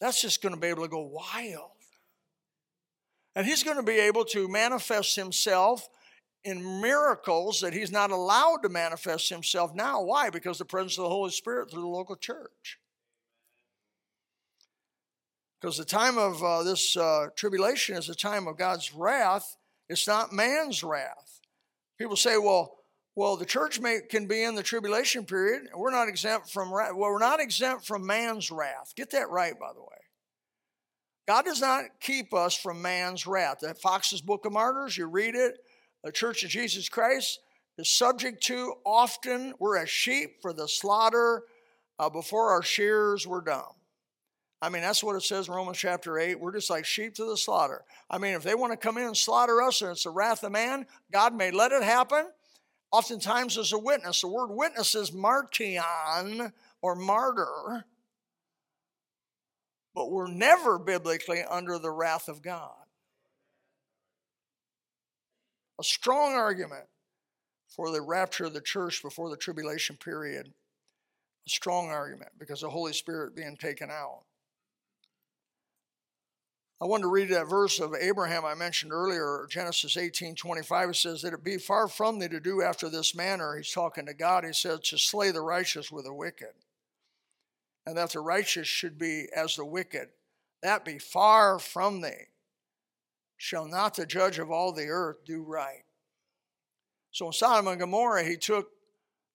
That's 0.00 0.22
just 0.22 0.42
going 0.42 0.54
to 0.54 0.60
be 0.60 0.68
able 0.68 0.82
to 0.82 0.88
go 0.88 1.02
wild. 1.02 1.70
And 3.36 3.46
he's 3.46 3.62
going 3.62 3.76
to 3.76 3.82
be 3.82 3.98
able 3.98 4.24
to 4.26 4.48
manifest 4.48 5.16
himself 5.16 5.88
in 6.42 6.80
miracles 6.80 7.60
that 7.60 7.74
he's 7.74 7.92
not 7.92 8.10
allowed 8.10 8.62
to 8.62 8.68
manifest 8.68 9.28
himself 9.28 9.74
now. 9.74 10.02
Why? 10.02 10.30
Because 10.30 10.58
the 10.58 10.64
presence 10.64 10.98
of 10.98 11.04
the 11.04 11.10
Holy 11.10 11.30
Spirit 11.30 11.70
through 11.70 11.82
the 11.82 11.88
local 11.88 12.16
church. 12.16 12.78
Because 15.60 15.76
the 15.76 15.84
time 15.84 16.16
of 16.16 16.42
uh, 16.42 16.62
this 16.62 16.96
uh, 16.96 17.26
tribulation 17.36 17.96
is 17.96 18.08
a 18.08 18.14
time 18.14 18.46
of 18.46 18.56
God's 18.56 18.94
wrath 18.94 19.56
it's 19.90 20.06
not 20.06 20.32
man's 20.32 20.84
wrath. 20.84 21.40
People 21.98 22.14
say, 22.14 22.38
well, 22.38 22.76
well, 23.16 23.36
the 23.36 23.44
church 23.44 23.80
may, 23.80 23.98
can 24.08 24.26
be 24.26 24.44
in 24.44 24.54
the 24.54 24.62
tribulation 24.62 25.26
period. 25.26 25.62
We're 25.74 25.90
not 25.90 26.08
exempt 26.08 26.48
from. 26.48 26.70
Well, 26.70 26.94
we're 26.94 27.18
not 27.18 27.40
exempt 27.40 27.84
from 27.84 28.06
man's 28.06 28.52
wrath. 28.52 28.92
Get 28.94 29.10
that 29.10 29.28
right, 29.30 29.58
by 29.58 29.72
the 29.74 29.80
way. 29.80 29.99
God 31.26 31.44
does 31.44 31.60
not 31.60 31.84
keep 32.00 32.34
us 32.34 32.54
from 32.54 32.82
man's 32.82 33.26
wrath. 33.26 33.58
That 33.60 33.80
Fox's 33.80 34.20
Book 34.20 34.46
of 34.46 34.52
Martyrs, 34.52 34.96
you 34.96 35.06
read 35.06 35.34
it. 35.34 35.58
The 36.02 36.12
Church 36.12 36.42
of 36.44 36.50
Jesus 36.50 36.88
Christ 36.88 37.40
is 37.78 37.88
subject 37.88 38.42
to 38.44 38.74
often, 38.84 39.54
we're 39.58 39.76
as 39.76 39.90
sheep 39.90 40.42
for 40.42 40.52
the 40.52 40.68
slaughter 40.68 41.42
uh, 41.98 42.08
before 42.08 42.50
our 42.50 42.62
shears 42.62 43.26
were 43.26 43.42
dumb. 43.42 43.74
I 44.62 44.68
mean, 44.68 44.82
that's 44.82 45.02
what 45.02 45.16
it 45.16 45.22
says 45.22 45.48
in 45.48 45.54
Romans 45.54 45.78
chapter 45.78 46.18
8. 46.18 46.38
We're 46.38 46.52
just 46.52 46.68
like 46.68 46.84
sheep 46.84 47.14
to 47.14 47.24
the 47.24 47.36
slaughter. 47.36 47.82
I 48.10 48.18
mean, 48.18 48.34
if 48.34 48.42
they 48.42 48.54
want 48.54 48.72
to 48.72 48.76
come 48.76 48.98
in 48.98 49.04
and 49.04 49.16
slaughter 49.16 49.62
us 49.62 49.80
and 49.80 49.90
it's 49.90 50.04
the 50.04 50.10
wrath 50.10 50.42
of 50.44 50.52
man, 50.52 50.86
God 51.10 51.34
may 51.34 51.50
let 51.50 51.72
it 51.72 51.82
happen. 51.82 52.26
Oftentimes, 52.92 53.56
as 53.56 53.72
a 53.72 53.78
witness, 53.78 54.20
the 54.20 54.28
word 54.28 54.48
witness 54.50 54.94
is 54.94 55.12
martion 55.12 56.52
or 56.82 56.94
martyr, 56.94 57.84
but 60.00 60.10
we're 60.10 60.32
never 60.32 60.78
biblically 60.78 61.42
under 61.42 61.78
the 61.78 61.90
wrath 61.90 62.26
of 62.26 62.40
God. 62.40 62.72
A 65.78 65.84
strong 65.84 66.32
argument 66.32 66.86
for 67.68 67.90
the 67.90 68.00
rapture 68.00 68.46
of 68.46 68.54
the 68.54 68.62
church 68.62 69.02
before 69.02 69.28
the 69.28 69.36
tribulation 69.36 69.98
period. 70.02 70.54
A 71.46 71.50
strong 71.50 71.90
argument 71.90 72.30
because 72.38 72.62
the 72.62 72.70
Holy 72.70 72.94
Spirit 72.94 73.36
being 73.36 73.58
taken 73.58 73.90
out. 73.90 74.22
I 76.80 76.86
wanted 76.86 77.02
to 77.02 77.10
read 77.10 77.28
that 77.28 77.50
verse 77.50 77.78
of 77.78 77.94
Abraham 77.94 78.46
I 78.46 78.54
mentioned 78.54 78.92
earlier, 78.92 79.46
Genesis 79.50 79.98
18 79.98 80.34
25. 80.34 80.88
It 80.88 80.96
says, 80.96 81.20
That 81.20 81.34
it 81.34 81.44
be 81.44 81.58
far 81.58 81.88
from 81.88 82.18
thee 82.18 82.28
to 82.28 82.40
do 82.40 82.62
after 82.62 82.88
this 82.88 83.14
manner. 83.14 83.54
He's 83.54 83.70
talking 83.70 84.06
to 84.06 84.14
God. 84.14 84.44
He 84.46 84.54
says, 84.54 84.80
To 84.80 84.96
slay 84.96 85.30
the 85.30 85.42
righteous 85.42 85.92
with 85.92 86.06
the 86.06 86.14
wicked, 86.14 86.54
and 87.90 87.98
that 87.98 88.10
the 88.10 88.20
righteous 88.20 88.68
should 88.68 89.00
be 89.00 89.26
as 89.34 89.56
the 89.56 89.64
wicked. 89.64 90.10
That 90.62 90.84
be 90.84 91.00
far 91.00 91.58
from 91.58 92.00
thee. 92.02 92.28
Shall 93.36 93.66
not 93.66 93.96
the 93.96 94.06
judge 94.06 94.38
of 94.38 94.48
all 94.48 94.70
the 94.70 94.86
earth 94.86 95.24
do 95.26 95.42
right? 95.42 95.82
So 97.10 97.26
in 97.26 97.32
Sodom 97.32 97.66
and 97.66 97.80
Gomorrah, 97.80 98.22
he 98.22 98.36
took 98.36 98.68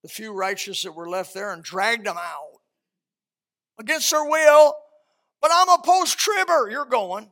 the 0.03 0.07
few 0.07 0.31
righteous 0.31 0.83
that 0.83 0.93
were 0.93 1.09
left 1.09 1.33
there 1.33 1.51
and 1.51 1.65
dragged 1.65 2.05
them 2.05 2.15
out. 2.17 2.61
against 3.77 4.09
their 4.09 4.23
will, 4.23 4.73
but 5.41 5.51
I'm 5.53 5.67
a 5.67 5.81
post 5.83 6.17
tribber. 6.17 6.69
You're 6.71 6.85
going. 6.85 7.29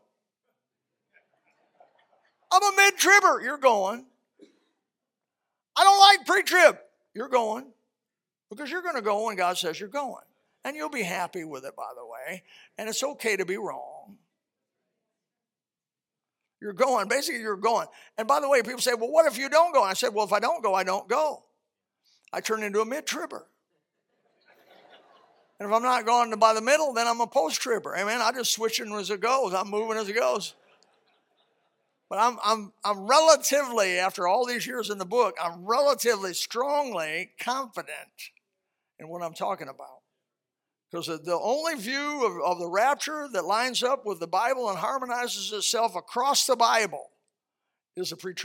I'm 2.51 2.63
a 2.63 2.75
mid 2.75 2.97
tribber. 2.97 3.39
You're 3.41 3.57
going. 3.57 4.05
I 5.77 5.83
don't 5.85 5.99
like 5.99 6.27
pre 6.27 6.43
trib. 6.43 6.79
You're 7.13 7.29
going. 7.29 7.71
Because 8.49 8.69
you're 8.69 8.81
going 8.81 8.95
to 8.95 9.01
go 9.01 9.25
when 9.25 9.37
God 9.37 9.57
says 9.57 9.79
you're 9.79 9.87
going. 9.87 10.25
And 10.65 10.75
you'll 10.75 10.89
be 10.89 11.03
happy 11.03 11.43
with 11.43 11.65
it, 11.65 11.75
by 11.75 11.91
the 11.95 12.05
way. 12.05 12.43
And 12.77 12.87
it's 12.87 13.03
okay 13.03 13.35
to 13.35 13.45
be 13.45 13.57
wrong. 13.57 14.17
You're 16.61 16.71
going. 16.71 17.09
Basically, 17.09 17.41
you're 17.41 17.57
going. 17.57 17.87
And 18.17 18.25
by 18.25 18.39
the 18.39 18.47
way, 18.47 18.61
people 18.61 18.79
say, 18.79 18.93
well, 18.93 19.11
what 19.11 19.25
if 19.25 19.37
you 19.37 19.49
don't 19.49 19.73
go? 19.73 19.81
And 19.81 19.91
I 19.91 19.93
said, 19.93 20.13
well, 20.13 20.25
if 20.25 20.31
I 20.31 20.39
don't 20.39 20.63
go, 20.63 20.73
I 20.73 20.85
don't 20.85 21.09
go. 21.09 21.43
I 22.31 22.39
turn 22.39 22.63
into 22.63 22.79
a 22.79 22.85
mid 22.85 23.05
tribber. 23.05 23.45
And 25.59 25.69
if 25.69 25.75
I'm 25.75 25.83
not 25.83 26.05
going 26.05 26.31
by 26.39 26.53
the 26.53 26.61
middle, 26.61 26.93
then 26.93 27.07
I'm 27.07 27.21
a 27.21 27.27
post 27.27 27.61
tribber. 27.61 27.95
Amen. 27.95 28.21
I'm 28.21 28.33
just 28.33 28.53
switching 28.53 28.91
as 28.93 29.11
it 29.11 29.21
goes. 29.21 29.53
I'm 29.53 29.69
moving 29.69 29.97
as 29.97 30.09
it 30.09 30.13
goes. 30.13 30.55
But 32.09 32.19
I'm, 32.19 32.37
I'm, 32.43 32.73
I'm 32.83 33.07
relatively, 33.07 33.97
after 33.97 34.27
all 34.27 34.45
these 34.45 34.67
years 34.67 34.89
in 34.89 34.97
the 34.97 35.05
book, 35.05 35.35
I'm 35.41 35.65
relatively 35.65 36.33
strongly 36.33 37.31
confident 37.39 38.31
in 38.99 39.07
what 39.07 39.21
I'm 39.21 39.33
talking 39.33 39.67
about. 39.67 40.02
Because 40.93 41.07
the 41.07 41.39
only 41.41 41.73
view 41.73 42.23
of, 42.23 42.39
of 42.45 42.59
the 42.59 42.69
rapture 42.69 43.27
that 43.33 43.45
lines 43.45 43.81
up 43.81 44.05
with 44.05 44.19
the 44.19 44.27
Bible 44.27 44.69
and 44.69 44.77
harmonizes 44.77 45.51
itself 45.51 45.95
across 45.95 46.45
the 46.45 46.55
Bible 46.55 47.09
is 47.95 48.11
a 48.11 48.15
pre 48.15 48.35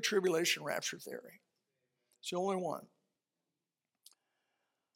tribulation 0.00 0.64
rapture 0.64 0.98
theory. 0.98 1.40
It's 2.20 2.30
the 2.30 2.36
only 2.36 2.56
one. 2.56 2.86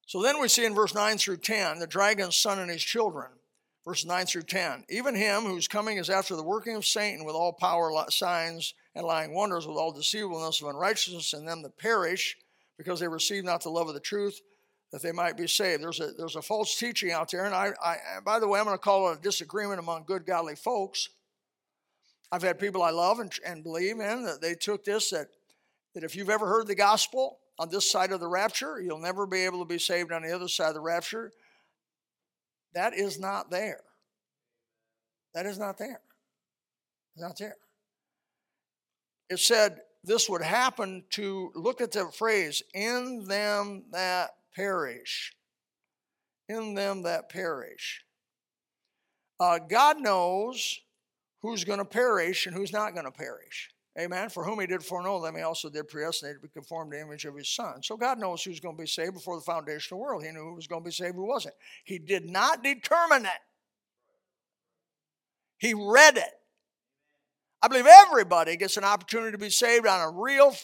So 0.09 0.21
then 0.23 0.41
we 0.41 0.49
see 0.49 0.65
in 0.65 0.75
verse 0.75 0.93
9 0.93 1.19
through 1.19 1.37
10 1.37 1.79
the 1.79 1.87
dragon's 1.87 2.37
son 2.37 2.59
and 2.59 2.71
his 2.71 2.83
children. 2.83 3.29
Verse 3.87 4.05
9 4.05 4.27
through 4.27 4.43
10. 4.43 4.87
Even 4.91 5.15
him 5.15 5.45
whose 5.45 5.69
coming 5.69 5.99
is 5.99 6.11
after 6.11 6.35
the 6.35 6.43
working 6.43 6.75
of 6.75 6.85
Satan 6.85 7.25
with 7.25 7.37
all 7.37 7.53
power, 7.53 7.93
signs, 8.09 8.75
and 8.97 9.07
lying 9.07 9.33
wonders, 9.33 9.69
with 9.69 9.77
all 9.77 9.93
deceivableness 9.93 10.61
of 10.61 10.69
unrighteousness 10.69 11.33
in 11.33 11.45
them 11.45 11.63
that 11.63 11.79
perish, 11.79 12.37
because 12.77 12.99
they 12.99 13.07
receive 13.07 13.45
not 13.45 13.63
the 13.63 13.71
love 13.71 13.87
of 13.87 13.95
the 13.95 14.01
truth, 14.01 14.41
that 14.93 15.03
they 15.03 15.13
might 15.13 15.37
be 15.37 15.47
saved. 15.47 15.83
There's 15.83 16.01
a, 16.01 16.13
there's 16.17 16.37
a 16.37 16.43
false 16.43 16.79
teaching 16.79 17.13
out 17.13 17.31
there, 17.31 17.45
and 17.45 17.55
I, 17.55 17.73
I 17.83 17.97
by 18.25 18.39
the 18.39 18.49
way, 18.49 18.59
I'm 18.59 18.65
going 18.65 18.77
to 18.77 18.83
call 18.83 19.11
it 19.11 19.19
a 19.19 19.23
disagreement 19.23 19.81
among 19.81 20.05
good, 20.05 20.25
godly 20.27 20.57
folks. 20.57 21.09
I've 22.31 22.43
had 22.43 22.59
people 22.59 22.83
I 22.83 22.91
love 22.91 23.21
and, 23.21 23.33
and 23.47 23.63
believe 23.63 24.01
in 24.01 24.25
that 24.25 24.41
they 24.41 24.55
took 24.55 24.85
this 24.85 25.11
that, 25.11 25.29
that 25.95 26.05
if 26.05 26.15
you've 26.15 26.31
ever 26.31 26.47
heard 26.47 26.67
the 26.67 26.75
gospel, 26.75 27.39
on 27.59 27.69
this 27.71 27.91
side 27.91 28.13
of 28.13 28.21
the 28.21 28.29
rapture. 28.29 28.81
You'll 28.81 29.01
never 29.01 29.27
be 29.27 29.45
able 29.45 29.59
to 29.61 29.65
be 29.65 29.79
saved 29.79 30.13
on 30.13 30.23
the 30.23 30.35
other 30.35 30.49
side 30.49 30.69
of 30.69 30.75
the 30.75 30.81
rapture. 30.81 31.33
That 32.75 32.95
is 32.95 33.19
not 33.19 33.51
there. 33.51 33.81
That 35.35 35.47
is 35.47 35.59
not 35.59 35.79
there. 35.79 36.01
It's 37.15 37.23
not 37.23 37.39
there. 37.39 37.57
It 39.29 39.41
said 39.41 39.81
this 40.05 40.29
would 40.29 40.43
happen 40.43 41.05
to, 41.11 41.51
look 41.55 41.81
at 41.81 41.93
the 41.93 42.07
phrase, 42.07 42.63
in 42.73 43.25
them 43.27 43.85
that 43.91 44.31
perish. 44.59 45.33
In 46.49 46.75
them 46.75 47.03
that 47.03 47.29
perish. 47.29 48.03
Uh, 49.39 49.59
God 49.59 50.01
knows 50.01 50.81
who's 51.43 51.65
going 51.65 51.79
to 51.79 51.85
perish 51.85 52.47
and 52.47 52.57
who's 52.57 52.73
not 52.73 52.95
going 52.95 53.05
to 53.05 53.13
perish. 53.13 53.71
Amen. 53.99 54.29
For 54.29 54.45
whom 54.45 54.61
he 54.61 54.67
did 54.67 54.83
foreknow 54.83 55.21
them, 55.21 55.37
he 55.37 55.43
also 55.43 55.69
did 55.69 55.89
predestinate 55.89 56.37
to 56.37 56.41
be 56.41 56.49
conformed 56.49 56.93
to 56.93 56.97
the 56.97 57.03
image 57.03 57.25
of 57.25 57.37
his 57.37 57.49
son. 57.49 57.83
So 57.83 57.97
God 57.97 58.19
knows 58.19 58.43
who's 58.43 58.61
going 58.61 58.77
to 58.77 58.83
be 58.83 58.89
saved 58.89 59.15
before 59.15 59.37
the 59.37 59.45
foundation 59.45 59.95
of 59.95 59.99
the 59.99 60.03
world. 60.03 60.25
He 60.25 60.31
knew 60.31 60.45
who 60.45 60.55
was 60.55 60.67
going 60.67 60.83
to 60.83 60.89
be 60.89 60.93
saved, 60.93 61.17
who 61.17 61.27
wasn't. 61.27 61.55
He 61.85 61.99
did 61.99 62.31
not 62.31 62.63
determine 62.63 63.27
it. 63.27 63.41
He 65.59 65.75
read 65.75 66.17
it. 66.17 66.33
I 67.61 67.69
believe 67.69 67.87
everybody 67.87 68.57
gets 68.57 68.77
an 68.77 68.85
opportunity 68.85 69.33
to 69.33 69.39
be 69.39 69.51
saved 69.51 69.87
on 69.87 70.01
a 70.01 70.11
real 70.11 70.55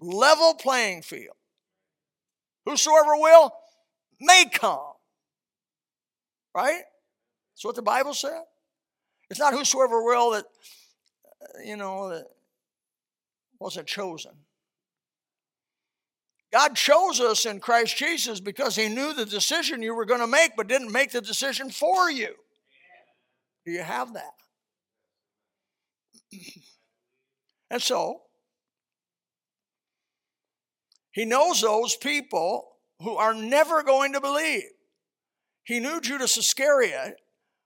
level 0.00 0.54
playing 0.54 1.02
field. 1.02 1.36
Whosoever 2.66 3.16
will 3.16 3.52
may 4.20 4.44
come. 4.52 4.92
Right? 6.54 6.82
That's 7.54 7.64
what 7.64 7.76
the 7.76 7.82
Bible 7.82 8.14
said. 8.14 8.42
It's 9.30 9.40
not 9.40 9.54
whosoever 9.54 10.02
will 10.02 10.32
that, 10.32 10.44
uh, 10.44 11.62
you 11.64 11.76
know, 11.76 12.10
that 12.10 12.26
wasn't 13.58 13.86
chosen. 13.86 14.32
God 16.52 16.76
chose 16.76 17.18
us 17.18 17.46
in 17.46 17.60
Christ 17.60 17.96
Jesus 17.96 18.38
because 18.38 18.76
He 18.76 18.88
knew 18.88 19.14
the 19.14 19.24
decision 19.24 19.82
you 19.82 19.94
were 19.94 20.04
going 20.04 20.20
to 20.20 20.26
make, 20.26 20.52
but 20.54 20.68
didn't 20.68 20.92
make 20.92 21.10
the 21.10 21.22
decision 21.22 21.70
for 21.70 22.10
you. 22.10 22.34
Do 23.64 23.72
you 23.72 23.82
have 23.82 24.12
that? 24.14 24.34
and 27.70 27.80
so, 27.80 28.20
He 31.12 31.24
knows 31.24 31.60
those 31.60 31.94
people 31.96 32.68
who 33.00 33.16
are 33.16 33.34
never 33.34 33.82
going 33.82 34.14
to 34.14 34.20
believe. 34.20 34.64
He 35.64 35.78
knew 35.78 36.00
Judas 36.00 36.36
Iscariot 36.36 37.16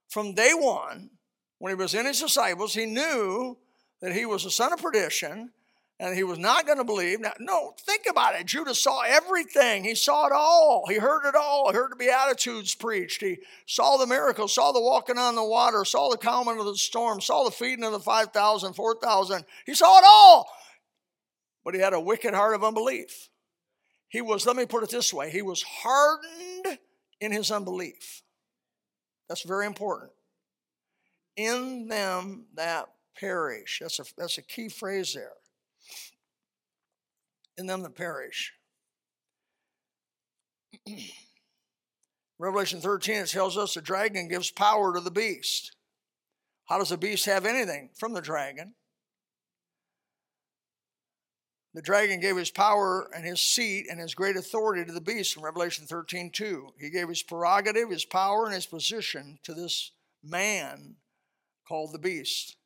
from 0.08 0.34
day 0.34 0.52
one 0.52 1.10
when 1.58 1.70
he 1.70 1.74
was 1.74 1.94
in 1.94 2.06
his 2.06 2.20
disciples. 2.20 2.74
He 2.74 2.86
knew 2.86 3.56
that 4.00 4.12
he 4.12 4.26
was 4.26 4.44
a 4.44 4.50
son 4.50 4.72
of 4.72 4.82
perdition 4.82 5.50
and 5.98 6.14
he 6.14 6.24
was 6.24 6.38
not 6.38 6.66
going 6.66 6.76
to 6.76 6.84
believe. 6.84 7.20
Now, 7.20 7.32
no, 7.40 7.74
think 7.80 8.02
about 8.08 8.38
it. 8.38 8.46
Judas 8.46 8.82
saw 8.82 9.00
everything. 9.02 9.82
He 9.82 9.94
saw 9.94 10.26
it 10.26 10.32
all. 10.32 10.84
He 10.88 10.96
heard 10.96 11.26
it 11.26 11.34
all. 11.34 11.70
He 11.70 11.76
heard 11.76 11.92
the 11.92 11.96
Beatitudes 11.96 12.74
preached. 12.74 13.22
He 13.22 13.38
saw 13.64 13.96
the 13.96 14.06
miracles, 14.06 14.54
saw 14.54 14.72
the 14.72 14.80
walking 14.80 15.16
on 15.16 15.36
the 15.36 15.44
water, 15.44 15.84
saw 15.86 16.10
the 16.10 16.18
calming 16.18 16.58
of 16.58 16.66
the 16.66 16.76
storm, 16.76 17.20
saw 17.22 17.44
the 17.44 17.50
feeding 17.50 17.84
of 17.84 17.92
the 17.92 18.00
5,000, 18.00 18.74
4,000. 18.74 19.44
He 19.64 19.74
saw 19.74 19.98
it 19.98 20.04
all. 20.06 20.50
But 21.64 21.74
he 21.74 21.80
had 21.80 21.94
a 21.94 22.00
wicked 22.00 22.34
heart 22.34 22.54
of 22.54 22.62
unbelief. 22.62 23.30
He 24.16 24.22
was, 24.22 24.46
let 24.46 24.56
me 24.56 24.64
put 24.64 24.82
it 24.82 24.88
this 24.88 25.12
way, 25.12 25.28
he 25.28 25.42
was 25.42 25.62
hardened 25.62 26.78
in 27.20 27.32
his 27.32 27.50
unbelief. 27.50 28.22
That's 29.28 29.42
very 29.42 29.66
important. 29.66 30.10
In 31.36 31.86
them 31.88 32.46
that 32.54 32.86
perish. 33.14 33.80
That's 33.82 33.98
a, 33.98 34.04
that's 34.16 34.38
a 34.38 34.42
key 34.42 34.70
phrase 34.70 35.12
there 35.12 35.34
in 37.58 37.66
them 37.66 37.82
that 37.82 37.94
perish. 37.94 38.54
Revelation 42.38 42.80
13, 42.80 43.16
it 43.16 43.28
tells 43.28 43.58
us 43.58 43.74
the 43.74 43.82
dragon 43.82 44.28
gives 44.28 44.50
power 44.50 44.94
to 44.94 45.00
the 45.00 45.10
beast. 45.10 45.76
How 46.64 46.78
does 46.78 46.88
the 46.88 46.96
beast 46.96 47.26
have 47.26 47.44
anything 47.44 47.90
from 47.94 48.14
the 48.14 48.22
dragon? 48.22 48.75
The 51.76 51.82
dragon 51.82 52.20
gave 52.20 52.38
his 52.38 52.50
power 52.50 53.06
and 53.14 53.22
his 53.22 53.42
seat 53.42 53.88
and 53.90 54.00
his 54.00 54.14
great 54.14 54.34
authority 54.34 54.82
to 54.86 54.92
the 54.92 54.98
beast 54.98 55.36
in 55.36 55.42
Revelation 55.42 55.84
13, 55.84 56.30
2. 56.30 56.68
He 56.80 56.88
gave 56.88 57.06
his 57.06 57.22
prerogative, 57.22 57.90
his 57.90 58.06
power, 58.06 58.46
and 58.46 58.54
his 58.54 58.64
position 58.64 59.38
to 59.42 59.52
this 59.52 59.90
man 60.24 60.96
called 61.68 61.92
the 61.92 61.98
beast. 61.98 62.56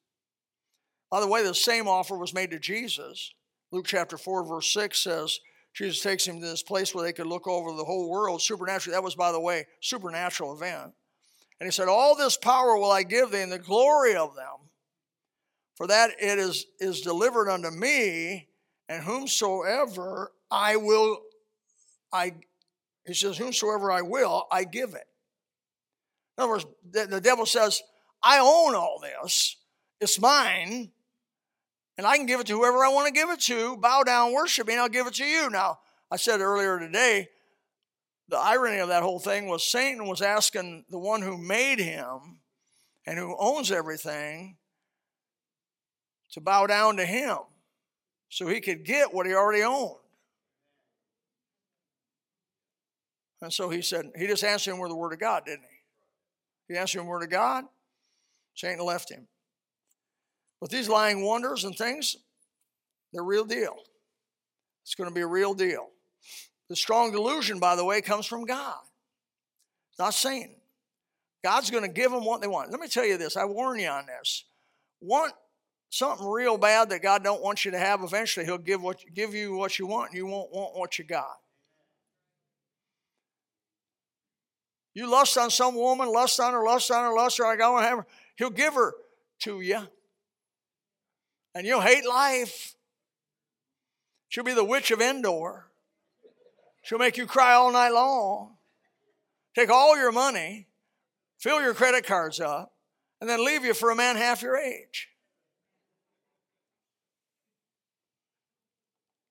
By 1.11 1.19
the 1.19 1.27
way, 1.27 1.43
the 1.43 1.57
same 1.57 1.89
offer 1.89 2.17
was 2.17 2.33
made 2.33 2.53
to 2.53 2.61
Jesus. 2.61 3.35
Luke 3.73 3.87
chapter 3.89 4.17
4, 4.17 4.45
verse 4.45 4.73
6 4.73 5.03
says, 5.03 5.41
Jesus 5.75 6.01
takes 6.03 6.25
him 6.25 6.39
to 6.39 6.47
this 6.47 6.63
place 6.63 6.95
where 6.95 7.05
they 7.05 7.13
could 7.13 7.27
look 7.27 7.49
over 7.49 7.73
the 7.73 7.85
whole 7.85 8.09
world 8.09 8.41
supernaturally. 8.41 8.95
That 8.95 9.03
was, 9.03 9.17
by 9.17 9.33
the 9.33 9.41
way, 9.41 9.67
supernatural 9.81 10.55
event. 10.55 10.93
And 11.59 11.67
he 11.67 11.73
said, 11.73 11.89
All 11.89 12.15
this 12.15 12.37
power 12.37 12.77
will 12.77 12.93
I 12.93 13.03
give 13.03 13.33
thee, 13.33 13.43
and 13.43 13.51
the 13.51 13.59
glory 13.59 14.15
of 14.15 14.37
them. 14.37 14.71
For 15.75 15.89
that 15.89 16.11
it 16.21 16.39
is, 16.39 16.67
is 16.79 17.01
delivered 17.01 17.51
unto 17.51 17.71
me, 17.71 18.47
and 18.91 19.05
whomsoever 19.05 20.33
I 20.51 20.75
will, 20.77 21.21
I 22.13 22.35
he 23.07 23.15
says, 23.15 23.39
Whomsoever 23.39 23.91
I 23.91 24.03
will, 24.03 24.47
I 24.51 24.65
give 24.65 24.95
it. 24.95 25.07
In 26.37 26.43
other 26.43 26.49
words, 26.51 26.67
the, 26.91 27.07
the 27.07 27.21
devil 27.21 27.47
says, 27.47 27.81
I 28.23 28.41
own 28.41 28.75
all 28.75 29.01
this. 29.01 29.57
It's 30.01 30.21
mine 30.21 30.91
and 31.97 32.07
I 32.07 32.17
can 32.17 32.27
give 32.27 32.41
it 32.41 32.47
to 32.49 32.55
whoever 32.55 32.85
I 32.85 32.89
want 32.89 33.07
to 33.07 33.13
give 33.13 33.31
it 33.31 33.41
to. 33.43 33.77
Bow 33.77 34.03
down, 34.03 34.33
worship 34.33 34.67
me, 34.67 34.75
and 34.75 34.83
I'll 34.83 34.89
give 34.89 35.07
it 35.07 35.15
to 35.15 35.25
you. 35.25 35.51
Now, 35.51 35.79
I 36.11 36.17
said 36.17 36.41
earlier 36.41 36.79
today, 36.79 37.29
the 38.29 38.39
irony 38.39 38.79
of 38.79 38.89
that 38.89 39.03
whole 39.03 39.21
thing 39.21 39.47
was 39.47 39.71
Satan 39.71 40.07
was 40.07 40.21
asking 40.21 40.85
the 40.91 40.99
one 40.99 41.23
who 41.23 41.39
made 41.39 41.79
him 41.79 42.41
and 43.07 43.19
who 43.19 43.37
owns 43.39 43.71
everything 43.71 44.57
to 46.33 46.41
bow 46.41 46.67
down 46.67 46.97
to 46.97 47.07
him 47.07 47.39
so 48.31 48.47
he 48.47 48.61
could 48.61 48.85
get 48.85 49.13
what 49.13 49.27
he 49.27 49.35
already 49.35 49.63
owned. 49.63 49.97
And 53.43 53.53
so 53.53 53.69
he 53.69 53.83
said, 53.83 54.11
he 54.17 54.27
just 54.27 54.45
answered 54.45 54.73
him 54.73 54.79
with 54.79 54.91
the 54.91 54.97
word 54.97 55.13
of 55.13 55.19
God, 55.19 55.45
didn't 55.45 55.65
he? 55.65 56.75
He 56.75 56.79
answered 56.79 57.01
him 57.01 57.07
word 57.07 57.25
of 57.25 57.31
God. 57.31 57.65
Satan 58.55 58.85
left 58.85 59.11
him. 59.11 59.27
But 60.61 60.71
these 60.71 60.89
lying 60.89 61.25
wonders 61.25 61.65
and 61.65 61.77
things, 61.77 62.17
they're 63.13 63.25
real 63.25 63.45
deal. 63.45 63.77
It's 64.83 64.95
going 64.95 65.09
to 65.09 65.15
be 65.15 65.23
a 65.23 65.27
real 65.27 65.55
deal. 65.55 65.89
The 66.69 66.77
strong 66.77 67.11
delusion, 67.13 67.59
by 67.59 67.77
the 67.77 67.85
way, 67.85 68.01
comes 68.01 68.27
from 68.27 68.45
God. 68.45 68.79
Not 69.99 70.15
Satan. 70.15 70.55
God's 71.43 71.71
going 71.71 71.83
to 71.83 71.89
give 71.89 72.13
them 72.13 72.25
what 72.25 72.43
they 72.43 72.47
want. 72.47 72.71
Let 72.71 72.81
me 72.81 72.89
tell 72.89 73.07
you 73.07 73.17
this. 73.17 73.37
I 73.37 73.45
warn 73.47 73.81
you 73.81 73.89
on 73.89 74.07
this. 74.07 74.45
Want 75.01 75.33
something 75.91 76.27
real 76.27 76.57
bad 76.57 76.89
that 76.91 77.03
God 77.03 77.23
don't 77.23 77.43
want 77.43 77.65
you 77.65 77.73
to 77.73 77.79
have. 77.79 78.03
Eventually, 78.03 78.47
He'll 78.47 78.57
give 78.59 78.81
what 78.81 79.05
give 79.13 79.35
you 79.35 79.55
what 79.55 79.79
you 79.79 79.87
want, 79.87 80.11
and 80.11 80.17
you 80.17 80.27
won't 80.27 80.53
want 80.53 80.77
what 80.77 80.99
you 80.99 81.05
got. 81.05 81.37
You 84.95 85.11
lust 85.11 85.37
on 85.37 85.51
some 85.51 85.75
woman, 85.75 86.11
lust 86.11 86.41
on 86.41 86.53
her, 86.53 86.65
lust 86.65 86.91
on 86.91 87.05
her, 87.05 87.15
lust 87.15 87.39
on 87.41 87.57
her. 87.57 87.63
I 87.63 87.69
want 87.69 87.85
to 87.85 87.89
have 87.89 87.99
her. 87.99 88.07
He'll 88.37 88.51
give 88.51 88.75
her 88.75 88.95
to 89.41 89.61
you, 89.61 89.81
and 91.55 91.67
you'll 91.67 91.81
hate 91.81 92.07
life. 92.09 92.75
She'll 94.29 94.45
be 94.45 94.55
the 94.55 94.65
witch 94.65 94.91
of 94.91 95.01
Endor. 95.01 95.67
She'll 96.83 96.99
make 96.99 97.17
you 97.17 97.27
cry 97.27 97.53
all 97.53 97.73
night 97.73 97.91
long. 97.91 98.57
Take 99.55 99.71
all 99.71 99.97
your 99.97 100.13
money, 100.13 100.69
fill 101.39 101.61
your 101.61 101.75
credit 101.75 102.07
cards 102.07 102.39
up, 102.39 102.73
and 103.21 103.29
then 103.29 103.45
leave 103.45 103.65
you 103.65 103.75
for 103.75 103.91
a 103.91 103.97
man 103.97 104.17
half 104.17 104.43
your 104.43 104.57
age. 104.57 105.10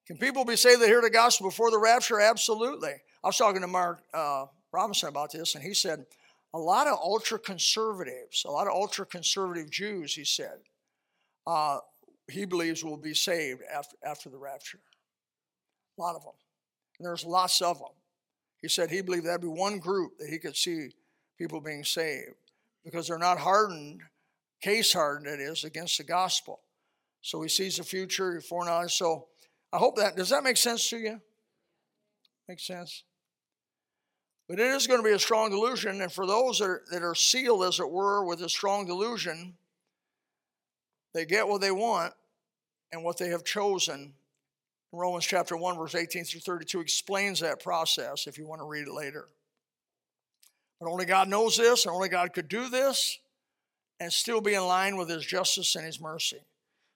Can 0.10 0.18
people 0.18 0.43
be 0.43 0.55
saved 0.55 0.82
that 0.82 0.88
hear 0.88 1.03
the 1.03 1.10
gospel 1.12 1.49
before 1.49 1.70
the 1.70 1.78
rapture? 1.78 2.20
Absolutely. 2.20 2.93
I 3.24 3.28
was 3.28 3.38
talking 3.38 3.62
to 3.62 3.68
Mark 3.68 4.01
uh, 4.12 4.47
Robinson 4.72 5.07
about 5.07 5.32
this, 5.32 5.53
and 5.53 5.64
he 5.64 5.76
said 5.76 6.03
a 6.51 6.57
lot 6.57 6.88
of 6.88 6.97
ultra 6.97 7.38
conservatives, 7.38 8.43
a 8.43 8.49
lot 8.49 8.66
of 8.66 8.74
ultra 8.74 9.05
conservative 9.05 9.70
Jews, 9.70 10.16
he 10.16 10.26
said, 10.26 10.57
uh, 11.45 11.78
he 12.28 12.45
believes 12.45 12.84
will 12.84 12.97
be 12.97 13.14
saved 13.14 13.62
after, 13.72 13.97
after 14.03 14.30
the 14.30 14.38
rapture. 14.39 14.80
A 15.99 16.01
lot 16.01 16.16
of 16.16 16.24
them. 16.24 16.34
And 16.97 17.05
there's 17.05 17.24
lots 17.24 17.62
of 17.62 17.78
them. 17.78 17.93
He 18.64 18.68
said 18.68 18.89
he 18.89 19.01
believed 19.01 19.28
that'd 19.28 19.41
be 19.41 19.47
one 19.47 19.78
group 19.78 20.18
that 20.18 20.30
he 20.30 20.39
could 20.39 20.57
see 20.57 20.89
people 21.38 21.62
being 21.62 21.84
saved 21.84 22.34
because 22.84 23.07
they're 23.07 23.20
not 23.20 23.38
hardened, 23.38 24.01
case 24.60 24.91
hardened, 24.91 25.28
it 25.28 25.39
is, 25.39 25.66
against 25.66 25.99
the 25.99 26.03
gospel. 26.03 26.62
So 27.22 27.43
he 27.43 27.49
sees 27.49 27.78
the 27.78 27.84
future, 27.84 28.34
he 28.34 28.41
foreknows. 28.41 28.95
So 28.95 29.28
I 29.72 29.78
hope 29.78 29.97
that, 29.97 30.15
does 30.15 30.30
that 30.30 30.43
make 30.43 30.57
sense 30.57 30.89
to 30.89 30.97
you? 30.97 31.22
Make 32.47 32.59
sense? 32.59 33.03
But 34.47 34.59
it 34.59 34.65
is 34.65 34.88
going 34.88 34.99
to 34.99 35.07
be 35.07 35.13
a 35.13 35.20
strong 35.20 35.51
delusion, 35.51 36.01
and 36.01 36.11
for 36.11 36.26
those 36.26 36.57
that 36.57 36.65
are, 36.65 36.84
that 36.91 37.03
are 37.03 37.13
sealed, 37.13 37.63
as 37.63 37.80
it 37.80 37.89
were, 37.89 38.26
with 38.26 38.41
a 38.41 38.49
strong 38.49 38.88
delusion, 38.88 39.53
they 41.13 41.26
get 41.26 41.47
what 41.47 41.61
they 41.61 41.72
want 41.72 42.13
and 42.91 43.03
what 43.03 43.17
they 43.17 43.30
have 43.30 43.43
chosen. 43.43 44.13
Romans 44.91 45.26
chapter 45.26 45.55
1, 45.55 45.78
verse 45.78 45.93
18 45.93 46.24
through 46.24 46.39
32 46.39 46.80
explains 46.80 47.39
that 47.41 47.61
process 47.61 48.26
if 48.26 48.39
you 48.39 48.47
want 48.47 48.59
to 48.59 48.65
read 48.65 48.88
it 48.88 48.93
later. 48.93 49.28
But 50.80 50.89
only 50.89 51.05
God 51.05 51.30
knows 51.30 51.57
this, 51.57 51.86
and 51.86 51.93
only 51.93 52.09
God 52.09 52.34
could 52.34 52.47
do 52.47 52.70
this 52.70 53.20
and 53.99 54.11
still 54.11 54.41
be 54.41 54.55
in 54.55 54.63
line 54.63 54.97
with 54.97 55.09
His 55.09 55.26
justice 55.26 55.76
and 55.76 55.86
His 55.86 56.01
mercy. 56.01 56.39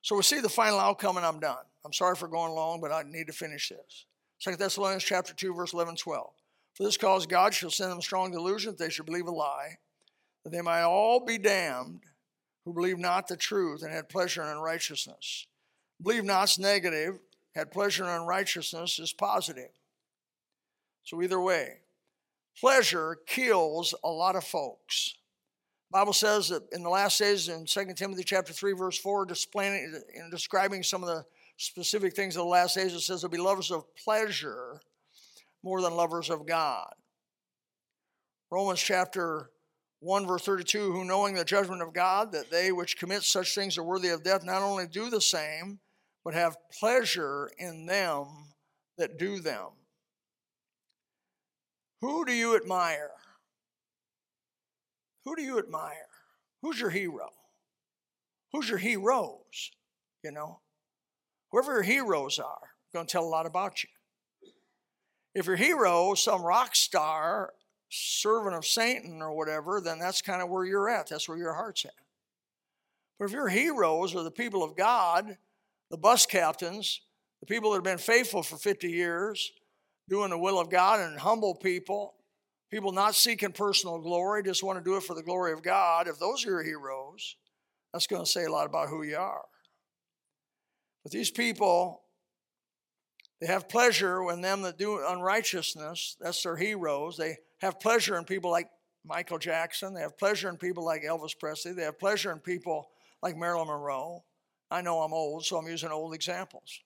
So 0.01 0.15
we 0.15 0.23
see 0.23 0.39
the 0.39 0.49
final 0.49 0.79
outcome, 0.79 1.17
and 1.17 1.25
I'm 1.25 1.39
done. 1.39 1.63
I'm 1.85 1.93
sorry 1.93 2.15
for 2.15 2.27
going 2.27 2.53
long, 2.53 2.79
but 2.79 2.91
I 2.91 3.03
need 3.03 3.27
to 3.27 3.33
finish 3.33 3.69
this. 3.69 4.05
2 4.41 4.55
Thessalonians 4.55 5.03
chapter 5.03 5.33
2, 5.33 5.53
verse 5.53 5.73
11 5.73 5.95
12. 5.97 6.33
For 6.75 6.83
this 6.83 6.97
cause 6.97 7.25
God 7.25 7.53
shall 7.53 7.69
send 7.69 7.91
them 7.91 8.01
strong 8.01 8.31
delusion 8.31 8.71
that 8.71 8.79
they 8.79 8.89
should 8.89 9.05
believe 9.05 9.27
a 9.27 9.31
lie, 9.31 9.77
that 10.43 10.51
they 10.51 10.61
might 10.61 10.81
all 10.81 11.23
be 11.23 11.37
damned 11.37 12.01
who 12.65 12.73
believe 12.73 12.97
not 12.97 13.27
the 13.27 13.37
truth 13.37 13.83
and 13.83 13.91
had 13.91 14.09
pleasure 14.09 14.41
in 14.41 14.49
unrighteousness. 14.49 15.47
Believe 16.01 16.23
not's 16.23 16.57
negative, 16.57 17.19
had 17.55 17.71
pleasure 17.71 18.03
in 18.03 18.09
unrighteousness 18.09 18.99
is 18.99 19.13
positive. 19.13 19.69
So 21.03 21.21
either 21.21 21.39
way, 21.39 21.79
pleasure 22.59 23.17
kills 23.27 23.93
a 24.03 24.09
lot 24.09 24.35
of 24.35 24.43
folks. 24.43 25.15
Bible 25.91 26.13
says 26.13 26.49
that 26.49 26.63
in 26.71 26.81
the 26.81 26.89
last 26.89 27.19
days 27.19 27.49
in 27.49 27.65
2 27.65 27.93
Timothy 27.95 28.23
chapter 28.23 28.51
3, 28.51 28.73
verse 28.73 28.97
4, 28.97 29.25
displaying, 29.25 29.93
uh, 29.95 30.19
in 30.19 30.31
describing 30.31 30.81
some 30.81 31.03
of 31.03 31.09
the 31.09 31.23
specific 31.57 32.15
things 32.15 32.35
of 32.35 32.41
the 32.41 32.49
last 32.49 32.75
days, 32.75 32.93
it 32.93 33.01
says 33.01 33.21
they'll 33.21 33.29
be 33.31 33.37
lovers 33.37 33.71
of 33.71 33.83
pleasure 34.03 34.81
more 35.63 35.81
than 35.81 35.95
lovers 35.95 36.29
of 36.29 36.45
God. 36.45 36.93
Romans 38.51 38.81
chapter 38.81 39.49
1, 40.01 40.27
verse 40.27 40.43
32 40.43 40.91
who 40.91 41.05
knowing 41.05 41.33
the 41.33 41.45
judgment 41.45 41.81
of 41.81 41.93
God, 41.93 42.31
that 42.33 42.51
they 42.51 42.71
which 42.71 42.97
commit 42.97 43.23
such 43.23 43.55
things 43.55 43.77
are 43.77 43.83
worthy 43.83 44.09
of 44.09 44.23
death, 44.23 44.43
not 44.43 44.61
only 44.61 44.85
do 44.85 45.09
the 45.09 45.21
same, 45.21 45.79
but 46.23 46.33
have 46.33 46.57
pleasure 46.79 47.49
in 47.57 47.85
them 47.85 48.27
that 48.97 49.17
do 49.17 49.39
them. 49.39 49.69
Who 52.01 52.25
do 52.25 52.33
you 52.33 52.55
admire? 52.55 53.11
Who 55.25 55.35
do 55.35 55.41
you 55.41 55.57
admire? 55.57 56.07
Who's 56.61 56.79
your 56.79 56.89
hero? 56.89 57.29
Who's 58.51 58.69
your 58.69 58.77
heroes? 58.77 59.71
You 60.23 60.31
know, 60.31 60.59
whoever 61.53 61.73
your 61.73 61.83
heroes 61.83 62.39
are, 62.39 62.71
going 62.91 63.05
to 63.05 63.11
tell 63.11 63.23
a 63.23 63.29
lot 63.29 63.45
about 63.45 63.83
you. 63.83 63.89
If 65.35 65.45
your 65.45 65.55
hero, 65.55 66.15
some 66.15 66.41
rock 66.41 66.75
star, 66.75 67.53
servant 67.89 68.55
of 68.55 68.65
Satan 68.65 69.21
or 69.21 69.33
whatever, 69.33 69.79
then 69.79 69.99
that's 69.99 70.21
kind 70.21 70.41
of 70.41 70.49
where 70.49 70.65
you're 70.65 70.89
at. 70.89 71.07
That's 71.07 71.29
where 71.29 71.37
your 71.37 71.53
heart's 71.53 71.85
at. 71.85 71.93
But 73.19 73.25
if 73.25 73.31
your 73.31 73.47
heroes 73.47 74.15
are 74.15 74.23
the 74.23 74.31
people 74.31 74.63
of 74.63 74.75
God, 74.75 75.37
the 75.91 75.97
bus 75.97 76.25
captains, 76.25 77.01
the 77.39 77.45
people 77.45 77.69
that 77.71 77.77
have 77.77 77.83
been 77.83 77.99
faithful 77.99 78.41
for 78.41 78.57
50 78.57 78.89
years, 78.89 79.51
doing 80.09 80.31
the 80.31 80.37
will 80.37 80.59
of 80.59 80.71
God 80.71 80.99
and 80.99 81.19
humble 81.19 81.53
people, 81.53 82.15
people 82.71 82.91
not 82.91 83.13
seeking 83.13 83.51
personal 83.51 83.99
glory, 83.99 84.41
just 84.41 84.63
want 84.63 84.79
to 84.79 84.83
do 84.83 84.97
it 84.97 85.03
for 85.03 85.13
the 85.13 85.21
glory 85.21 85.53
of 85.53 85.61
God, 85.61 86.07
if 86.07 86.17
those 86.17 86.45
are 86.45 86.49
your 86.49 86.63
heroes, 86.63 87.35
that's 87.91 88.07
going 88.07 88.25
to 88.25 88.29
say 88.29 88.45
a 88.45 88.51
lot 88.51 88.65
about 88.65 88.89
who 88.89 89.03
you 89.03 89.17
are. 89.17 89.43
But 91.03 91.11
these 91.11 91.31
people 91.31 92.03
they 93.43 93.47
have 93.47 93.67
pleasure 93.67 94.31
in 94.31 94.39
them 94.39 94.61
that 94.61 94.77
do 94.77 95.05
unrighteousness. 95.05 96.15
That's 96.21 96.41
their 96.43 96.55
heroes. 96.55 97.17
They 97.17 97.39
have 97.59 97.77
pleasure 97.77 98.17
in 98.17 98.23
people 98.23 98.49
like 98.49 98.69
Michael 99.05 99.37
Jackson. 99.37 99.93
They 99.93 99.99
have 99.99 100.17
pleasure 100.17 100.47
in 100.47 100.55
people 100.55 100.85
like 100.85 101.03
Elvis 101.03 101.37
Presley. 101.37 101.73
They 101.73 101.83
have 101.83 101.99
pleasure 101.99 102.31
in 102.31 102.39
people 102.39 102.87
like 103.21 103.35
Marilyn 103.35 103.67
Monroe. 103.67 104.23
I 104.71 104.81
know 104.81 105.01
I'm 105.01 105.11
old, 105.11 105.43
so 105.43 105.57
I'm 105.57 105.67
using 105.67 105.91
old 105.91 106.13
examples. 106.13 106.79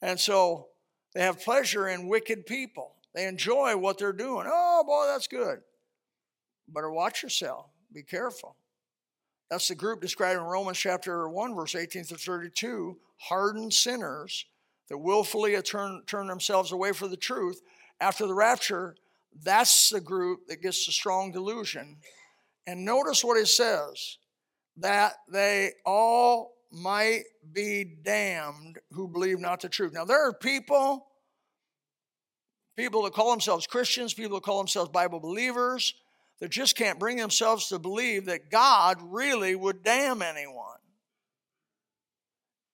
And 0.00 0.18
so 0.18 0.70
they 1.14 1.20
have 1.20 1.40
pleasure 1.40 1.86
in 1.86 2.08
wicked 2.08 2.44
people. 2.44 2.96
They 3.14 3.28
enjoy 3.28 3.76
what 3.76 3.98
they're 3.98 4.12
doing. 4.12 4.48
Oh, 4.50 4.82
boy, 4.84 5.06
that's 5.06 5.28
good. 5.28 5.60
Better 6.66 6.90
watch 6.90 7.22
yourself. 7.22 7.66
Be 7.92 8.02
careful. 8.02 8.56
That's 9.52 9.68
the 9.68 9.74
group 9.74 10.00
described 10.00 10.40
in 10.40 10.46
Romans 10.46 10.78
chapter 10.78 11.28
1, 11.28 11.54
verse 11.54 11.74
18 11.74 12.04
to 12.04 12.16
32 12.16 12.96
hardened 13.18 13.74
sinners 13.74 14.46
that 14.88 14.96
willfully 14.96 15.60
turn, 15.60 16.04
turn 16.06 16.26
themselves 16.26 16.72
away 16.72 16.92
from 16.92 17.10
the 17.10 17.18
truth 17.18 17.60
after 18.00 18.26
the 18.26 18.32
rapture, 18.32 18.96
that's 19.42 19.90
the 19.90 20.00
group 20.00 20.46
that 20.48 20.62
gets 20.62 20.86
the 20.86 20.92
strong 20.92 21.32
delusion. 21.32 21.98
And 22.66 22.86
notice 22.86 23.22
what 23.22 23.36
it 23.36 23.46
says 23.46 24.16
that 24.78 25.16
they 25.30 25.72
all 25.84 26.54
might 26.70 27.24
be 27.52 27.84
damned 28.02 28.78
who 28.92 29.06
believe 29.06 29.38
not 29.38 29.60
the 29.60 29.68
truth. 29.68 29.92
Now, 29.92 30.06
there 30.06 30.26
are 30.26 30.32
people, 30.32 31.08
people 32.74 33.02
that 33.02 33.12
call 33.12 33.30
themselves 33.32 33.66
Christians, 33.66 34.14
people 34.14 34.38
that 34.38 34.44
call 34.44 34.56
themselves 34.56 34.88
Bible 34.88 35.20
believers, 35.20 35.92
that 36.42 36.50
just 36.50 36.74
can't 36.74 36.98
bring 36.98 37.18
themselves 37.18 37.68
to 37.68 37.78
believe 37.78 38.24
that 38.24 38.50
God 38.50 38.98
really 39.00 39.54
would 39.54 39.84
damn 39.84 40.22
anyone. 40.22 40.80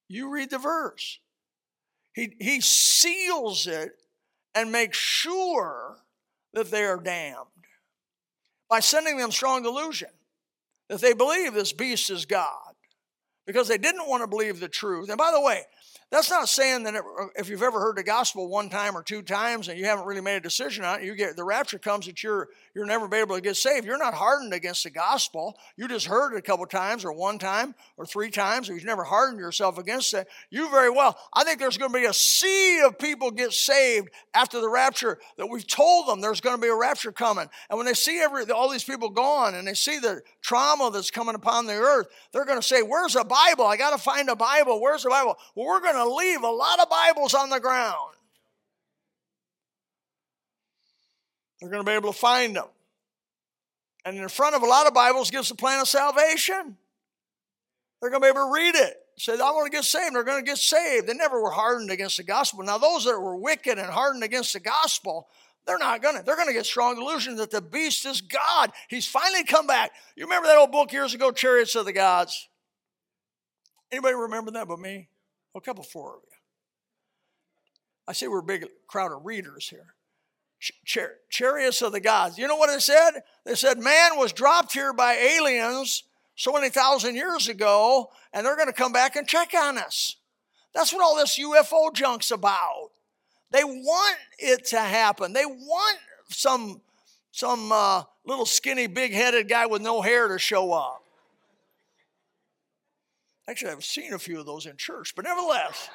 You 0.08 0.30
read 0.30 0.48
the 0.48 0.58
verse. 0.58 1.18
He, 2.14 2.34
he 2.40 2.62
seals 2.62 3.66
it 3.66 3.90
and 4.54 4.72
makes 4.72 4.96
sure 4.96 5.98
that 6.54 6.70
they 6.70 6.84
are 6.84 6.96
damned 6.96 7.44
by 8.70 8.80
sending 8.80 9.18
them 9.18 9.30
strong 9.30 9.62
delusion 9.62 10.08
that 10.88 11.02
they 11.02 11.12
believe 11.12 11.52
this 11.52 11.74
beast 11.74 12.08
is 12.08 12.24
God 12.24 12.72
because 13.46 13.68
they 13.68 13.76
didn't 13.76 14.08
want 14.08 14.22
to 14.22 14.28
believe 14.28 14.60
the 14.60 14.68
truth. 14.68 15.10
And 15.10 15.18
by 15.18 15.30
the 15.30 15.42
way, 15.42 15.64
that's 16.10 16.30
not 16.30 16.48
saying 16.48 16.84
that 16.84 16.94
uh, 16.94 17.26
if 17.36 17.50
you've 17.50 17.62
ever 17.62 17.80
heard 17.80 17.96
the 17.96 18.02
gospel 18.02 18.48
one 18.48 18.70
time 18.70 18.96
or 18.96 19.02
two 19.02 19.20
times 19.20 19.68
and 19.68 19.78
you 19.78 19.84
haven't 19.84 20.06
really 20.06 20.22
made 20.22 20.36
a 20.36 20.40
decision 20.40 20.84
on 20.84 21.00
it, 21.00 21.04
you 21.04 21.14
get 21.14 21.36
the 21.36 21.44
rapture 21.44 21.78
comes 21.78 22.06
that 22.06 22.22
you're 22.22 22.48
you're 22.74 22.86
never 22.86 23.12
able 23.14 23.34
to 23.34 23.42
get 23.42 23.56
saved. 23.56 23.84
You're 23.84 23.98
not 23.98 24.14
hardened 24.14 24.54
against 24.54 24.84
the 24.84 24.90
gospel. 24.90 25.56
You 25.76 25.88
just 25.88 26.06
heard 26.06 26.32
it 26.32 26.38
a 26.38 26.42
couple 26.42 26.64
times 26.66 27.04
or 27.04 27.12
one 27.12 27.38
time 27.38 27.74
or 27.96 28.06
three 28.06 28.30
times, 28.30 28.70
or 28.70 28.74
you've 28.74 28.84
never 28.84 29.04
hardened 29.04 29.40
yourself 29.40 29.78
against 29.78 30.14
it. 30.14 30.28
You 30.50 30.70
very 30.70 30.88
well. 30.88 31.18
I 31.34 31.44
think 31.44 31.58
there's 31.58 31.76
going 31.76 31.92
to 31.92 31.98
be 31.98 32.04
a 32.04 32.12
sea 32.12 32.80
of 32.86 32.98
people 32.98 33.30
get 33.30 33.52
saved 33.52 34.10
after 34.32 34.60
the 34.60 34.68
rapture 34.68 35.18
that 35.36 35.48
we've 35.48 35.66
told 35.66 36.06
them 36.06 36.20
there's 36.20 36.40
going 36.40 36.56
to 36.56 36.62
be 36.62 36.68
a 36.68 36.74
rapture 36.74 37.10
coming. 37.10 37.48
And 37.68 37.76
when 37.76 37.86
they 37.86 37.94
see 37.94 38.20
every 38.20 38.48
all 38.50 38.70
these 38.70 38.84
people 38.84 39.10
gone 39.10 39.54
and 39.56 39.66
they 39.66 39.74
see 39.74 39.98
the 39.98 40.22
trauma 40.40 40.90
that's 40.90 41.10
coming 41.10 41.34
upon 41.34 41.66
the 41.66 41.74
earth, 41.74 42.06
they're 42.32 42.46
going 42.46 42.60
to 42.60 42.66
say, 42.66 42.82
"Where's 42.82 43.14
the 43.14 43.24
Bible? 43.24 43.66
I 43.66 43.76
got 43.76 43.90
to 43.90 43.98
find 43.98 44.28
a 44.30 44.36
Bible. 44.36 44.80
Where's 44.80 45.02
the 45.02 45.10
Bible?" 45.10 45.36
Well, 45.54 45.66
we're 45.66 45.80
going 45.80 45.96
to 45.96 45.97
leave 46.04 46.42
a 46.42 46.50
lot 46.50 46.80
of 46.80 46.88
Bibles 46.90 47.34
on 47.34 47.50
the 47.50 47.60
ground. 47.60 48.14
They're 51.60 51.70
going 51.70 51.84
to 51.84 51.90
be 51.90 51.94
able 51.94 52.12
to 52.12 52.18
find 52.18 52.56
them. 52.56 52.68
And 54.04 54.16
in 54.16 54.28
front 54.28 54.54
of 54.54 54.62
a 54.62 54.66
lot 54.66 54.86
of 54.86 54.94
Bibles 54.94 55.30
gives 55.30 55.48
the 55.48 55.54
plan 55.54 55.80
of 55.80 55.88
salvation. 55.88 56.76
They're 58.00 58.10
going 58.10 58.22
to 58.22 58.26
be 58.26 58.30
able 58.30 58.46
to 58.46 58.52
read 58.52 58.74
it. 58.74 58.96
Say, 59.18 59.32
I 59.32 59.50
want 59.50 59.70
to 59.70 59.76
get 59.76 59.84
saved. 59.84 60.14
They're 60.14 60.22
going 60.22 60.44
to 60.44 60.48
get 60.48 60.58
saved. 60.58 61.08
They 61.08 61.14
never 61.14 61.42
were 61.42 61.50
hardened 61.50 61.90
against 61.90 62.16
the 62.16 62.22
gospel. 62.22 62.62
Now, 62.62 62.78
those 62.78 63.04
that 63.04 63.18
were 63.18 63.36
wicked 63.36 63.76
and 63.76 63.88
hardened 63.90 64.22
against 64.22 64.52
the 64.52 64.60
gospel, 64.60 65.26
they're 65.66 65.78
not 65.78 66.00
going 66.00 66.16
to. 66.16 66.22
They're 66.22 66.36
going 66.36 66.46
to 66.46 66.54
get 66.54 66.64
strong 66.64 66.94
delusion 66.94 67.34
that 67.36 67.50
the 67.50 67.60
beast 67.60 68.06
is 68.06 68.20
God. 68.20 68.70
He's 68.88 69.06
finally 69.06 69.42
come 69.42 69.66
back. 69.66 69.90
You 70.14 70.24
remember 70.24 70.46
that 70.46 70.56
old 70.56 70.70
book 70.70 70.92
years 70.92 71.14
ago, 71.14 71.32
Chariots 71.32 71.74
of 71.74 71.84
the 71.84 71.92
Gods? 71.92 72.48
Anybody 73.90 74.14
remember 74.14 74.52
that 74.52 74.68
but 74.68 74.78
me? 74.78 75.08
A 75.54 75.60
couple, 75.60 75.84
four 75.84 76.16
of 76.16 76.22
you. 76.22 76.36
I 78.06 78.12
see 78.12 78.28
we're 78.28 78.38
a 78.38 78.42
big 78.42 78.66
crowd 78.86 79.12
of 79.12 79.26
readers 79.26 79.68
here. 79.68 79.94
Char- 80.84 81.16
chariots 81.30 81.82
of 81.82 81.92
the 81.92 82.00
gods. 82.00 82.38
You 82.38 82.48
know 82.48 82.56
what 82.56 82.70
it 82.70 82.80
said? 82.80 83.22
They 83.44 83.54
said 83.54 83.78
man 83.78 84.16
was 84.16 84.32
dropped 84.32 84.72
here 84.72 84.92
by 84.92 85.14
aliens 85.14 86.04
so 86.34 86.52
many 86.52 86.68
thousand 86.68 87.16
years 87.16 87.48
ago, 87.48 88.10
and 88.32 88.44
they're 88.44 88.56
going 88.56 88.68
to 88.68 88.72
come 88.72 88.92
back 88.92 89.14
and 89.14 89.26
check 89.26 89.52
on 89.54 89.78
us. 89.78 90.16
That's 90.74 90.92
what 90.92 91.02
all 91.02 91.16
this 91.16 91.38
UFO 91.38 91.92
junk's 91.92 92.30
about. 92.30 92.90
They 93.50 93.64
want 93.64 94.16
it 94.38 94.66
to 94.66 94.80
happen. 94.80 95.32
They 95.32 95.46
want 95.46 95.98
some 96.28 96.80
some 97.30 97.70
uh, 97.70 98.02
little 98.24 98.46
skinny, 98.46 98.88
big-headed 98.88 99.48
guy 99.48 99.66
with 99.66 99.80
no 99.80 100.02
hair 100.02 100.28
to 100.28 100.38
show 100.38 100.72
up. 100.72 101.02
Actually, 103.48 103.72
I've 103.72 103.84
seen 103.84 104.12
a 104.12 104.18
few 104.18 104.38
of 104.38 104.44
those 104.44 104.66
in 104.66 104.76
church, 104.76 105.14
but 105.16 105.24
nevertheless. 105.24 105.88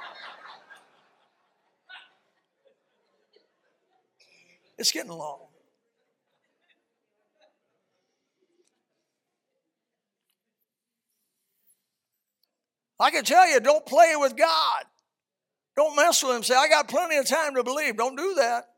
it's 4.80 4.92
getting 4.92 5.12
long. 5.12 5.42
I 13.00 13.12
can 13.12 13.24
tell 13.24 13.48
you, 13.48 13.60
don't 13.60 13.86
play 13.86 14.14
with 14.16 14.36
God. 14.36 14.86
Don't 15.76 15.96
mess 15.96 16.24
with 16.24 16.36
him. 16.36 16.44
Say, 16.44 16.56
I 16.56 16.68
got 16.68 16.88
plenty 16.88 17.18
of 17.18 17.28
time 17.28 17.54
to 17.56 17.64
believe. 17.64 17.98
Don't 17.98 18.16
do 18.16 18.36
that. 18.36 18.70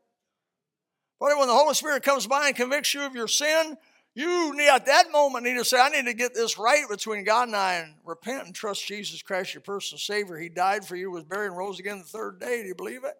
But 1.18 1.38
when 1.38 1.48
the 1.48 1.54
Holy 1.54 1.74
Spirit 1.74 2.02
comes 2.02 2.26
by 2.26 2.48
and 2.48 2.56
convicts 2.56 2.92
you 2.92 3.02
of 3.02 3.14
your 3.14 3.28
sin, 3.28 3.78
you 4.16 4.56
need, 4.56 4.70
at 4.70 4.86
that 4.86 5.12
moment 5.12 5.44
need 5.44 5.58
to 5.58 5.64
say, 5.64 5.78
I 5.78 5.90
need 5.90 6.06
to 6.06 6.14
get 6.14 6.32
this 6.32 6.58
right 6.58 6.88
between 6.88 7.22
God 7.22 7.48
and 7.48 7.56
I 7.56 7.74
and 7.74 7.92
repent 8.02 8.46
and 8.46 8.54
trust 8.54 8.86
Jesus 8.86 9.20
Christ, 9.20 9.52
your 9.52 9.60
personal 9.60 9.98
Savior. 9.98 10.38
He 10.38 10.48
died 10.48 10.86
for 10.86 10.96
you, 10.96 11.10
was 11.10 11.24
buried, 11.24 11.48
and 11.48 11.56
rose 11.58 11.78
again 11.78 11.98
the 11.98 12.04
third 12.04 12.40
day. 12.40 12.62
Do 12.62 12.68
you 12.68 12.74
believe 12.74 13.04
it? 13.04 13.14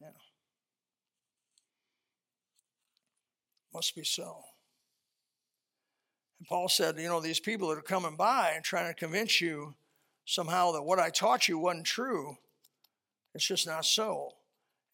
Yeah. 0.00 0.10
Must 3.74 3.92
be 3.96 4.04
so. 4.04 4.36
And 6.38 6.46
Paul 6.46 6.68
said, 6.68 6.96
you 6.96 7.08
know, 7.08 7.20
these 7.20 7.40
people 7.40 7.70
that 7.70 7.78
are 7.78 7.82
coming 7.82 8.14
by 8.14 8.52
and 8.54 8.64
trying 8.64 8.86
to 8.86 8.94
convince 8.94 9.40
you 9.40 9.74
somehow 10.26 10.70
that 10.72 10.82
what 10.84 11.00
I 11.00 11.10
taught 11.10 11.48
you 11.48 11.58
wasn't 11.58 11.86
true, 11.86 12.36
it's 13.34 13.48
just 13.48 13.66
not 13.66 13.84
so. 13.84 14.34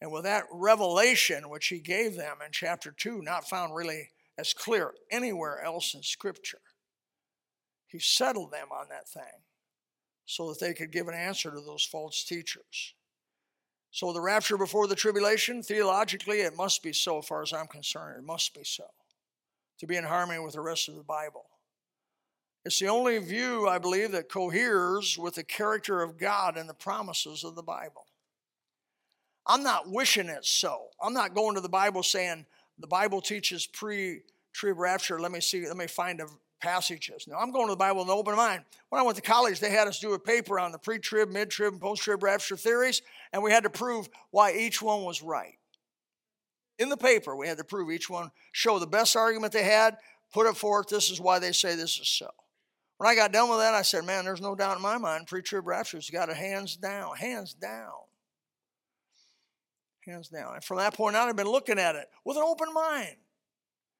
And 0.01 0.11
with 0.11 0.23
that 0.23 0.45
revelation 0.51 1.49
which 1.49 1.67
he 1.67 1.79
gave 1.79 2.15
them 2.15 2.37
in 2.45 2.51
chapter 2.51 2.91
2, 2.91 3.21
not 3.21 3.49
found 3.49 3.75
really 3.75 4.09
as 4.37 4.53
clear 4.53 4.93
anywhere 5.11 5.61
else 5.61 5.95
in 5.95 6.03
Scripture, 6.03 6.61
he 7.87 7.99
settled 7.99 8.51
them 8.51 8.67
on 8.71 8.89
that 8.89 9.07
thing 9.07 9.43
so 10.25 10.49
that 10.49 10.59
they 10.59 10.73
could 10.73 10.91
give 10.91 11.07
an 11.07 11.15
answer 11.15 11.49
to 11.49 11.61
those 11.61 11.83
false 11.83 12.23
teachers. 12.23 12.93
So, 13.89 14.13
the 14.13 14.21
rapture 14.21 14.57
before 14.57 14.85
the 14.85 14.95
tribulation, 14.95 15.63
theologically, 15.63 16.41
it 16.41 16.55
must 16.55 16.83
be 16.83 16.93
so, 16.93 17.19
as 17.19 17.25
far 17.25 17.41
as 17.41 17.53
I'm 17.53 17.67
concerned. 17.67 18.17
It 18.19 18.25
must 18.25 18.53
be 18.53 18.63
so 18.63 18.83
to 19.79 19.87
be 19.87 19.95
in 19.95 20.03
harmony 20.03 20.39
with 20.39 20.53
the 20.53 20.61
rest 20.61 20.89
of 20.89 20.95
the 20.95 21.03
Bible. 21.03 21.45
It's 22.65 22.79
the 22.79 22.87
only 22.87 23.17
view, 23.19 23.67
I 23.67 23.77
believe, 23.77 24.11
that 24.11 24.29
coheres 24.29 25.17
with 25.17 25.35
the 25.35 25.43
character 25.43 26.01
of 26.01 26.17
God 26.17 26.57
and 26.57 26.67
the 26.67 26.73
promises 26.73 27.43
of 27.43 27.55
the 27.55 27.63
Bible. 27.63 28.05
I'm 29.47 29.63
not 29.63 29.89
wishing 29.89 30.27
it 30.27 30.45
so. 30.45 30.87
I'm 31.01 31.13
not 31.13 31.33
going 31.33 31.55
to 31.55 31.61
the 31.61 31.69
Bible 31.69 32.03
saying 32.03 32.45
the 32.79 32.87
Bible 32.87 33.21
teaches 33.21 33.65
pre 33.65 34.21
trib 34.53 34.77
rapture. 34.77 35.19
Let 35.19 35.31
me 35.31 35.41
see, 35.41 35.65
let 35.67 35.77
me 35.77 35.87
find 35.87 36.21
a 36.21 36.27
passages. 36.59 37.27
Now, 37.27 37.37
I'm 37.37 37.51
going 37.51 37.67
to 37.67 37.71
the 37.71 37.77
Bible 37.77 37.99
with 37.99 38.07
an 38.07 38.17
open 38.17 38.35
mind. 38.35 38.63
When 38.89 38.99
I 38.99 39.03
went 39.03 39.15
to 39.17 39.21
college, 39.21 39.59
they 39.59 39.69
had 39.69 39.87
us 39.87 39.99
do 39.99 40.13
a 40.13 40.19
paper 40.19 40.59
on 40.59 40.71
the 40.71 40.79
pre 40.79 40.99
trib, 40.99 41.29
mid 41.29 41.49
trib, 41.51 41.73
and 41.73 41.81
post 41.81 42.01
trib 42.01 42.23
rapture 42.23 42.57
theories, 42.57 43.01
and 43.31 43.43
we 43.43 43.51
had 43.51 43.63
to 43.63 43.69
prove 43.69 44.09
why 44.31 44.53
each 44.53 44.81
one 44.81 45.03
was 45.03 45.21
right 45.21 45.57
in 46.79 46.89
the 46.89 46.97
paper, 46.97 47.35
we 47.35 47.47
had 47.47 47.57
to 47.57 47.63
prove 47.63 47.91
each 47.91 48.09
one, 48.09 48.31
show 48.51 48.79
the 48.79 48.87
best 48.87 49.15
argument 49.15 49.53
they 49.53 49.63
had, 49.63 49.97
put 50.33 50.47
it 50.47 50.55
forth. 50.55 50.87
This 50.87 51.09
is 51.09 51.19
why 51.19 51.39
they 51.39 51.51
say 51.51 51.75
this 51.75 51.99
is 51.99 52.07
so. 52.07 52.29
When 52.97 53.09
I 53.09 53.15
got 53.15 53.31
done 53.31 53.49
with 53.49 53.59
that, 53.59 53.73
I 53.73 53.81
said, 53.81 54.05
man, 54.05 54.25
there's 54.25 54.41
no 54.41 54.55
doubt 54.55 54.77
in 54.77 54.83
my 54.83 54.97
mind, 54.97 55.27
pre 55.27 55.41
trib 55.41 55.67
rapture's 55.67 56.09
got 56.09 56.29
it 56.29 56.37
hands 56.37 56.75
down, 56.75 57.15
hands 57.15 57.53
down. 57.53 57.93
Hands 60.07 60.27
down. 60.29 60.55
And 60.55 60.63
from 60.63 60.77
that 60.77 60.93
point 60.93 61.17
on, 61.17 61.27
I've 61.27 61.35
been 61.35 61.51
looking 61.51 61.77
at 61.77 61.95
it 61.95 62.07
with 62.23 62.37
an 62.37 62.43
open 62.43 62.73
mind, 62.73 63.17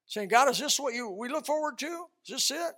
saying, 0.06 0.28
God, 0.28 0.48
is 0.48 0.58
this 0.58 0.80
what 0.80 0.94
you 0.94 1.10
we 1.10 1.28
look 1.28 1.44
forward 1.44 1.76
to? 1.78 2.06
Is 2.24 2.30
this 2.30 2.50
it? 2.50 2.72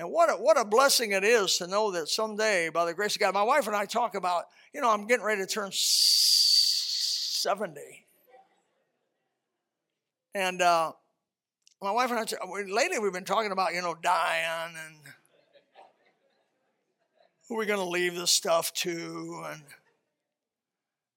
And 0.00 0.10
what 0.10 0.28
a, 0.28 0.32
what 0.32 0.58
a 0.58 0.64
blessing 0.64 1.12
it 1.12 1.22
is 1.22 1.56
to 1.58 1.68
know 1.68 1.92
that 1.92 2.08
someday, 2.08 2.68
by 2.68 2.84
the 2.84 2.94
grace 2.94 3.14
of 3.14 3.20
God, 3.20 3.32
my 3.32 3.44
wife 3.44 3.68
and 3.68 3.76
I 3.76 3.84
talk 3.84 4.16
about, 4.16 4.46
you 4.72 4.80
know, 4.80 4.90
I'm 4.90 5.06
getting 5.06 5.24
ready 5.24 5.42
to 5.42 5.46
turn 5.46 5.70
70. 5.72 7.80
And 10.34 10.60
uh, 10.60 10.90
my 11.80 11.92
wife 11.92 12.10
and 12.10 12.18
I, 12.18 12.72
lately 12.72 12.98
we've 12.98 13.12
been 13.12 13.22
talking 13.22 13.52
about, 13.52 13.72
you 13.72 13.82
know, 13.82 13.94
dying 13.94 14.74
and 14.84 14.96
who 17.48 17.54
are 17.54 17.58
we 17.58 17.66
going 17.66 17.78
to 17.78 17.88
leave 17.88 18.16
this 18.16 18.32
stuff 18.32 18.72
to? 18.72 19.44
And 19.52 19.62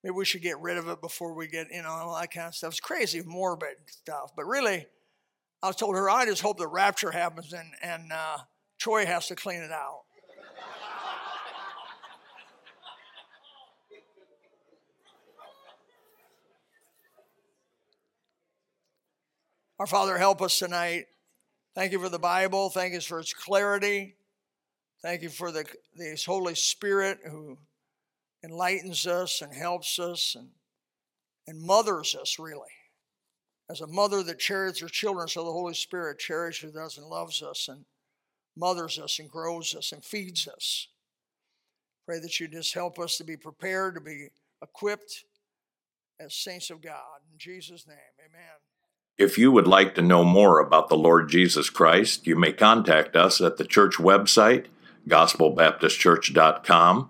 maybe 0.03 0.13
we 0.13 0.25
should 0.25 0.41
get 0.41 0.59
rid 0.59 0.77
of 0.77 0.87
it 0.87 1.01
before 1.01 1.33
we 1.33 1.47
get, 1.47 1.67
you 1.71 1.81
know, 1.81 1.89
all 1.89 2.19
that 2.19 2.31
kind 2.31 2.47
of 2.47 2.55
stuff. 2.55 2.71
It's 2.71 2.79
crazy, 2.79 3.21
morbid 3.25 3.77
stuff. 3.87 4.31
But 4.35 4.45
really, 4.45 4.85
I 5.61 5.71
told 5.71 5.95
her, 5.95 6.09
I 6.09 6.25
just 6.25 6.41
hope 6.41 6.57
the 6.57 6.67
rapture 6.67 7.11
happens 7.11 7.53
and, 7.53 7.69
and 7.81 8.11
uh, 8.11 8.37
Troy 8.79 9.05
has 9.05 9.27
to 9.27 9.35
clean 9.35 9.61
it 9.61 9.71
out. 9.71 10.01
Our 19.79 19.85
Father, 19.85 20.17
help 20.17 20.41
us 20.41 20.57
tonight. 20.57 21.05
Thank 21.75 21.91
you 21.91 21.99
for 21.99 22.09
the 22.09 22.17
Bible. 22.17 22.71
Thank 22.71 22.93
you 22.93 23.01
for 23.01 23.19
its 23.19 23.31
clarity. 23.31 24.15
Thank 25.03 25.21
you 25.21 25.29
for 25.29 25.51
the, 25.51 25.65
the 25.95 26.19
Holy 26.25 26.55
Spirit 26.55 27.19
who 27.29 27.59
enlightens 28.47 29.05
us 29.05 29.41
and 29.41 29.53
helps 29.53 29.99
us 29.99 30.35
and, 30.37 30.49
and 31.47 31.61
mothers 31.61 32.15
us, 32.15 32.39
really. 32.39 32.61
As 33.69 33.81
a 33.81 33.87
mother 33.87 34.23
that 34.23 34.39
cherishes 34.39 34.79
her 34.79 34.87
children, 34.87 35.27
so 35.27 35.43
the 35.43 35.51
Holy 35.51 35.73
Spirit 35.73 36.19
cherishes 36.19 36.75
us 36.75 36.97
and 36.97 37.07
loves 37.07 37.41
us 37.41 37.67
and 37.67 37.83
mothers 38.55 38.97
us 38.97 39.19
and 39.19 39.29
grows 39.29 39.75
us 39.75 39.91
and 39.91 40.03
feeds 40.03 40.47
us. 40.47 40.87
Pray 42.05 42.19
that 42.19 42.39
you 42.39 42.47
just 42.47 42.73
help 42.73 42.97
us 42.99 43.17
to 43.17 43.25
be 43.25 43.35
prepared, 43.35 43.95
to 43.95 44.01
be 44.01 44.29
equipped 44.61 45.25
as 46.19 46.33
saints 46.33 46.69
of 46.69 46.81
God. 46.81 47.19
In 47.31 47.37
Jesus' 47.37 47.85
name, 47.85 47.97
amen. 48.19 48.55
If 49.17 49.37
you 49.37 49.51
would 49.51 49.67
like 49.67 49.95
to 49.95 50.01
know 50.01 50.23
more 50.23 50.59
about 50.59 50.89
the 50.89 50.97
Lord 50.97 51.29
Jesus 51.29 51.69
Christ, 51.69 52.27
you 52.27 52.35
may 52.35 52.53
contact 52.53 53.15
us 53.15 53.41
at 53.41 53.57
the 53.57 53.65
church 53.65 53.95
website, 53.95 54.65
gospelbaptistchurch.com, 55.07 57.09